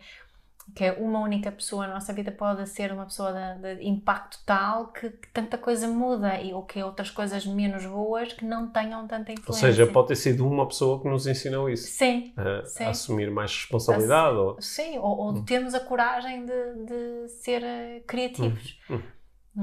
que 0.76 0.90
uma 0.92 1.20
única 1.20 1.52
pessoa 1.52 1.88
na 1.88 1.96
nossa 1.96 2.14
vida 2.14 2.32
pode 2.32 2.68
ser 2.70 2.92
uma 2.92 3.06
pessoa 3.06 3.32
de, 3.32 3.76
de 3.76 3.88
impacto 3.88 4.40
tal 4.46 4.88
que, 4.92 5.10
que 5.10 5.28
tanta 5.34 5.58
coisa 5.58 5.88
muda 5.88 6.40
e 6.40 6.54
ou 6.54 6.64
que 6.64 6.82
outras 6.84 7.10
coisas 7.10 7.46
menos 7.46 7.86
boas 7.86 8.34
que 8.34 8.46
não 8.46 8.68
tenham 8.72 9.08
tanta 9.08 9.32
Ou 9.32 9.38
influência. 9.38 9.68
seja, 9.68 9.88
pode 9.88 10.10
ter 10.10 10.16
sido 10.16 10.48
uma 10.48 10.68
pessoa 10.68 11.02
que 11.02 11.08
nos 11.10 11.26
ensinou 11.28 11.70
isso. 11.70 11.88
Sim, 11.88 12.34
a- 12.38 12.66
Sim. 12.66 12.84
a 12.86 12.90
assumir 12.90 13.30
mais 13.32 13.52
responsabilidade. 13.52 14.36
ou- 14.38 14.62
Sim, 14.62 14.98
ou, 14.98 15.18
ou 15.18 15.30
Hum. 15.34 15.44
termos 15.46 15.74
a 15.74 15.80
coragem 15.80 16.46
de, 16.46 16.86
de 16.86 17.28
ser 17.30 17.64
eh, 17.64 18.04
criativos. 18.08 18.80
Hum. 18.90 19.02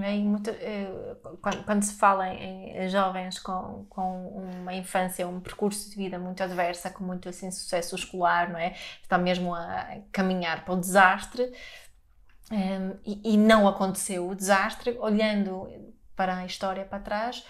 É? 0.02 0.16
Muito, 0.18 0.50
eh, 0.50 1.16
quando, 1.40 1.64
quando, 1.64 1.82
se 1.82 1.94
fala 1.94 2.28
em, 2.28 2.88
jovens 2.88 3.38
com, 3.38 3.86
com 3.88 4.28
uma 4.62 4.74
infância, 4.74 5.26
um 5.26 5.40
percurso 5.40 5.90
de 5.90 5.96
vida 5.96 6.18
muito 6.18 6.42
adversa, 6.42 6.90
com 6.90 7.04
muito 7.04 7.28
assim, 7.28 7.50
sucesso 7.50 7.94
escolar, 7.94 8.50
não 8.50 8.58
é? 8.58 8.74
Está 9.02 9.16
mesmo 9.16 9.54
a 9.54 9.98
caminhar 10.12 10.64
para 10.64 10.74
o 10.74 10.80
desastre 10.80 11.52
um, 12.50 12.54
ehm, 12.54 12.92
e, 13.04 13.34
e, 13.34 13.36
não 13.36 13.66
aconteceu 13.66 14.28
o 14.28 14.34
desastre, 14.34 14.96
olhando 14.98 15.68
para 16.14 16.38
a 16.38 16.46
história 16.46 16.84
para 16.84 17.00
trás, 17.00 17.44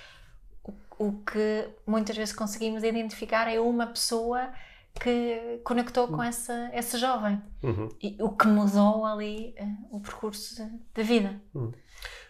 o, 0.64 0.74
o 0.98 1.12
que 1.24 1.68
muitas 1.86 2.16
vezes 2.16 2.34
conseguimos 2.34 2.82
identificar 2.82 3.48
é 3.48 3.60
uma 3.60 3.86
pessoa 3.86 4.52
que 5.00 5.60
conectou 5.62 6.08
com 6.08 6.22
essa, 6.22 6.70
esse 6.72 6.98
jovem 6.98 7.40
uhum. 7.62 7.88
e 8.02 8.16
o 8.20 8.30
que 8.30 8.46
mudou 8.46 9.04
ali 9.04 9.54
uh, 9.60 9.96
o 9.96 10.00
percurso 10.00 10.62
da 10.94 11.02
vida. 11.02 11.40
Uhum. 11.54 11.72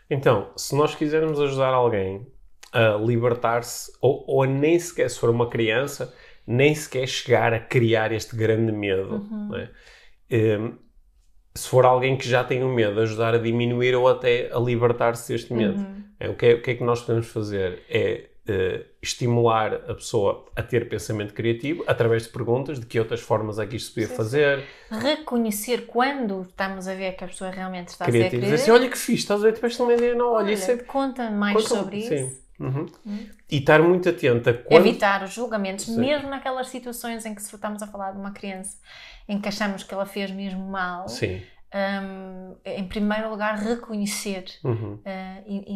Então, 0.09 0.51
se 0.57 0.75
nós 0.75 0.95
quisermos 0.95 1.41
ajudar 1.41 1.75
alguém 1.75 2.27
a 2.73 2.97
libertar-se, 2.97 3.93
ou, 4.01 4.25
ou 4.27 4.45
nem 4.45 4.79
sequer 4.79 5.11
se 5.11 5.19
for 5.19 5.31
uma 5.31 5.49
criança, 5.49 6.15
nem 6.47 6.75
sequer 6.75 7.07
chegar 7.07 7.53
a 7.53 7.59
criar 7.59 8.13
este 8.13 8.37
grande 8.37 8.71
medo, 8.71 9.27
uhum. 9.31 9.57
é? 9.57 9.71
um, 10.59 10.79
se 11.55 11.69
for 11.69 11.85
alguém 11.85 12.17
que 12.17 12.29
já 12.29 12.45
tem 12.45 12.63
o 12.63 12.67
um 12.67 12.75
medo, 12.75 13.01
ajudar 13.01 13.35
a 13.35 13.39
diminuir 13.39 13.95
ou 13.95 14.07
até 14.07 14.51
a 14.53 14.59
libertar-se 14.59 15.33
deste 15.33 15.53
medo. 15.53 15.79
Uhum. 15.79 16.05
É, 16.21 16.29
o, 16.29 16.35
que 16.35 16.47
é, 16.47 16.55
o 16.55 16.63
que 16.63 16.71
é 16.71 16.75
que 16.75 16.85
nós 16.85 17.01
podemos 17.01 17.29
fazer? 17.29 17.83
É 17.89 18.29
uh, 18.51 18.85
estimular 19.03 19.75
a 19.75 19.95
pessoa 19.95 20.47
a 20.55 20.63
ter 20.63 20.89
pensamento 20.89 21.35
criativo 21.35 21.85
através 21.87 22.25
de 22.25 22.29
perguntas 22.31 22.81
de 22.81 22.87
que 22.87 22.99
outras 22.99 23.21
formas 23.21 23.59
é 23.59 23.67
que 23.67 23.77
isto 23.77 23.89
se 23.89 23.95
podia 23.95 24.09
sim, 24.09 24.15
fazer. 24.15 24.65
Reconhecer 24.91 25.87
quando 25.87 26.43
estamos 26.43 26.89
a 26.89 26.95
ver 26.95 27.17
que 27.17 27.25
a 27.25 27.29
pessoa 27.29 27.51
realmente 27.51 27.89
está 27.89 28.05
criativa. 28.05 28.27
a 28.27 28.31
ser 28.31 28.39
criativa. 28.39 28.57
Dizer 28.57 28.73
assim, 28.73 28.83
olha 28.83 28.91
que 28.91 28.99
fixe, 28.99 29.23
estás 29.23 29.41
a 29.41 29.45
ver, 29.45 29.53
tiveste 29.53 29.83
uma 29.83 29.93
ideia, 29.93 30.15
não, 30.15 30.33
olha, 30.33 30.47
olha 30.47 30.53
isso 30.53 30.71
é... 30.71 30.77
Conta 30.77 31.31
mais 31.31 31.57
conta, 31.57 31.69
sobre 31.69 32.03
sim. 32.03 32.15
isso. 32.15 32.47
Uhum. 32.59 32.87
Uhum. 33.05 33.29
E 33.51 33.59
estar 33.59 33.83
muito 33.83 34.09
atenta. 34.09 34.55
Quando... 34.55 34.87
Evitar 34.87 35.23
os 35.23 35.33
julgamentos, 35.33 35.85
sim. 35.85 35.99
mesmo 35.99 36.31
naquelas 36.31 36.69
situações 36.69 37.27
em 37.27 37.35
que 37.35 37.43
se 37.43 37.55
estamos 37.55 37.83
a 37.83 37.87
falar 37.87 38.13
de 38.13 38.19
uma 38.19 38.33
criança 38.33 38.79
em 39.29 39.39
que 39.39 39.49
achamos 39.49 39.83
que 39.83 39.93
ela 39.93 40.07
fez 40.07 40.31
mesmo 40.31 40.65
mal. 40.67 41.09
Sim 41.09 41.43
um, 41.75 42.57
em 42.65 42.87
primeiro 42.87 43.29
lugar, 43.29 43.57
reconhecer. 43.57 44.45
Uhum. 44.65 44.95
Uh, 44.95 45.43
e, 45.47 45.75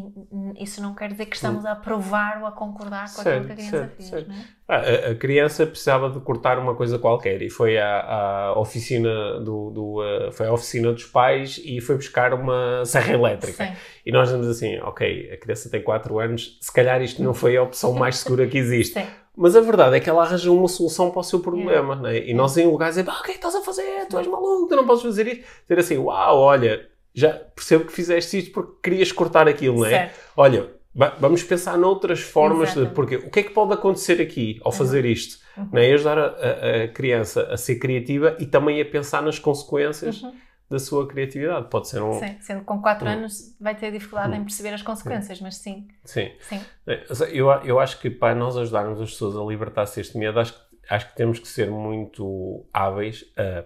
e, 0.58 0.64
isso 0.64 0.80
não 0.80 0.94
quer 0.94 1.10
dizer 1.10 1.26
que 1.26 1.34
estamos 1.34 1.66
a 1.66 1.72
aprovar 1.72 2.40
ou 2.40 2.46
a 2.46 2.52
concordar 2.52 3.04
com 3.04 3.22
certo, 3.22 3.28
aquilo 3.28 3.46
que 3.46 3.52
a 3.52 3.56
criança 3.56 3.78
certo, 3.78 3.96
fez. 3.96 4.08
Certo. 4.08 4.30
É? 4.30 4.60
Ah, 4.68 5.10
a, 5.10 5.14
criança 5.16 5.66
precisava 5.66 6.08
de 6.10 6.20
cortar 6.20 6.58
uma 6.58 6.74
coisa 6.74 6.98
qualquer 6.98 7.42
e 7.42 7.50
foi 7.50 7.76
à, 7.76 8.00
à 8.02 8.58
oficina 8.58 9.40
do, 9.40 9.70
do 9.70 10.00
uh, 10.00 10.32
foi 10.32 10.46
à 10.46 10.52
oficina 10.52 10.92
dos 10.92 11.04
pais 11.04 11.60
e 11.64 11.80
foi 11.80 11.96
buscar 11.96 12.32
uma 12.32 12.84
serra 12.86 13.12
elétrica. 13.14 13.66
Sim. 13.66 13.72
E 14.06 14.12
nós 14.12 14.28
dizemos 14.28 14.46
assim, 14.46 14.78
ok, 14.78 15.32
a 15.32 15.36
criança 15.36 15.68
tem 15.68 15.82
4 15.82 16.18
anos, 16.20 16.58
se 16.60 16.72
calhar 16.72 17.02
isto 17.02 17.22
não 17.22 17.34
foi 17.34 17.56
a 17.56 17.62
opção 17.62 17.92
mais 17.94 18.18
segura 18.18 18.46
que 18.46 18.56
existe. 18.56 18.94
Sim. 18.94 19.06
Mas 19.36 19.54
a 19.56 19.60
verdade 19.60 19.96
é 19.96 20.00
que 20.00 20.10
ela 20.10 20.22
arranjou 20.22 20.58
uma 20.58 20.68
solução 20.68 21.10
para 21.10 21.20
o 21.20 21.24
seu 21.24 21.40
problema, 21.40 21.94
yeah. 21.94 21.96
né? 21.96 22.28
E 22.28 22.34
nós 22.34 22.56
em 22.56 22.66
lugares 22.66 22.96
dizer, 22.96 23.08
ah, 23.08 23.20
o 23.20 23.22
que 23.22 23.30
é 23.30 23.32
que 23.32 23.38
estás 23.38 23.54
a 23.54 23.62
fazer? 23.62 24.06
Tu 24.08 24.18
és 24.18 24.26
maluco, 24.26 24.68
tu 24.68 24.76
não 24.76 24.86
podes 24.86 25.02
fazer 25.02 25.26
isto. 25.26 25.44
Dizer 25.68 25.80
assim, 25.80 25.98
uau, 25.98 26.38
olha, 26.38 26.88
já 27.14 27.32
percebo 27.32 27.84
que 27.84 27.92
fizeste 27.92 28.38
isto 28.38 28.52
porque 28.52 28.72
querias 28.82 29.12
cortar 29.12 29.48
aquilo, 29.48 29.78
não 29.78 29.86
é? 29.86 29.90
Certo. 29.90 30.20
Olha, 30.36 30.70
vamos 31.18 31.42
pensar 31.42 31.78
noutras 31.78 32.20
formas, 32.20 32.74
de, 32.74 32.86
porque 32.86 33.16
o 33.16 33.30
que 33.30 33.40
é 33.40 33.42
que 33.44 33.50
pode 33.50 33.72
acontecer 33.72 34.20
aqui 34.20 34.60
ao 34.64 34.72
fazer 34.72 35.04
uhum. 35.04 35.10
isto? 35.10 35.38
Uhum. 35.56 35.68
Não 35.72 35.80
é? 35.80 35.92
Ajudar 35.92 36.18
a, 36.18 36.24
a, 36.24 36.84
a, 36.84 36.88
criança 36.88 37.48
a 37.50 37.56
ser 37.56 37.76
criativa 37.76 38.36
e 38.40 38.46
também 38.46 38.80
a 38.80 38.84
pensar 38.84 39.22
nas 39.22 39.38
consequências. 39.38 40.22
Uhum 40.22 40.32
da 40.70 40.78
sua 40.78 41.06
criatividade. 41.06 41.68
Pode 41.68 41.88
ser 41.88 42.00
um. 42.00 42.12
Sim, 42.12 42.36
sendo 42.40 42.64
com 42.64 42.80
4 42.80 43.04
um, 43.04 43.10
anos 43.10 43.56
vai 43.60 43.74
ter 43.74 43.90
dificuldade 43.90 44.32
um, 44.32 44.36
em 44.36 44.44
perceber 44.44 44.72
as 44.72 44.82
consequências, 44.82 45.40
mas 45.40 45.56
sim. 45.56 45.88
Sim. 46.04 46.30
sim. 46.40 46.60
É, 46.86 47.04
eu, 47.32 47.50
eu 47.64 47.80
acho 47.80 47.98
que 47.98 48.08
para 48.08 48.34
nós 48.36 48.56
ajudarmos 48.56 49.00
as 49.00 49.10
pessoas 49.10 49.36
a 49.36 49.42
libertar-se 49.42 49.96
deste 49.96 50.16
medo, 50.16 50.38
acho, 50.38 50.54
acho 50.88 51.08
que 51.10 51.16
temos 51.16 51.40
que 51.40 51.48
ser 51.48 51.68
muito 51.68 52.64
hábeis 52.72 53.24
a, 53.36 53.64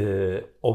a, 0.00 0.70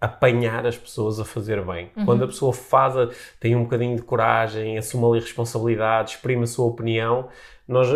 a 0.00 0.06
apanhar 0.06 0.66
as 0.66 0.78
pessoas 0.78 1.20
a 1.20 1.24
fazer 1.26 1.62
bem. 1.62 1.92
Uhum. 1.94 2.06
Quando 2.06 2.24
a 2.24 2.26
pessoa 2.26 2.54
faz, 2.54 2.96
a, 2.96 3.10
tem 3.38 3.54
um 3.54 3.64
bocadinho 3.64 3.96
de 3.96 4.02
coragem, 4.02 4.78
assume 4.78 5.04
ali 5.04 5.20
responsabilidade, 5.20 6.12
exprime 6.12 6.44
a 6.44 6.46
sua 6.46 6.64
opinião, 6.64 7.28
nós 7.68 7.88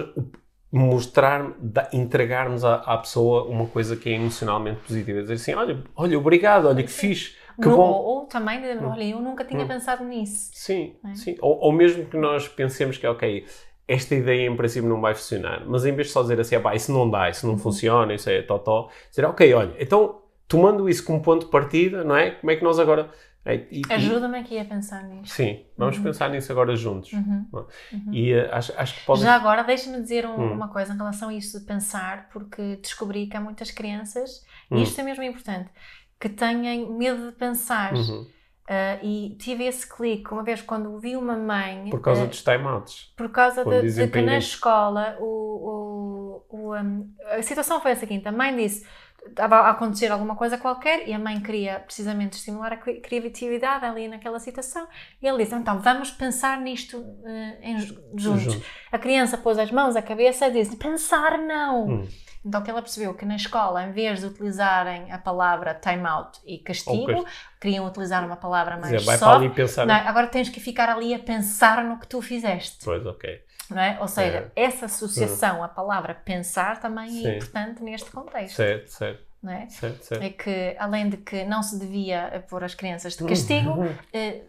mostrar, 0.76 1.52
entregarmos 1.92 2.64
à, 2.64 2.74
à, 2.76 2.98
pessoa 2.98 3.44
uma 3.44 3.66
coisa 3.66 3.96
que 3.96 4.10
é 4.10 4.12
emocionalmente 4.12 4.80
positiva. 4.80 5.22
Dizer 5.22 5.34
assim, 5.34 5.54
olha, 5.54 5.82
olha, 5.96 6.18
obrigado, 6.18 6.66
olha 6.68 6.82
que 6.82 6.90
fixe, 6.90 7.34
que 7.60 7.68
bom. 7.68 7.92
Ou, 7.92 8.26
também, 8.26 8.58
hum. 8.58 8.88
olha, 8.90 9.04
eu 9.04 9.20
nunca 9.20 9.44
tinha 9.44 9.64
hum. 9.64 9.68
pensado 9.68 10.04
nisso. 10.04 10.50
Sim, 10.52 10.94
é? 11.04 11.14
sim. 11.14 11.36
Ou, 11.40 11.58
ou, 11.60 11.72
mesmo 11.72 12.04
que 12.04 12.16
nós 12.16 12.46
pensemos 12.46 12.98
que, 12.98 13.06
ok, 13.06 13.46
esta 13.88 14.14
ideia 14.14 14.46
em 14.46 14.56
princípio 14.56 14.88
não 14.88 15.00
vai 15.00 15.14
funcionar, 15.14 15.64
mas 15.66 15.86
em 15.86 15.94
vez 15.94 16.08
de 16.08 16.12
só 16.12 16.22
dizer 16.22 16.38
assim, 16.40 16.56
ah, 16.56 16.60
pá, 16.60 16.74
isso 16.74 16.92
não 16.92 17.08
dá, 17.08 17.30
isso 17.30 17.46
não 17.46 17.54
uhum. 17.54 17.58
funciona, 17.58 18.14
isso 18.14 18.28
é 18.28 18.42
totó, 18.42 18.90
dizer, 19.08 19.24
ok, 19.24 19.54
olha, 19.54 19.74
então, 19.78 20.20
tomando 20.46 20.88
isso 20.88 21.04
como 21.04 21.22
ponto 21.22 21.46
de 21.46 21.50
partida, 21.50 22.04
não 22.04 22.16
é? 22.16 22.32
Como 22.32 22.50
é 22.50 22.56
que 22.56 22.64
nós 22.64 22.78
agora 22.78 23.08
Ajuda-me 23.90 24.38
aqui 24.38 24.58
a 24.58 24.64
pensar 24.64 25.04
nisso. 25.04 25.34
Sim, 25.34 25.64
vamos 25.76 25.96
uhum. 25.98 26.02
pensar 26.02 26.28
nisso 26.30 26.50
agora 26.50 26.74
juntos. 26.74 27.12
Uhum. 27.12 27.46
Uhum. 27.52 28.12
E 28.12 28.34
uh, 28.34 28.48
acho, 28.52 28.72
acho 28.76 28.94
que 28.94 29.06
pode... 29.06 29.20
Já 29.20 29.34
agora, 29.34 29.62
deixa-me 29.62 30.00
dizer 30.00 30.26
um, 30.26 30.38
hum. 30.38 30.52
uma 30.52 30.68
coisa 30.68 30.92
em 30.92 30.96
relação 30.96 31.28
a 31.28 31.34
isso 31.34 31.60
de 31.60 31.66
pensar, 31.66 32.28
porque 32.30 32.76
descobri 32.76 33.26
que 33.26 33.36
há 33.36 33.40
muitas 33.40 33.70
crianças, 33.70 34.44
e 34.70 34.74
hum. 34.74 34.82
isto 34.82 35.00
é 35.00 35.04
mesmo 35.04 35.22
importante, 35.22 35.70
que 36.18 36.28
têm 36.28 36.90
medo 36.90 37.26
de 37.30 37.32
pensar. 37.36 37.92
Uh, 37.94 38.98
e 39.00 39.36
tive 39.38 39.64
esse 39.64 39.88
clique 39.88 40.32
uma 40.32 40.42
vez 40.42 40.60
quando 40.60 40.98
vi 40.98 41.14
uma 41.14 41.36
mãe. 41.36 41.88
Por 41.88 42.00
causa 42.00 42.24
uh, 42.24 42.26
dos 42.26 42.42
timeouts. 42.42 43.12
Por 43.16 43.28
causa 43.28 43.64
de, 43.64 43.94
de, 43.94 44.08
que 44.08 44.20
na 44.20 44.38
escola 44.38 45.16
o, 45.20 46.44
o, 46.50 46.56
o 46.56 46.74
um, 46.74 47.14
a 47.26 47.40
situação 47.42 47.80
foi 47.80 47.92
a 47.92 47.96
seguinte: 47.96 48.26
a 48.26 48.32
mãe 48.32 48.56
disse 48.56 48.84
estava 49.28 49.56
a 49.56 49.70
acontecer 49.70 50.10
alguma 50.10 50.36
coisa 50.36 50.58
qualquer 50.58 51.08
e 51.08 51.12
a 51.12 51.18
mãe 51.18 51.40
queria 51.40 51.80
precisamente 51.80 52.34
estimular 52.34 52.72
a 52.72 52.76
criatividade 52.76 53.84
ali 53.84 54.08
naquela 54.08 54.38
situação 54.38 54.86
e 55.20 55.26
ele 55.26 55.44
disse, 55.44 55.54
então 55.54 55.80
vamos 55.80 56.10
pensar 56.10 56.60
nisto 56.60 56.98
uh, 56.98 57.56
em, 57.60 57.78
juntos. 58.16 58.58
A 58.90 58.98
criança 58.98 59.36
pôs 59.38 59.58
as 59.58 59.70
mãos 59.70 59.96
à 59.96 60.02
cabeça 60.02 60.48
e 60.48 60.52
disse, 60.52 60.76
pensar 60.76 61.38
não. 61.38 61.88
Hum. 61.88 62.08
Então 62.44 62.62
que 62.62 62.70
ela 62.70 62.80
percebeu 62.80 63.12
que 63.12 63.24
na 63.24 63.34
escola, 63.34 63.82
em 63.82 63.90
vez 63.90 64.20
de 64.20 64.26
utilizarem 64.26 65.10
a 65.10 65.18
palavra 65.18 65.74
time 65.74 66.06
out 66.06 66.38
e 66.46 66.58
castigo, 66.58 67.26
queriam 67.60 67.84
utilizar 67.84 68.24
uma 68.24 68.36
palavra 68.36 68.76
mais 68.76 68.92
Dizer, 68.92 69.18
soft. 69.18 69.86
Não, 69.88 69.94
agora 70.08 70.28
tens 70.28 70.48
que 70.48 70.60
ficar 70.60 70.88
ali 70.88 71.12
a 71.12 71.18
pensar 71.18 71.82
no 71.82 71.98
que 71.98 72.06
tu 72.06 72.22
fizeste. 72.22 72.84
Pois, 72.84 73.04
ok. 73.04 73.42
Não 73.70 73.80
é? 73.80 73.98
Ou 74.00 74.08
seja, 74.08 74.50
é. 74.54 74.64
essa 74.64 74.86
associação 74.86 75.62
à 75.62 75.68
palavra 75.68 76.14
pensar 76.14 76.80
também 76.80 77.06
é 77.06 77.10
Sim. 77.10 77.26
é 77.26 77.36
importante 77.36 77.82
neste 77.82 78.10
contexto. 78.10 78.56
Certo, 78.56 78.88
certo. 78.88 79.26
Não 79.42 79.52
é? 79.52 79.68
Certo, 79.68 80.04
certo. 80.04 80.22
é 80.22 80.30
que, 80.30 80.76
além 80.78 81.08
de 81.08 81.16
que 81.18 81.44
não 81.44 81.62
se 81.62 81.78
devia 81.78 82.44
pôr 82.48 82.64
as 82.64 82.74
crianças 82.74 83.16
de 83.16 83.24
castigo, 83.24 83.70
uhum. 83.70 83.94
eh, 84.12 84.42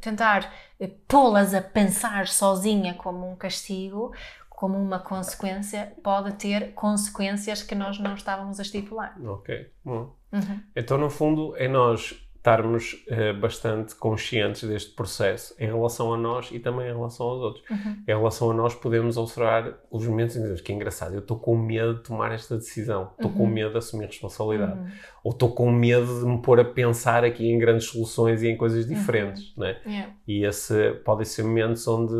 tentar 0.00 0.52
eh, 0.78 0.90
pô-las 1.08 1.54
a 1.54 1.60
pensar 1.60 2.28
sozinha 2.28 2.94
como 2.94 3.28
um 3.28 3.34
castigo, 3.34 4.12
como 4.48 4.78
uma 4.78 5.00
consequência, 5.00 5.92
pode 6.02 6.32
ter 6.34 6.72
consequências 6.74 7.62
que 7.62 7.74
nós 7.74 7.98
não 7.98 8.14
estávamos 8.14 8.58
a 8.60 8.62
estipular. 8.62 9.16
Ok, 9.24 9.70
bom. 9.84 10.16
Uhum. 10.32 10.60
Então, 10.74 10.96
no 10.96 11.10
fundo, 11.10 11.56
é 11.56 11.66
nós 11.66 12.23
estarmos 12.44 13.02
uh, 13.08 13.40
bastante 13.40 13.94
conscientes 13.94 14.68
deste 14.68 14.90
processo 14.90 15.54
em 15.58 15.64
relação 15.64 16.12
a 16.12 16.16
nós 16.18 16.50
e 16.52 16.58
também 16.58 16.90
em 16.90 16.92
relação 16.92 17.26
aos 17.26 17.40
outros. 17.40 17.64
Uhum. 17.70 18.02
Em 18.06 18.12
relação 18.12 18.50
a 18.50 18.54
nós, 18.54 18.74
podemos 18.74 19.16
observar 19.16 19.78
os 19.90 20.06
momentos 20.06 20.36
em 20.36 20.54
que 20.56 20.62
que 20.62 20.72
é 20.72 20.74
engraçado, 20.74 21.14
eu 21.14 21.20
estou 21.20 21.38
com 21.38 21.56
medo 21.56 21.94
de 21.94 22.02
tomar 22.02 22.32
esta 22.32 22.56
decisão, 22.56 23.12
estou 23.12 23.30
uhum. 23.30 23.38
com 23.38 23.46
medo 23.46 23.70
de 23.70 23.78
assumir 23.78 24.06
responsabilidade, 24.06 24.78
uhum. 24.78 24.88
ou 25.24 25.32
estou 25.32 25.54
com 25.54 25.72
medo 25.72 26.20
de 26.20 26.26
me 26.26 26.42
pôr 26.42 26.60
a 26.60 26.64
pensar 26.66 27.24
aqui 27.24 27.50
em 27.50 27.58
grandes 27.58 27.86
soluções 27.86 28.42
e 28.42 28.48
em 28.48 28.58
coisas 28.58 28.86
diferentes. 28.86 29.56
Né? 29.56 29.78
Yeah. 29.86 30.12
E 30.28 30.44
esse 30.44 30.92
podem 31.02 31.24
ser 31.24 31.44
momentos 31.44 31.88
onde, 31.88 32.14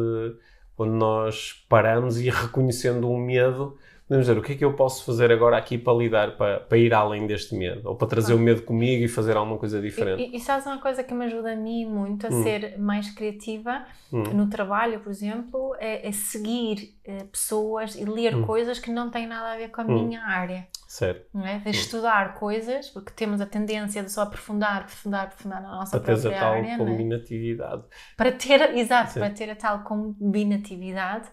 onde 0.78 0.92
nós 0.92 1.66
paramos 1.68 2.18
e 2.18 2.30
reconhecendo 2.32 3.10
um 3.10 3.18
medo 3.18 3.76
podemos 4.06 4.26
dizer 4.26 4.38
o 4.38 4.42
que 4.42 4.52
é 4.52 4.56
que 4.56 4.64
eu 4.64 4.74
posso 4.74 5.04
fazer 5.04 5.32
agora 5.32 5.56
aqui 5.56 5.78
para 5.78 5.92
lidar, 5.94 6.36
para, 6.36 6.60
para 6.60 6.78
ir 6.78 6.92
além 6.92 7.26
deste 7.26 7.54
medo, 7.54 7.88
ou 7.88 7.96
para 7.96 8.06
trazer 8.06 8.34
ah. 8.34 8.36
o 8.36 8.38
medo 8.38 8.62
comigo 8.62 9.02
e 9.02 9.08
fazer 9.08 9.36
alguma 9.36 9.58
coisa 9.58 9.80
diferente. 9.80 10.22
E, 10.22 10.32
e, 10.32 10.36
e 10.36 10.40
sabes 10.40 10.66
uma 10.66 10.78
coisa 10.78 11.02
que 11.02 11.14
me 11.14 11.24
ajuda 11.24 11.52
a 11.52 11.56
mim 11.56 11.86
muito 11.86 12.26
a 12.26 12.30
hum. 12.30 12.42
ser 12.42 12.78
mais 12.78 13.10
criativa 13.10 13.84
hum. 14.12 14.22
no 14.34 14.48
trabalho, 14.48 15.00
por 15.00 15.10
exemplo, 15.10 15.74
é, 15.78 16.06
é 16.06 16.12
seguir 16.12 16.94
é, 17.04 17.24
pessoas 17.24 17.94
e 17.96 18.04
ler 18.04 18.36
hum. 18.36 18.42
coisas 18.42 18.78
que 18.78 18.90
não 18.90 19.10
têm 19.10 19.26
nada 19.26 19.54
a 19.54 19.56
ver 19.56 19.70
com 19.70 19.80
a 19.80 19.84
hum. 19.84 20.06
minha 20.06 20.22
área. 20.22 20.66
Certo. 20.86 21.26
Não 21.34 21.44
é? 21.44 21.58
De 21.58 21.70
estudar 21.70 22.34
coisas, 22.34 22.88
porque 22.88 23.10
temos 23.10 23.40
a 23.40 23.46
tendência 23.46 24.02
de 24.02 24.12
só 24.12 24.22
aprofundar, 24.22 24.82
aprofundar, 24.82 25.24
aprofundar 25.24 25.60
na 25.60 25.70
nossa 25.70 25.98
para 25.98 26.14
própria 26.14 26.40
área. 26.40 26.62
Para 26.62 26.62
ter 26.62 26.72
a 26.72 26.76
tal 26.76 26.86
combinatividade. 26.86 27.82
É? 27.82 28.16
Para 28.16 28.32
ter, 28.32 28.76
exato, 28.76 29.12
Sim. 29.12 29.20
para 29.20 29.30
ter 29.30 29.50
a 29.50 29.56
tal 29.56 29.82
combinatividade 29.82 31.28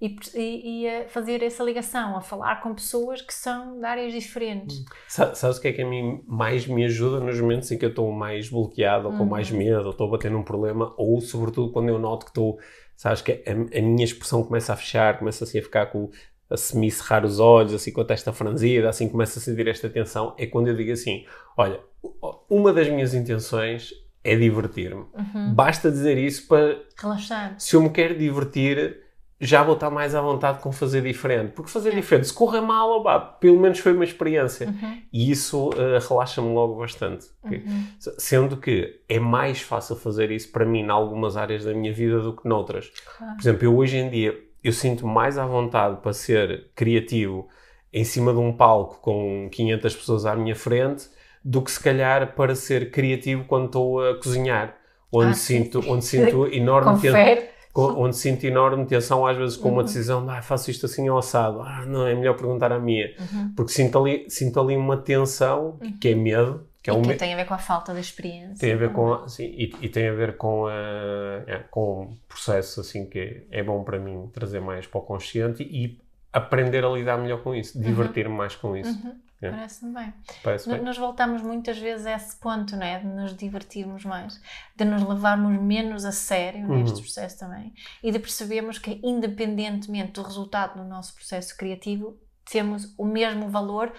e, 0.00 0.16
e, 0.34 0.82
e, 0.82 0.88
a 0.88 1.08
fazer 1.08 1.42
essa 1.42 1.64
ligação, 1.64 2.16
a 2.16 2.20
falar 2.20 2.60
com 2.62 2.74
pessoas 2.74 3.22
que 3.22 3.32
são 3.32 3.78
de 3.78 3.84
áreas 3.86 4.12
diferentes. 4.12 4.84
Sabes 5.08 5.56
o 5.56 5.60
que 5.60 5.68
é 5.68 5.72
que 5.72 5.82
a 5.82 5.86
mim 5.86 6.22
mais 6.26 6.66
me 6.66 6.84
ajuda 6.84 7.18
nos 7.18 7.40
momentos 7.40 7.70
em 7.70 7.78
que 7.78 7.84
eu 7.84 7.90
estou 7.90 8.12
mais 8.12 8.50
bloqueado, 8.50 9.06
ou 9.06 9.12
com 9.14 9.22
uhum. 9.22 9.28
mais 9.30 9.50
medo, 9.50 9.84
ou 9.84 9.90
estou 9.90 10.08
a 10.08 10.10
bater 10.10 10.30
num 10.30 10.42
problema, 10.42 10.92
ou 10.98 11.20
sobretudo 11.20 11.72
quando 11.72 11.88
eu 11.88 11.98
noto 11.98 12.26
que 12.26 12.30
estou, 12.30 12.58
sabes, 12.94 13.22
que 13.22 13.42
a, 13.46 13.78
a 13.78 13.82
minha 13.82 14.04
expressão 14.04 14.42
começa 14.44 14.74
a 14.74 14.76
fechar, 14.76 15.18
começa 15.18 15.44
assim 15.44 15.58
a 15.58 15.62
ficar 15.62 15.86
com 15.86 16.10
a 16.50 16.56
semi-cerrar 16.56 17.24
os 17.24 17.40
olhos, 17.40 17.72
assim 17.72 17.90
com 17.90 18.02
a 18.02 18.04
testa 18.04 18.32
franzida, 18.32 18.88
assim 18.88 19.08
começa 19.08 19.38
a 19.38 19.42
sentir 19.42 19.66
esta 19.66 19.88
tensão, 19.88 20.34
é 20.38 20.46
quando 20.46 20.68
eu 20.68 20.76
digo 20.76 20.92
assim: 20.92 21.24
olha, 21.56 21.80
uma 22.48 22.72
das 22.72 22.88
minhas 22.88 23.14
intenções 23.14 23.92
é 24.22 24.36
divertir-me. 24.36 25.06
Uhum. 25.14 25.54
Basta 25.54 25.90
dizer 25.90 26.18
isso 26.18 26.46
para. 26.48 26.82
Relaxar. 26.98 27.54
Se 27.58 27.76
eu 27.76 27.82
me 27.82 27.90
quero 27.90 28.16
divertir, 28.18 29.05
já 29.40 29.62
vou 29.62 29.74
estar 29.74 29.90
mais 29.90 30.14
à 30.14 30.20
vontade 30.20 30.60
com 30.60 30.72
fazer 30.72 31.02
diferente. 31.02 31.52
Porque 31.52 31.70
fazer 31.70 31.94
diferente, 31.94 32.28
se 32.28 32.32
correr 32.32 32.60
mal, 32.60 33.04
pelo 33.38 33.60
menos 33.60 33.78
foi 33.78 33.92
uma 33.92 34.04
experiência. 34.04 34.68
Uhum. 34.68 35.02
E 35.12 35.30
isso 35.30 35.68
uh, 35.70 36.08
relaxa-me 36.08 36.52
logo 36.52 36.76
bastante. 36.76 37.26
Uhum. 37.44 37.86
Sendo 38.18 38.56
que 38.56 39.00
é 39.08 39.18
mais 39.18 39.60
fácil 39.60 39.96
fazer 39.96 40.30
isso 40.30 40.50
para 40.50 40.64
mim 40.64 40.80
em 40.80 40.90
algumas 40.90 41.36
áreas 41.36 41.64
da 41.64 41.74
minha 41.74 41.92
vida 41.92 42.20
do 42.20 42.34
que 42.34 42.48
noutras. 42.48 42.90
Claro. 43.18 43.34
Por 43.34 43.42
exemplo, 43.42 43.64
eu 43.64 43.76
hoje 43.76 43.98
em 43.98 44.08
dia 44.08 44.38
eu 44.64 44.72
sinto 44.72 45.06
mais 45.06 45.38
à 45.38 45.46
vontade 45.46 46.00
para 46.00 46.12
ser 46.12 46.70
criativo 46.74 47.46
em 47.92 48.04
cima 48.04 48.32
de 48.32 48.38
um 48.38 48.52
palco 48.52 49.00
com 49.00 49.48
500 49.52 49.94
pessoas 49.94 50.26
à 50.26 50.34
minha 50.34 50.56
frente 50.56 51.08
do 51.44 51.62
que 51.62 51.70
se 51.70 51.80
calhar 51.80 52.34
para 52.34 52.54
ser 52.56 52.90
criativo 52.90 53.44
quando 53.44 53.66
estou 53.66 54.04
a 54.04 54.16
cozinhar, 54.16 54.76
onde 55.12 55.30
ah, 55.30 55.34
sinto, 55.34 55.84
onde 55.86 56.04
sinto 56.04 56.48
enorme 56.52 57.00
onde 57.80 58.16
sinto 58.16 58.44
enorme 58.44 58.86
tensão 58.86 59.26
às 59.26 59.36
vezes 59.36 59.56
com 59.56 59.68
uhum. 59.68 59.74
uma 59.74 59.84
decisão, 59.84 60.28
ah, 60.28 60.42
faço 60.42 60.70
isto 60.70 60.86
assim 60.86 61.08
ao 61.08 61.18
assado, 61.18 61.60
ah, 61.60 61.84
não, 61.86 62.06
é 62.06 62.14
melhor 62.14 62.36
perguntar 62.36 62.72
à 62.72 62.78
minha, 62.78 63.12
uhum. 63.18 63.52
porque 63.54 63.72
sinto 63.72 63.98
ali, 63.98 64.26
sinto 64.28 64.60
ali 64.60 64.76
uma 64.76 64.96
tensão 64.96 65.78
uhum. 65.80 65.98
que 65.98 66.08
é 66.08 66.14
medo, 66.14 66.66
que, 66.82 66.90
é 66.90 66.92
um 66.92 67.02
que 67.02 67.14
tem 67.14 67.34
a 67.34 67.36
ver 67.36 67.46
com 67.46 67.54
a 67.54 67.58
falta 67.58 67.92
de 67.92 68.00
experiência. 68.00 68.56
Tem 68.58 68.72
a 68.72 68.76
ver 68.76 68.92
com, 68.92 69.28
sim, 69.28 69.44
e, 69.44 69.72
e, 69.80 69.88
tem 69.88 70.08
a 70.08 70.12
ver 70.12 70.36
com, 70.36 70.66
a, 70.66 71.42
é, 71.46 71.64
com 71.70 72.02
um 72.02 72.16
processo 72.28 72.80
assim 72.80 73.06
que 73.06 73.46
é 73.50 73.62
bom 73.62 73.82
para 73.82 73.98
mim 73.98 74.28
trazer 74.32 74.60
mais 74.60 74.86
para 74.86 74.98
o 75.00 75.02
consciente 75.02 75.62
e 75.62 75.98
aprender 76.32 76.84
a 76.84 76.88
lidar 76.90 77.18
melhor 77.18 77.42
com 77.42 77.54
isso, 77.54 77.80
divertir-me 77.80 78.34
mais 78.34 78.54
com 78.54 78.76
isso. 78.76 78.96
É. 79.40 79.50
Parece-me 79.50 79.92
bem. 79.92 80.14
Parece 80.42 80.68
bem. 80.68 80.82
Nós 80.82 80.96
voltamos 80.96 81.42
muitas 81.42 81.78
vezes 81.78 82.06
a 82.06 82.12
esse 82.12 82.36
ponto, 82.36 82.74
né? 82.76 83.00
de 83.00 83.06
nos 83.06 83.36
divertirmos 83.36 84.04
mais, 84.04 84.40
de 84.74 84.84
nos 84.84 85.06
levarmos 85.06 85.60
menos 85.60 86.04
a 86.04 86.12
sério 86.12 86.66
uhum. 86.66 86.78
neste 86.78 87.00
processo 87.00 87.38
também 87.38 87.74
e 88.02 88.10
de 88.10 88.18
percebermos 88.18 88.78
que, 88.78 89.00
independentemente 89.02 90.12
do 90.12 90.22
resultado 90.22 90.82
no 90.82 90.88
nosso 90.88 91.14
processo 91.14 91.56
criativo, 91.56 92.18
temos 92.50 92.94
o 92.96 93.04
mesmo 93.04 93.48
valor 93.48 93.92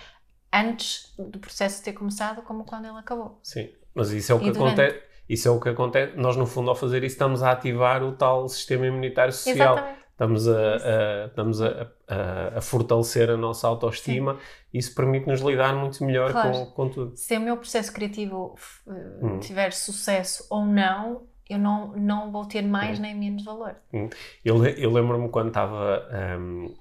antes 0.51 1.13
do 1.17 1.39
processo 1.39 1.83
ter 1.83 1.93
começado 1.93 2.41
como 2.41 2.63
quando 2.63 2.85
ele 2.85 2.97
acabou. 2.97 3.39
Sim, 3.43 3.69
mas 3.93 4.11
isso 4.11 4.31
é 4.31 4.35
o 4.35 4.39
que 4.39 4.49
acontece. 4.49 5.07
Isso 5.29 5.47
é 5.47 5.51
o 5.51 5.59
que 5.59 5.69
acontece. 5.69 6.15
Nós, 6.15 6.38
no 6.38 6.45
fundo, 6.45 6.69
ao 6.69 6.75
fazer 6.75 7.03
isso, 7.03 7.15
estamos 7.15 7.43
a 7.43 7.51
ativar 7.51 8.01
o 8.01 8.13
tal 8.13 8.47
sistema 8.47 8.88
imunitário 8.88 9.33
social. 9.33 9.73
Exatamente. 9.73 10.07
Estamos 10.18 10.47
a, 10.47 10.53
a 10.53 11.26
estamos 11.28 11.61
a, 11.61 11.91
a, 12.07 12.57
a, 12.57 12.61
fortalecer 12.61 13.30
a 13.30 13.38
nossa 13.38 13.68
autoestima. 13.68 14.34
Sim. 14.34 14.39
Isso 14.74 14.95
permite-nos 14.95 15.41
lidar 15.41 15.76
muito 15.76 16.03
melhor 16.03 16.32
claro. 16.32 16.51
com, 16.51 16.65
com 16.65 16.89
tudo. 16.89 17.15
Se 17.15 17.38
o 17.38 17.39
meu 17.39 17.55
processo 17.55 17.93
criativo 17.93 18.55
uh, 18.88 18.93
hum. 19.26 19.39
tiver 19.39 19.72
sucesso 19.72 20.47
ou 20.49 20.65
não, 20.65 21.28
eu 21.47 21.59
não, 21.59 21.91
não 21.95 22.32
vou 22.32 22.45
ter 22.45 22.63
mais 22.63 22.97
hum. 22.97 23.03
nem 23.03 23.15
menos 23.15 23.43
valor. 23.45 23.76
Hum. 23.93 24.09
Eu, 24.43 24.65
eu 24.65 24.91
lembro-me 24.91 25.30
quando 25.30 25.49
estava. 25.49 26.03
Um, 26.39 26.65
uh, 26.65 26.76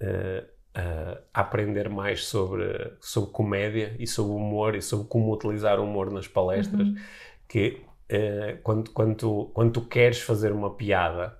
eh, 0.00 0.46
uh, 0.78 1.22
aprender 1.34 1.88
mais 1.88 2.24
sobre, 2.24 2.92
sobre 3.00 3.30
comédia 3.30 3.94
e 3.98 4.06
sobre 4.06 4.32
humor 4.32 4.74
e 4.74 4.82
sobre 4.82 5.06
como 5.08 5.32
utilizar 5.32 5.78
o 5.78 5.84
humor 5.84 6.10
nas 6.10 6.26
palestras, 6.26 6.86
uhum. 6.86 6.96
que 7.48 7.82
uh, 8.10 8.58
quando, 8.62 8.90
quando, 8.92 9.14
tu, 9.16 9.50
quando 9.52 9.72
tu 9.72 9.80
queres 9.82 10.20
fazer 10.20 10.52
uma 10.52 10.74
piada, 10.74 11.37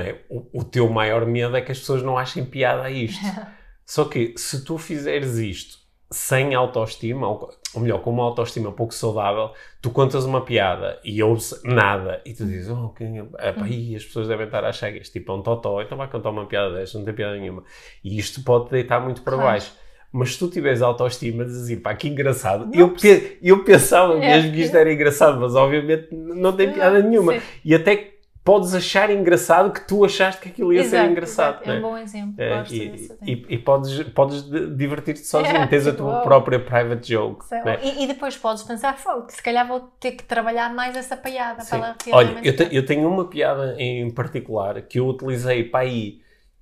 é? 0.00 0.20
o, 0.28 0.60
o 0.60 0.64
teu 0.64 0.88
maior 0.88 1.26
medo 1.26 1.56
é 1.56 1.60
que 1.60 1.72
as 1.72 1.78
pessoas 1.78 2.02
não 2.02 2.16
achem 2.16 2.44
piada 2.44 2.82
a 2.82 2.90
isto. 2.90 3.24
Só 3.84 4.04
que 4.04 4.34
se 4.36 4.64
tu 4.64 4.78
fizeres 4.78 5.36
isto 5.36 5.86
sem 6.10 6.54
autoestima, 6.54 7.28
ou, 7.28 7.50
ou 7.74 7.80
melhor, 7.80 8.00
com 8.00 8.10
uma 8.10 8.24
autoestima 8.24 8.70
pouco 8.72 8.94
saudável, 8.94 9.52
tu 9.82 9.90
contas 9.90 10.24
uma 10.24 10.40
piada 10.40 11.00
e 11.04 11.22
ouves 11.22 11.60
nada 11.64 12.20
e 12.24 12.32
tu 12.32 12.44
dizes, 12.44 12.70
oh, 12.70 12.90
que, 12.90 13.04
epa, 13.04 13.64
as 13.96 14.04
pessoas 14.04 14.28
devem 14.28 14.46
estar 14.46 14.64
a 14.64 14.68
achar 14.68 14.92
que 14.92 14.98
este 14.98 15.18
tipo 15.18 15.32
é 15.32 15.34
um 15.34 15.42
totó, 15.42 15.80
então 15.82 15.98
vai 15.98 16.08
contar 16.08 16.30
uma 16.30 16.46
piada 16.46 16.74
desta, 16.74 16.98
não 16.98 17.04
tem 17.04 17.14
piada 17.14 17.36
nenhuma. 17.36 17.64
E 18.04 18.18
isto 18.18 18.42
pode 18.42 18.70
deitar 18.70 19.00
muito 19.00 19.22
para 19.22 19.34
claro. 19.34 19.50
baixo. 19.50 19.72
Mas 20.12 20.32
se 20.32 20.38
tu 20.38 20.48
tiveres 20.48 20.80
autoestima, 20.80 21.44
dizes 21.44 21.64
assim, 21.64 21.78
pá, 21.78 21.94
que 21.94 22.08
engraçado. 22.08 22.70
Eu, 22.72 22.90
pe 22.90 23.38
eu 23.42 23.64
pensava 23.64 24.14
é. 24.14 24.36
mesmo 24.36 24.52
que 24.52 24.60
isto 24.62 24.76
era 24.76 24.92
engraçado, 24.92 25.38
mas 25.40 25.54
obviamente 25.54 26.08
não 26.12 26.52
tem 26.52 26.72
piada 26.72 27.02
nenhuma. 27.02 27.34
Sim. 27.34 27.40
E 27.64 27.74
até 27.74 28.15
podes 28.46 28.72
achar 28.76 29.10
engraçado 29.10 29.72
que 29.72 29.80
tu 29.80 30.04
achaste 30.04 30.40
que 30.40 30.48
aquilo 30.48 30.72
ia 30.72 30.80
exato, 30.80 31.02
ser 31.02 31.10
engraçado. 31.10 31.62
Exato. 31.64 31.70
É 31.70 31.78
um 31.78 31.82
bom 31.82 31.98
exemplo. 31.98 32.34
É, 32.38 32.64
e, 32.70 33.10
e, 33.22 33.46
e, 33.48 33.58
podes, 33.58 34.02
podes 34.10 34.44
divertir-te 34.76 35.26
sozinho, 35.26 35.56
é, 35.56 35.66
tens 35.66 35.84
a 35.84 35.92
tua 35.92 36.20
própria 36.20 36.60
private 36.60 37.12
joke. 37.12 37.44
Né? 37.50 37.80
E, 37.82 38.04
e, 38.04 38.06
depois 38.06 38.36
podes 38.36 38.62
pensar, 38.62 38.96
se 39.28 39.42
calhar 39.42 39.66
vou 39.66 39.80
ter 39.98 40.12
que 40.12 40.22
trabalhar 40.22 40.72
mais 40.72 40.96
essa 40.96 41.16
piada 41.16 41.62
Sim. 41.62 41.80
para 41.80 41.96
Olha, 42.12 42.38
eu, 42.44 42.54
te, 42.54 42.68
eu 42.70 42.86
tenho 42.86 43.08
uma 43.08 43.24
piada 43.24 43.74
em 43.80 44.08
particular 44.12 44.80
que 44.82 45.00
eu 45.00 45.08
utilizei 45.08 45.64
para 45.64 45.80
aí 45.80 46.20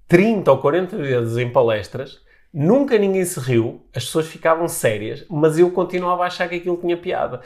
30 0.08 0.50
ou 0.50 0.58
40 0.58 0.96
vezes 0.96 1.36
em 1.36 1.52
palestras 1.52 2.23
Nunca 2.56 2.96
ninguém 2.96 3.24
se 3.24 3.40
riu, 3.40 3.82
as 3.92 4.04
pessoas 4.04 4.28
ficavam 4.28 4.68
sérias, 4.68 5.26
mas 5.28 5.58
eu 5.58 5.72
continuava 5.72 6.22
a 6.22 6.28
achar 6.28 6.48
que 6.48 6.54
aquilo 6.54 6.76
tinha 6.76 6.96
piada. 6.96 7.40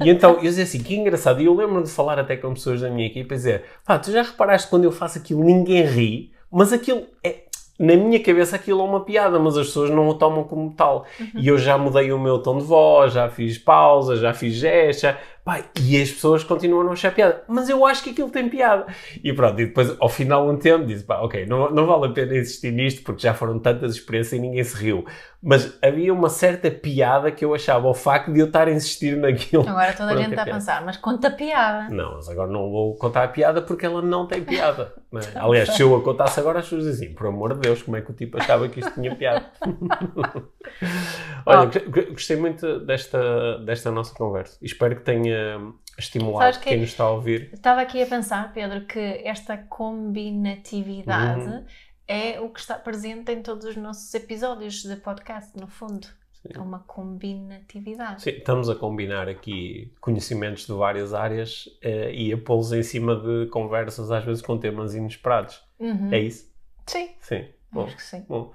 E 0.00 0.08
então 0.08 0.34
eu 0.34 0.42
dizia 0.42 0.62
assim: 0.62 0.80
que 0.80 0.94
engraçado. 0.94 1.42
E 1.42 1.46
eu 1.46 1.54
lembro 1.54 1.82
de 1.82 1.90
falar 1.90 2.16
até 2.16 2.36
com 2.36 2.54
pessoas 2.54 2.80
da 2.80 2.88
minha 2.88 3.08
equipe 3.08 3.34
e 3.34 3.36
dizer: 3.36 3.64
pá, 3.84 3.98
tu 3.98 4.12
já 4.12 4.22
reparaste 4.22 4.70
quando 4.70 4.84
eu 4.84 4.92
faço 4.92 5.18
aquilo 5.18 5.42
ninguém 5.42 5.84
ri, 5.84 6.32
mas 6.48 6.72
aquilo 6.72 7.02
é. 7.24 7.42
Na 7.76 7.96
minha 7.96 8.22
cabeça 8.22 8.54
aquilo 8.54 8.80
é 8.82 8.84
uma 8.84 9.04
piada, 9.04 9.40
mas 9.40 9.56
as 9.56 9.66
pessoas 9.66 9.90
não 9.90 10.06
o 10.06 10.14
tomam 10.14 10.44
como 10.44 10.72
tal. 10.72 11.06
Uhum. 11.18 11.26
E 11.34 11.48
eu 11.48 11.58
já 11.58 11.76
mudei 11.76 12.12
o 12.12 12.20
meu 12.20 12.38
tom 12.38 12.58
de 12.58 12.64
voz, 12.64 13.14
já 13.14 13.28
fiz 13.28 13.58
pausa, 13.58 14.14
já 14.14 14.32
fiz 14.32 14.54
gesto, 14.54 15.08
Pai, 15.44 15.64
e 15.80 16.00
as 16.00 16.08
pessoas 16.08 16.44
continuam 16.44 16.82
a 16.82 16.84
não 16.84 16.92
achar 16.92 17.12
piada. 17.12 17.42
Mas 17.48 17.68
eu 17.68 17.84
acho 17.84 18.04
que 18.04 18.10
aquilo 18.10 18.30
tem 18.30 18.48
piada. 18.48 18.86
E 19.24 19.32
pronto, 19.32 19.60
e 19.60 19.66
depois 19.66 19.96
ao 19.98 20.08
final 20.08 20.48
um 20.48 20.56
tempo 20.56 20.86
disse, 20.86 21.02
pá, 21.02 21.18
ok, 21.20 21.46
não, 21.46 21.68
não 21.68 21.84
vale 21.84 22.06
a 22.06 22.14
pena 22.14 22.38
insistir 22.38 22.70
nisto 22.70 23.02
porque 23.02 23.22
já 23.22 23.34
foram 23.34 23.58
tantas 23.58 23.96
experiências 23.96 24.34
e 24.34 24.40
ninguém 24.40 24.62
se 24.62 24.76
riu. 24.76 25.04
Mas 25.42 25.76
havia 25.82 26.14
uma 26.14 26.28
certa 26.28 26.70
piada 26.70 27.32
que 27.32 27.44
eu 27.44 27.52
achava 27.52 27.88
o 27.88 27.94
facto 27.94 28.32
de 28.32 28.38
eu 28.38 28.46
estar 28.46 28.68
a 28.68 28.70
insistir 28.70 29.16
naquilo. 29.16 29.68
Agora 29.68 29.92
toda 29.92 30.12
a 30.12 30.16
gente 30.16 30.30
está 30.30 30.42
a 30.42 30.46
pensar, 30.46 30.84
mas 30.84 30.96
conta 30.96 31.28
a 31.28 31.30
piada. 31.32 31.92
Não, 31.92 32.14
mas 32.14 32.28
agora 32.28 32.48
não 32.48 32.70
vou 32.70 32.94
contar 32.94 33.24
a 33.24 33.28
piada 33.28 33.60
porque 33.60 33.84
ela 33.84 34.00
não 34.00 34.26
tem 34.26 34.44
piada. 34.44 34.92
É? 35.12 35.38
Aliás, 35.38 35.68
se 35.74 35.82
eu 35.82 35.94
a 35.94 36.02
contasse 36.02 36.40
agora, 36.40 36.60
as 36.60 36.64
pessoas 36.64 36.84
dizem, 36.84 37.12
por 37.12 37.26
amor 37.26 37.52
de 37.52 37.60
Deus, 37.60 37.82
como 37.82 37.98
é 37.98 38.00
que 38.00 38.10
o 38.10 38.14
tipo 38.14 38.38
achava 38.38 38.66
que 38.66 38.80
isto 38.80 38.94
tinha 38.94 39.14
piada? 39.14 39.44
Olha, 41.44 41.68
oh. 41.68 42.12
gostei 42.12 42.38
muito 42.38 42.80
desta, 42.80 43.58
desta 43.58 43.90
nossa 43.90 44.14
conversa. 44.14 44.56
Espero 44.62 44.96
que 44.96 45.02
tenha 45.02 45.60
estimulado 45.98 46.58
que 46.60 46.64
quem 46.64 46.80
nos 46.80 46.88
está 46.88 47.04
a 47.04 47.10
ouvir. 47.10 47.50
Estava 47.52 47.82
aqui 47.82 48.02
a 48.02 48.06
pensar, 48.06 48.54
Pedro, 48.54 48.86
que 48.86 48.98
esta 48.98 49.58
combinatividade 49.58 51.42
uhum. 51.42 51.64
É 52.06 52.40
o 52.40 52.48
que 52.48 52.60
está 52.60 52.74
presente 52.76 53.32
em 53.32 53.42
todos 53.42 53.64
os 53.64 53.76
nossos 53.76 54.12
episódios 54.14 54.82
de 54.82 54.96
podcast, 54.96 55.58
no 55.58 55.66
fundo. 55.66 56.06
Sim. 56.42 56.48
É 56.54 56.58
uma 56.60 56.80
combinatividade. 56.80 58.22
Sim, 58.22 58.30
estamos 58.30 58.68
a 58.68 58.74
combinar 58.74 59.28
aqui 59.28 59.92
conhecimentos 60.00 60.66
de 60.66 60.72
várias 60.72 61.14
áreas 61.14 61.66
uh, 61.84 62.10
e 62.12 62.32
a 62.32 62.38
pô-los 62.38 62.72
em 62.72 62.82
cima 62.82 63.14
de 63.14 63.46
conversas, 63.46 64.10
às 64.10 64.24
vezes 64.24 64.42
com 64.42 64.58
temas 64.58 64.94
inesperados. 64.94 65.62
Uhum. 65.78 66.12
É 66.12 66.18
isso? 66.18 66.52
Sim. 66.86 67.10
Sim. 67.20 67.46
Bom, 67.70 67.84
Acho 67.84 67.96
que 67.96 68.02
sim. 68.02 68.24
Bom. 68.28 68.52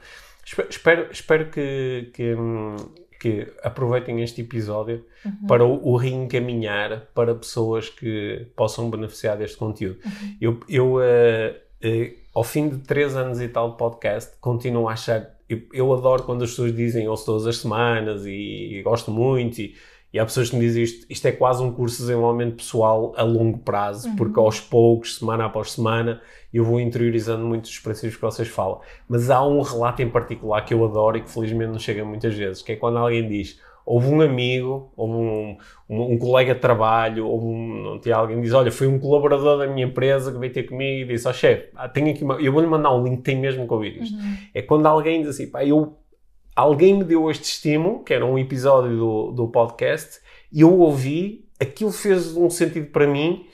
Espero, 0.69 1.11
espero 1.11 1.49
que, 1.49 2.11
que, 2.13 2.35
que 3.19 3.53
aproveitem 3.63 4.21
este 4.21 4.41
episódio 4.41 5.05
uhum. 5.25 5.47
para 5.47 5.65
o, 5.65 5.87
o, 5.87 5.97
reencaminhar 5.97 7.07
para 7.13 7.35
pessoas 7.35 7.89
que 7.89 8.47
possam 8.55 8.89
beneficiar 8.89 9.37
deste 9.37 9.57
conteúdo. 9.57 9.99
Uhum. 10.05 10.37
Eu, 10.39 10.59
eu 10.69 10.95
uh, 10.95 10.99
uh, 10.99 12.26
ao 12.37 12.43
fim 12.43 12.69
de 12.69 12.77
três 12.77 13.15
anos 13.15 13.41
e 13.41 13.47
tal 13.47 13.71
de 13.71 13.77
podcast, 13.77 14.37
continuo 14.39 14.87
a 14.87 14.93
achar. 14.93 15.27
Eu, 15.49 15.59
eu 15.73 15.91
adoro 15.91 16.21
quando 16.21 16.43
as 16.43 16.51
pessoas 16.51 16.75
dizem 16.75 17.07
ouço 17.07 17.25
todas 17.25 17.47
as 17.47 17.57
semanas 17.57 18.27
e, 18.27 18.75
e 18.75 18.83
gosto 18.83 19.09
muito. 19.09 19.57
E, 19.57 19.73
e 20.13 20.19
há 20.19 20.23
pessoas 20.23 20.51
que 20.51 20.55
me 20.55 20.61
dizem 20.61 20.83
isto, 20.83 21.05
isto 21.09 21.25
é 21.25 21.31
quase 21.31 21.63
um 21.63 21.71
curso 21.71 21.95
de 21.95 22.03
desenvolvimento 22.03 22.57
pessoal 22.57 23.11
a 23.17 23.23
longo 23.23 23.57
prazo, 23.57 24.09
uhum. 24.09 24.15
porque 24.15 24.39
aos 24.39 24.59
poucos, 24.59 25.17
semana 25.17 25.45
após 25.45 25.71
semana, 25.71 26.21
eu 26.53 26.63
vou 26.63 26.79
interiorizando 26.79 27.43
muitos 27.43 27.71
dos 27.71 27.79
princípios 27.79 28.15
que 28.17 28.21
vocês 28.21 28.47
falam. 28.47 28.81
Mas 29.09 29.31
há 29.31 29.43
um 29.43 29.59
relato 29.61 30.03
em 30.03 30.09
particular 30.09 30.61
que 30.61 30.75
eu 30.75 30.85
adoro 30.85 31.17
e 31.17 31.21
que 31.21 31.31
felizmente 31.31 31.71
não 31.71 31.79
chega 31.79 32.05
muitas 32.05 32.35
vezes, 32.35 32.61
que 32.61 32.73
é 32.73 32.75
quando 32.75 32.99
alguém 32.99 33.27
diz 33.27 33.59
houve 33.87 34.09
um 34.09 34.19
amigo, 34.19 34.91
houve 34.97 35.13
um, 35.13 35.57
um, 35.89 36.13
um 36.13 36.19
colega 36.19 36.53
de 36.53 36.59
trabalho, 36.59 37.25
ou 37.25 37.41
um, 37.41 37.83
não 37.83 37.99
tinha 38.01 38.17
alguém 38.17 38.35
que 38.35 38.43
diz, 38.43 38.53
olha, 38.53 38.69
foi 38.69 38.85
um 38.85 38.99
colaborador 38.99 39.57
da 39.57 39.65
minha 39.65 39.87
empresa 39.87 40.29
que 40.29 40.37
veio 40.37 40.51
ter 40.51 40.63
comigo 40.63 41.09
e 41.09 41.13
disse, 41.13 41.25
ó 41.25 41.31
oh, 41.31 41.33
chefe, 41.33 41.69
tenho 41.93 42.11
aqui 42.11 42.21
uma, 42.21 42.35
eu 42.35 42.51
vou-lhe 42.51 42.67
mandar 42.67 42.93
um 42.93 43.01
link, 43.01 43.21
tem 43.21 43.39
mesmo 43.39 43.65
que 43.65 43.73
ouvir 43.73 44.03
isto. 44.03 44.17
Uhum. 44.17 44.37
É 44.53 44.61
quando 44.61 44.85
alguém 44.87 45.21
diz 45.21 45.29
assim, 45.29 45.49
pá, 45.49 45.63
eu, 45.63 45.97
alguém 46.53 46.97
me 46.97 47.05
deu 47.05 47.31
este 47.31 47.45
estímulo, 47.45 48.03
que 48.03 48.13
era 48.13 48.25
um 48.25 48.37
episódio 48.37 48.97
do, 48.97 49.31
do 49.31 49.47
podcast, 49.47 50.19
e 50.51 50.59
eu 50.59 50.79
ouvi, 50.79 51.45
aquilo 51.57 51.91
fez 51.93 52.35
um 52.35 52.49
sentido 52.49 52.87
para 52.87 53.07
mim, 53.07 53.45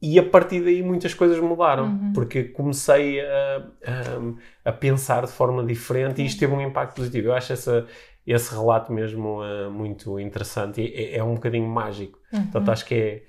e 0.00 0.18
a 0.18 0.22
partir 0.22 0.62
daí 0.62 0.82
muitas 0.82 1.12
coisas 1.12 1.38
mudaram, 1.40 1.84
uhum. 1.84 2.12
porque 2.14 2.44
comecei 2.44 3.20
a, 3.20 3.66
a, 3.86 4.70
a, 4.70 4.72
pensar 4.72 5.24
de 5.24 5.32
forma 5.32 5.64
diferente 5.64 6.20
e 6.20 6.26
isto 6.26 6.38
teve 6.38 6.52
um 6.52 6.60
impacto 6.60 6.96
positivo. 6.96 7.28
Eu 7.28 7.34
acho 7.34 7.54
essa, 7.54 7.86
esse 8.26 8.54
relato 8.54 8.92
mesmo 8.92 9.42
uh, 9.42 9.70
muito 9.70 10.18
interessante 10.18 10.80
e 10.80 10.94
é, 10.94 11.18
é, 11.18 11.24
um 11.24 11.34
bocadinho 11.34 11.68
mágico. 11.68 12.18
Uhum. 12.32 12.42
Portanto, 12.44 12.68
acho 12.70 12.86
que 12.86 12.94
é 12.94 13.22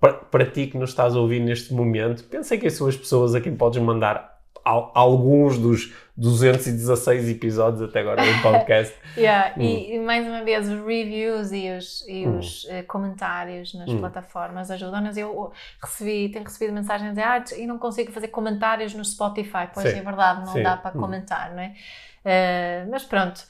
para, 0.00 0.14
para 0.14 0.46
ti 0.46 0.66
que 0.66 0.78
nos 0.78 0.90
estás 0.90 1.16
a 1.16 1.18
ouvir 1.18 1.40
neste 1.40 1.72
momento, 1.72 2.24
pensa 2.24 2.56
que 2.56 2.68
são 2.70 2.86
as 2.86 2.96
pessoas 2.96 3.34
a 3.34 3.40
quem 3.40 3.56
podes 3.56 3.82
mandar 3.82 4.34
alguns 4.64 5.58
dos 5.58 5.92
216 6.16 7.28
episódios 7.28 7.82
até 7.82 8.00
agora 8.00 8.22
do 8.22 8.32
podcast. 8.40 8.94
yeah. 9.16 9.52
hum. 9.58 9.62
e, 9.62 9.98
mais 9.98 10.26
uma 10.26 10.42
vez, 10.42 10.66
os 10.68 10.86
reviews 10.86 11.52
e 11.52 11.70
os, 11.70 12.08
e 12.08 12.26
hum. 12.26 12.38
os 12.38 12.64
uh, 12.64 12.82
comentários 12.86 13.74
nas 13.74 13.90
hum. 13.90 13.98
plataformas 13.98 14.70
ajudam-nos. 14.70 15.16
Eu 15.16 15.52
recebi, 15.82 16.30
tenho 16.30 16.44
recebido 16.44 16.72
mensagens 16.72 17.14
de 17.14 17.20
ah, 17.20 17.44
e 17.58 17.66
não 17.66 17.78
consigo 17.78 18.10
fazer 18.10 18.28
comentários 18.28 18.94
no 18.94 19.04
Spotify. 19.04 19.68
Pois 19.72 19.90
Sim. 19.90 19.98
é 19.98 20.02
verdade, 20.02 20.46
não 20.46 20.52
Sim. 20.52 20.62
dá 20.62 20.76
para 20.76 20.96
hum. 20.96 21.00
comentar, 21.00 21.50
não 21.52 21.60
é? 21.60 21.74
Uh, 22.24 22.90
mas 22.90 23.04
pronto. 23.04 23.42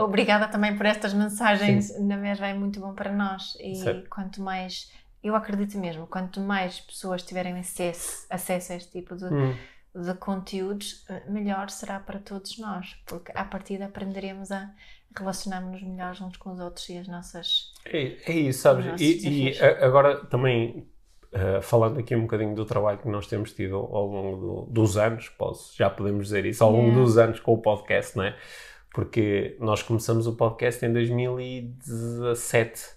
Obrigada 0.00 0.48
também 0.48 0.76
por 0.76 0.86
estas 0.86 1.12
mensagens, 1.12 1.86
Sim. 1.86 2.06
na 2.06 2.16
mesma 2.16 2.46
é 2.46 2.54
muito 2.54 2.80
bom 2.80 2.94
para 2.94 3.12
nós 3.12 3.56
e 3.60 3.74
certo. 3.74 4.08
quanto 4.08 4.40
mais, 4.40 4.92
eu 5.22 5.34
acredito 5.34 5.76
mesmo, 5.78 6.06
quanto 6.06 6.40
mais 6.40 6.80
pessoas 6.80 7.22
tiverem 7.22 7.58
acesso, 7.58 8.26
acesso 8.30 8.72
a 8.72 8.76
este 8.76 8.92
tipo 8.92 9.16
de, 9.16 9.24
hum 9.24 9.54
de 9.94 10.12
conteúdos, 10.14 11.06
melhor 11.28 11.70
será 11.70 12.00
para 12.00 12.18
todos 12.18 12.58
nós, 12.58 12.96
porque 13.06 13.30
a 13.34 13.44
partir 13.44 13.76
de 13.76 13.84
aprenderemos 13.84 14.50
a 14.50 14.70
relacionar-nos 15.16 15.80
melhor 15.82 16.16
uns 16.20 16.36
com 16.36 16.50
os 16.50 16.58
outros 16.58 16.88
e 16.88 16.98
as 16.98 17.06
nossas. 17.06 17.72
É, 17.84 18.16
é 18.26 18.32
isso, 18.32 18.62
sabes? 18.62 19.00
E, 19.00 19.50
e, 19.50 19.62
agora 19.62 20.24
também, 20.26 20.88
uh, 21.32 21.62
falando 21.62 22.00
aqui 22.00 22.16
um 22.16 22.22
bocadinho 22.22 22.56
do 22.56 22.64
trabalho 22.64 22.98
que 22.98 23.08
nós 23.08 23.28
temos 23.28 23.52
tido 23.52 23.76
ao 23.76 24.06
longo 24.06 24.36
do, 24.36 24.72
dos 24.72 24.96
anos, 24.96 25.28
posso, 25.28 25.76
já 25.76 25.88
podemos 25.88 26.24
dizer 26.24 26.44
isso, 26.44 26.64
ao 26.64 26.72
longo 26.72 26.88
yeah. 26.88 27.00
dos 27.00 27.16
anos 27.16 27.38
com 27.38 27.52
o 27.52 27.58
podcast, 27.58 28.16
não 28.16 28.24
é? 28.24 28.36
Porque 28.94 29.56
nós 29.58 29.82
começamos 29.82 30.28
o 30.28 30.34
podcast 30.34 30.86
em 30.86 30.92
2017. 30.92 32.94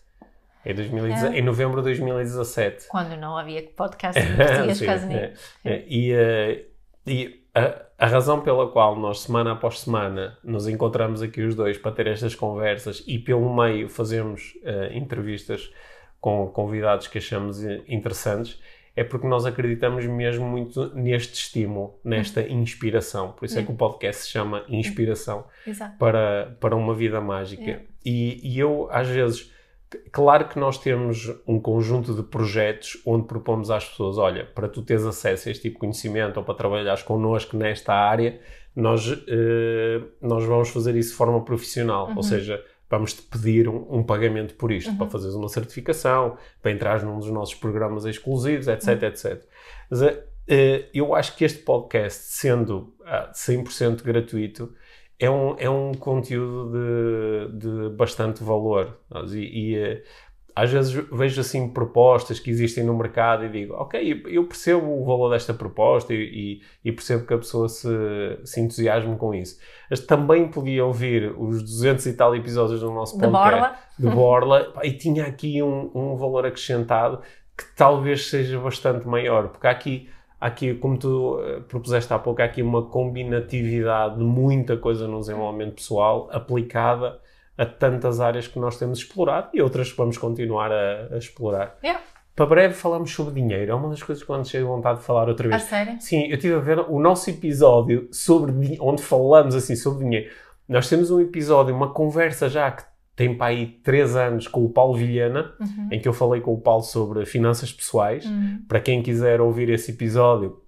Em, 0.64 0.76
2017, 0.76 1.36
é. 1.36 1.40
em 1.40 1.42
novembro 1.42 1.78
de 1.78 1.86
2017. 1.86 2.88
Quando 2.88 3.18
não 3.18 3.36
havia 3.36 3.64
podcast 3.76 4.22
em 4.22 4.36
português 4.36 4.80
quase 4.80 5.08
nem. 5.08 5.18
É, 5.18 5.34
é. 5.66 5.84
E, 5.88 6.14
uh, 6.14 6.64
e 7.08 7.44
a, 7.56 7.82
a, 7.98 8.06
razão 8.06 8.42
pela 8.42 8.70
qual 8.70 8.96
nós, 8.96 9.22
semana 9.22 9.54
após 9.54 9.80
semana, 9.80 10.38
nos 10.44 10.68
encontramos 10.68 11.24
aqui 11.24 11.42
os 11.42 11.56
dois 11.56 11.80
para 11.80 11.92
ter 11.92 12.06
estas 12.06 12.36
conversas 12.36 13.04
e, 13.08 13.18
pelo 13.18 13.52
meio, 13.56 13.90
fazemos 13.90 14.54
uh, 14.58 14.94
entrevistas 14.94 15.74
com 16.22 16.46
convidados 16.50 17.08
que 17.08 17.18
achamos 17.18 17.64
interessantes, 17.88 18.62
é 18.98 19.04
porque 19.04 19.28
nós 19.28 19.46
acreditamos 19.46 20.04
mesmo 20.08 20.44
muito 20.44 20.94
neste 20.96 21.36
estímulo, 21.36 22.00
nesta 22.04 22.42
uhum. 22.42 22.62
inspiração. 22.62 23.32
Por 23.32 23.46
isso 23.46 23.60
é 23.60 23.64
que 23.64 23.72
o 23.72 23.76
podcast 23.76 24.24
se 24.24 24.30
chama 24.30 24.66
Inspiração 24.68 25.46
para, 26.00 26.58
para 26.60 26.76
uma 26.76 26.96
vida 26.96 27.22
mágica. 27.22 27.84
E, 28.04 28.40
e 28.44 28.60
eu, 28.60 28.90
às 28.92 29.08
vezes 29.08 29.56
Claro 30.12 30.50
que 30.50 30.60
nós 30.60 30.78
temos 30.78 31.34
um 31.48 31.62
conjunto 31.62 32.14
de 32.14 32.22
projetos 32.22 33.02
onde 33.06 33.26
propomos 33.26 33.72
às 33.72 33.88
pessoas: 33.88 34.18
olha, 34.18 34.44
para 34.44 34.68
tu 34.68 34.82
teres 34.82 35.06
acesso 35.06 35.48
a 35.48 35.52
este 35.52 35.62
tipo 35.62 35.76
de 35.76 35.80
conhecimento 35.80 36.36
ou 36.36 36.44
para 36.44 36.56
trabalhares 36.56 37.04
connosco 37.04 37.56
nesta 37.56 37.94
área, 37.94 38.38
nós, 38.76 39.10
eh, 39.30 40.02
nós 40.22 40.44
vamos 40.44 40.70
fazer 40.70 40.94
isso 40.98 41.12
de 41.12 41.16
forma 41.16 41.42
profissional. 41.46 42.10
Uhum. 42.10 42.18
Ou 42.18 42.24
seja, 42.24 42.62
vamos 42.90 43.14
te 43.14 43.22
pedir 43.22 43.68
um, 43.68 43.86
um 43.90 44.04
pagamento 44.04 44.56
por 44.56 44.72
isto, 44.72 44.92
uhum. 44.92 44.98
para 44.98 45.10
fazeres 45.10 45.36
uma 45.36 45.50
certificação, 45.50 46.38
para 46.62 46.72
entrar 46.72 47.04
num 47.04 47.20
dos 47.20 47.30
nossos 47.30 47.56
programas 47.56 48.06
exclusivos, 48.06 48.68
etc, 48.68 48.88
uhum. 48.88 49.08
etc. 49.08 49.44
Mas 49.90 50.02
eh, 50.48 50.90
eu 50.94 51.14
acho 51.14 51.36
que 51.36 51.44
este 51.44 51.60
podcast, 51.60 52.24
sendo 52.24 52.94
100% 53.34 54.00
ah, 54.00 54.04
gratuito, 54.04 54.74
é 55.20 55.30
um, 55.30 55.56
é 55.58 55.70
um 55.70 55.94
conteúdo 55.94 56.72
de, 56.72 57.58
de 57.60 57.96
bastante 57.96 58.44
valor. 58.44 59.00
E, 59.34 59.72
e, 59.72 59.76
eh, 59.76 60.04
às 60.58 60.72
vezes 60.72 60.92
vejo 60.92 61.40
assim 61.40 61.70
propostas 61.70 62.40
que 62.40 62.50
existem 62.50 62.84
no 62.84 62.98
mercado 62.98 63.46
e 63.46 63.50
digo, 63.50 63.76
ok, 63.76 64.24
eu 64.26 64.44
percebo 64.48 65.00
o 65.00 65.06
valor 65.06 65.30
desta 65.30 65.54
proposta 65.54 66.12
e, 66.12 66.62
e, 66.84 66.92
percebo 66.92 67.28
que 67.28 67.34
a 67.36 67.38
pessoa 67.38 67.70
se, 67.70 67.88
se 68.44 68.60
entusiasme 68.60 69.16
com 69.18 69.36
isso. 69.36 69.60
Mas 69.88 70.00
também 70.00 70.48
podia 70.48 70.84
ouvir 70.84 71.32
os 71.38 71.62
200 71.62 72.08
e 72.08 72.14
tal 72.14 72.36
episódios 72.36 72.80
do 72.80 72.92
nosso 72.92 73.20
podcast. 73.20 73.78
De 74.00 74.10
Borla. 74.10 74.64
De 74.66 74.70
Borla. 74.74 74.74
e 74.84 74.94
tinha 74.94 75.28
aqui 75.28 75.62
um, 75.62 75.92
um 75.94 76.16
valor 76.16 76.48
acrescentado 76.48 77.22
que 77.56 77.64
talvez 77.76 78.26
seja 78.26 78.60
bastante 78.60 79.08
maior, 79.08 79.50
porque 79.50 79.68
há 79.68 79.72
aqui 79.72 80.10
aqui, 80.42 80.74
como 80.74 80.98
tu 80.98 81.36
uh, 81.36 81.62
propuseste 81.68 82.12
há 82.12 82.18
pouco, 82.18 82.42
há 82.42 82.46
aqui 82.46 82.64
uma 82.64 82.82
combinatividade 82.82 84.18
de 84.18 84.24
muita 84.24 84.76
coisa 84.76 85.08
no 85.08 85.20
desenvolvimento 85.20 85.76
pessoal 85.76 86.30
aplicada 86.32 87.20
a 87.58 87.66
tantas 87.66 88.20
áreas 88.20 88.48
que 88.48 88.60
nós 88.60 88.78
temos 88.78 89.00
explorado 89.00 89.50
e 89.54 89.62
outras 89.62 89.92
que 89.92 89.98
vamos 89.98 90.18
continuar 90.18 90.72
a, 90.72 91.08
a 91.12 91.18
explorar. 91.18 91.78
Yeah. 91.84 92.02
Para 92.36 92.46
breve 92.46 92.74
falamos 92.76 93.12
sobre 93.12 93.34
dinheiro. 93.34 93.72
É 93.72 93.74
uma 93.74 93.90
das 93.90 94.04
coisas 94.04 94.24
que 94.24 94.30
eu 94.30 94.46
cheio 94.46 94.64
de 94.64 94.70
vontade 94.70 95.00
de 95.00 95.06
falar 95.06 95.28
outra 95.28 95.50
vez. 95.50 95.64
A 95.64 95.66
sério? 95.66 95.98
Sim, 96.00 96.28
eu 96.28 96.36
estive 96.36 96.54
a 96.54 96.60
ver 96.60 96.80
o 96.80 97.00
nosso 97.00 97.30
episódio 97.32 98.08
sobre 98.12 98.78
onde 98.80 99.02
falamos 99.02 99.56
assim 99.56 99.76
sobre 99.76 100.04
dinheiro. 100.04 100.32
Nós 100.70 100.88
temos 100.88 101.10
um 101.10 101.20
episódio, 101.20 101.74
uma 101.74 101.92
conversa 101.92 102.48
já 102.48 102.70
que 102.70 102.84
tem 103.16 103.36
para 103.36 103.48
aí 103.48 103.66
três 103.84 104.16
anos 104.16 104.48
com 104.48 104.64
o 104.64 104.70
Paulo 104.70 104.96
Vilhena, 104.96 105.52
uhum. 105.60 105.90
em 105.92 106.00
que 106.00 106.08
eu 106.08 106.14
falei 106.14 106.40
com 106.40 106.54
o 106.54 106.62
Paulo 106.62 106.84
sobre 106.84 107.26
finanças 107.26 107.74
pessoais. 107.74 108.24
Uhum. 108.24 108.62
Para 108.68 108.80
quem 108.80 109.02
quiser 109.02 109.42
ouvir 109.42 109.72
esse 109.72 109.90
episódio, 109.90 110.62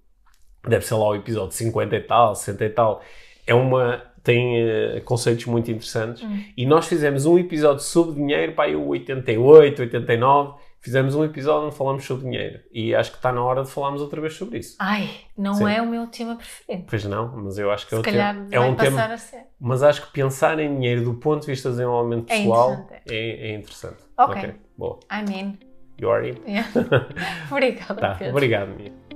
deve 0.68 0.84
ser 0.84 0.94
lá 0.94 1.10
o 1.10 1.14
episódio 1.14 1.52
50 1.52 1.94
e 1.94 2.00
tal, 2.00 2.34
60 2.34 2.64
e 2.64 2.70
tal. 2.70 3.00
É 3.46 3.54
uma, 3.54 4.02
tem 4.22 4.62
uh, 4.62 5.00
conceitos 5.04 5.46
muito 5.46 5.70
interessantes. 5.70 6.22
Uhum. 6.22 6.44
E 6.56 6.66
nós 6.66 6.86
fizemos 6.86 7.26
um 7.26 7.38
episódio 7.38 7.82
sobre 7.82 8.14
dinheiro 8.14 8.52
para 8.52 8.64
aí 8.64 8.76
o 8.76 8.86
88, 8.88 9.82
89 9.82 10.54
fizemos 10.80 11.14
um 11.14 11.24
episódio 11.24 11.66
onde 11.66 11.76
falamos 11.76 12.04
sobre 12.04 12.24
dinheiro 12.24 12.60
e 12.72 12.94
acho 12.94 13.10
que 13.10 13.18
está 13.18 13.30
na 13.30 13.44
hora 13.44 13.62
de 13.62 13.70
falarmos 13.70 14.00
outra 14.00 14.20
vez 14.20 14.34
sobre 14.34 14.58
isso. 14.58 14.76
Ai, 14.78 15.10
não 15.36 15.54
Sim. 15.54 15.70
é 15.70 15.82
o 15.82 15.86
meu 15.86 16.06
tema 16.06 16.36
preferido. 16.36 16.86
Pois 16.88 17.04
não, 17.04 17.36
mas 17.36 17.58
eu 17.58 17.70
acho 17.70 17.86
que 17.86 17.94
é 17.94 17.98
Se 17.98 18.08
é, 18.08 18.12
calhar 18.12 18.34
tema, 18.34 18.48
é 18.50 18.60
um 18.68 18.74
tema. 18.74 19.04
A 19.04 19.18
ser. 19.18 19.46
Mas 19.60 19.82
acho 19.82 20.06
que 20.06 20.12
pensar 20.12 20.58
em 20.58 20.74
dinheiro 20.74 21.04
do 21.04 21.14
ponto 21.14 21.42
de 21.42 21.46
vista 21.48 21.68
do 21.68 21.72
desenvolvimento 21.72 22.30
é 22.30 22.38
pessoal 22.38 22.70
é 22.70 22.74
interessante. 22.74 23.12
É, 23.12 23.50
é 23.50 23.54
interessante. 23.54 24.02
Ok. 24.16 24.36
okay. 24.36 24.54
Boa. 24.76 24.98
I 25.10 25.30
mean. 25.30 25.58
You 25.98 26.10
are 26.10 26.30
in? 26.30 26.36
Yeah. 26.46 26.66
Obrigada, 27.52 27.94
tá. 27.94 28.18
Obrigado, 28.30 28.74
Mia. 28.74 29.09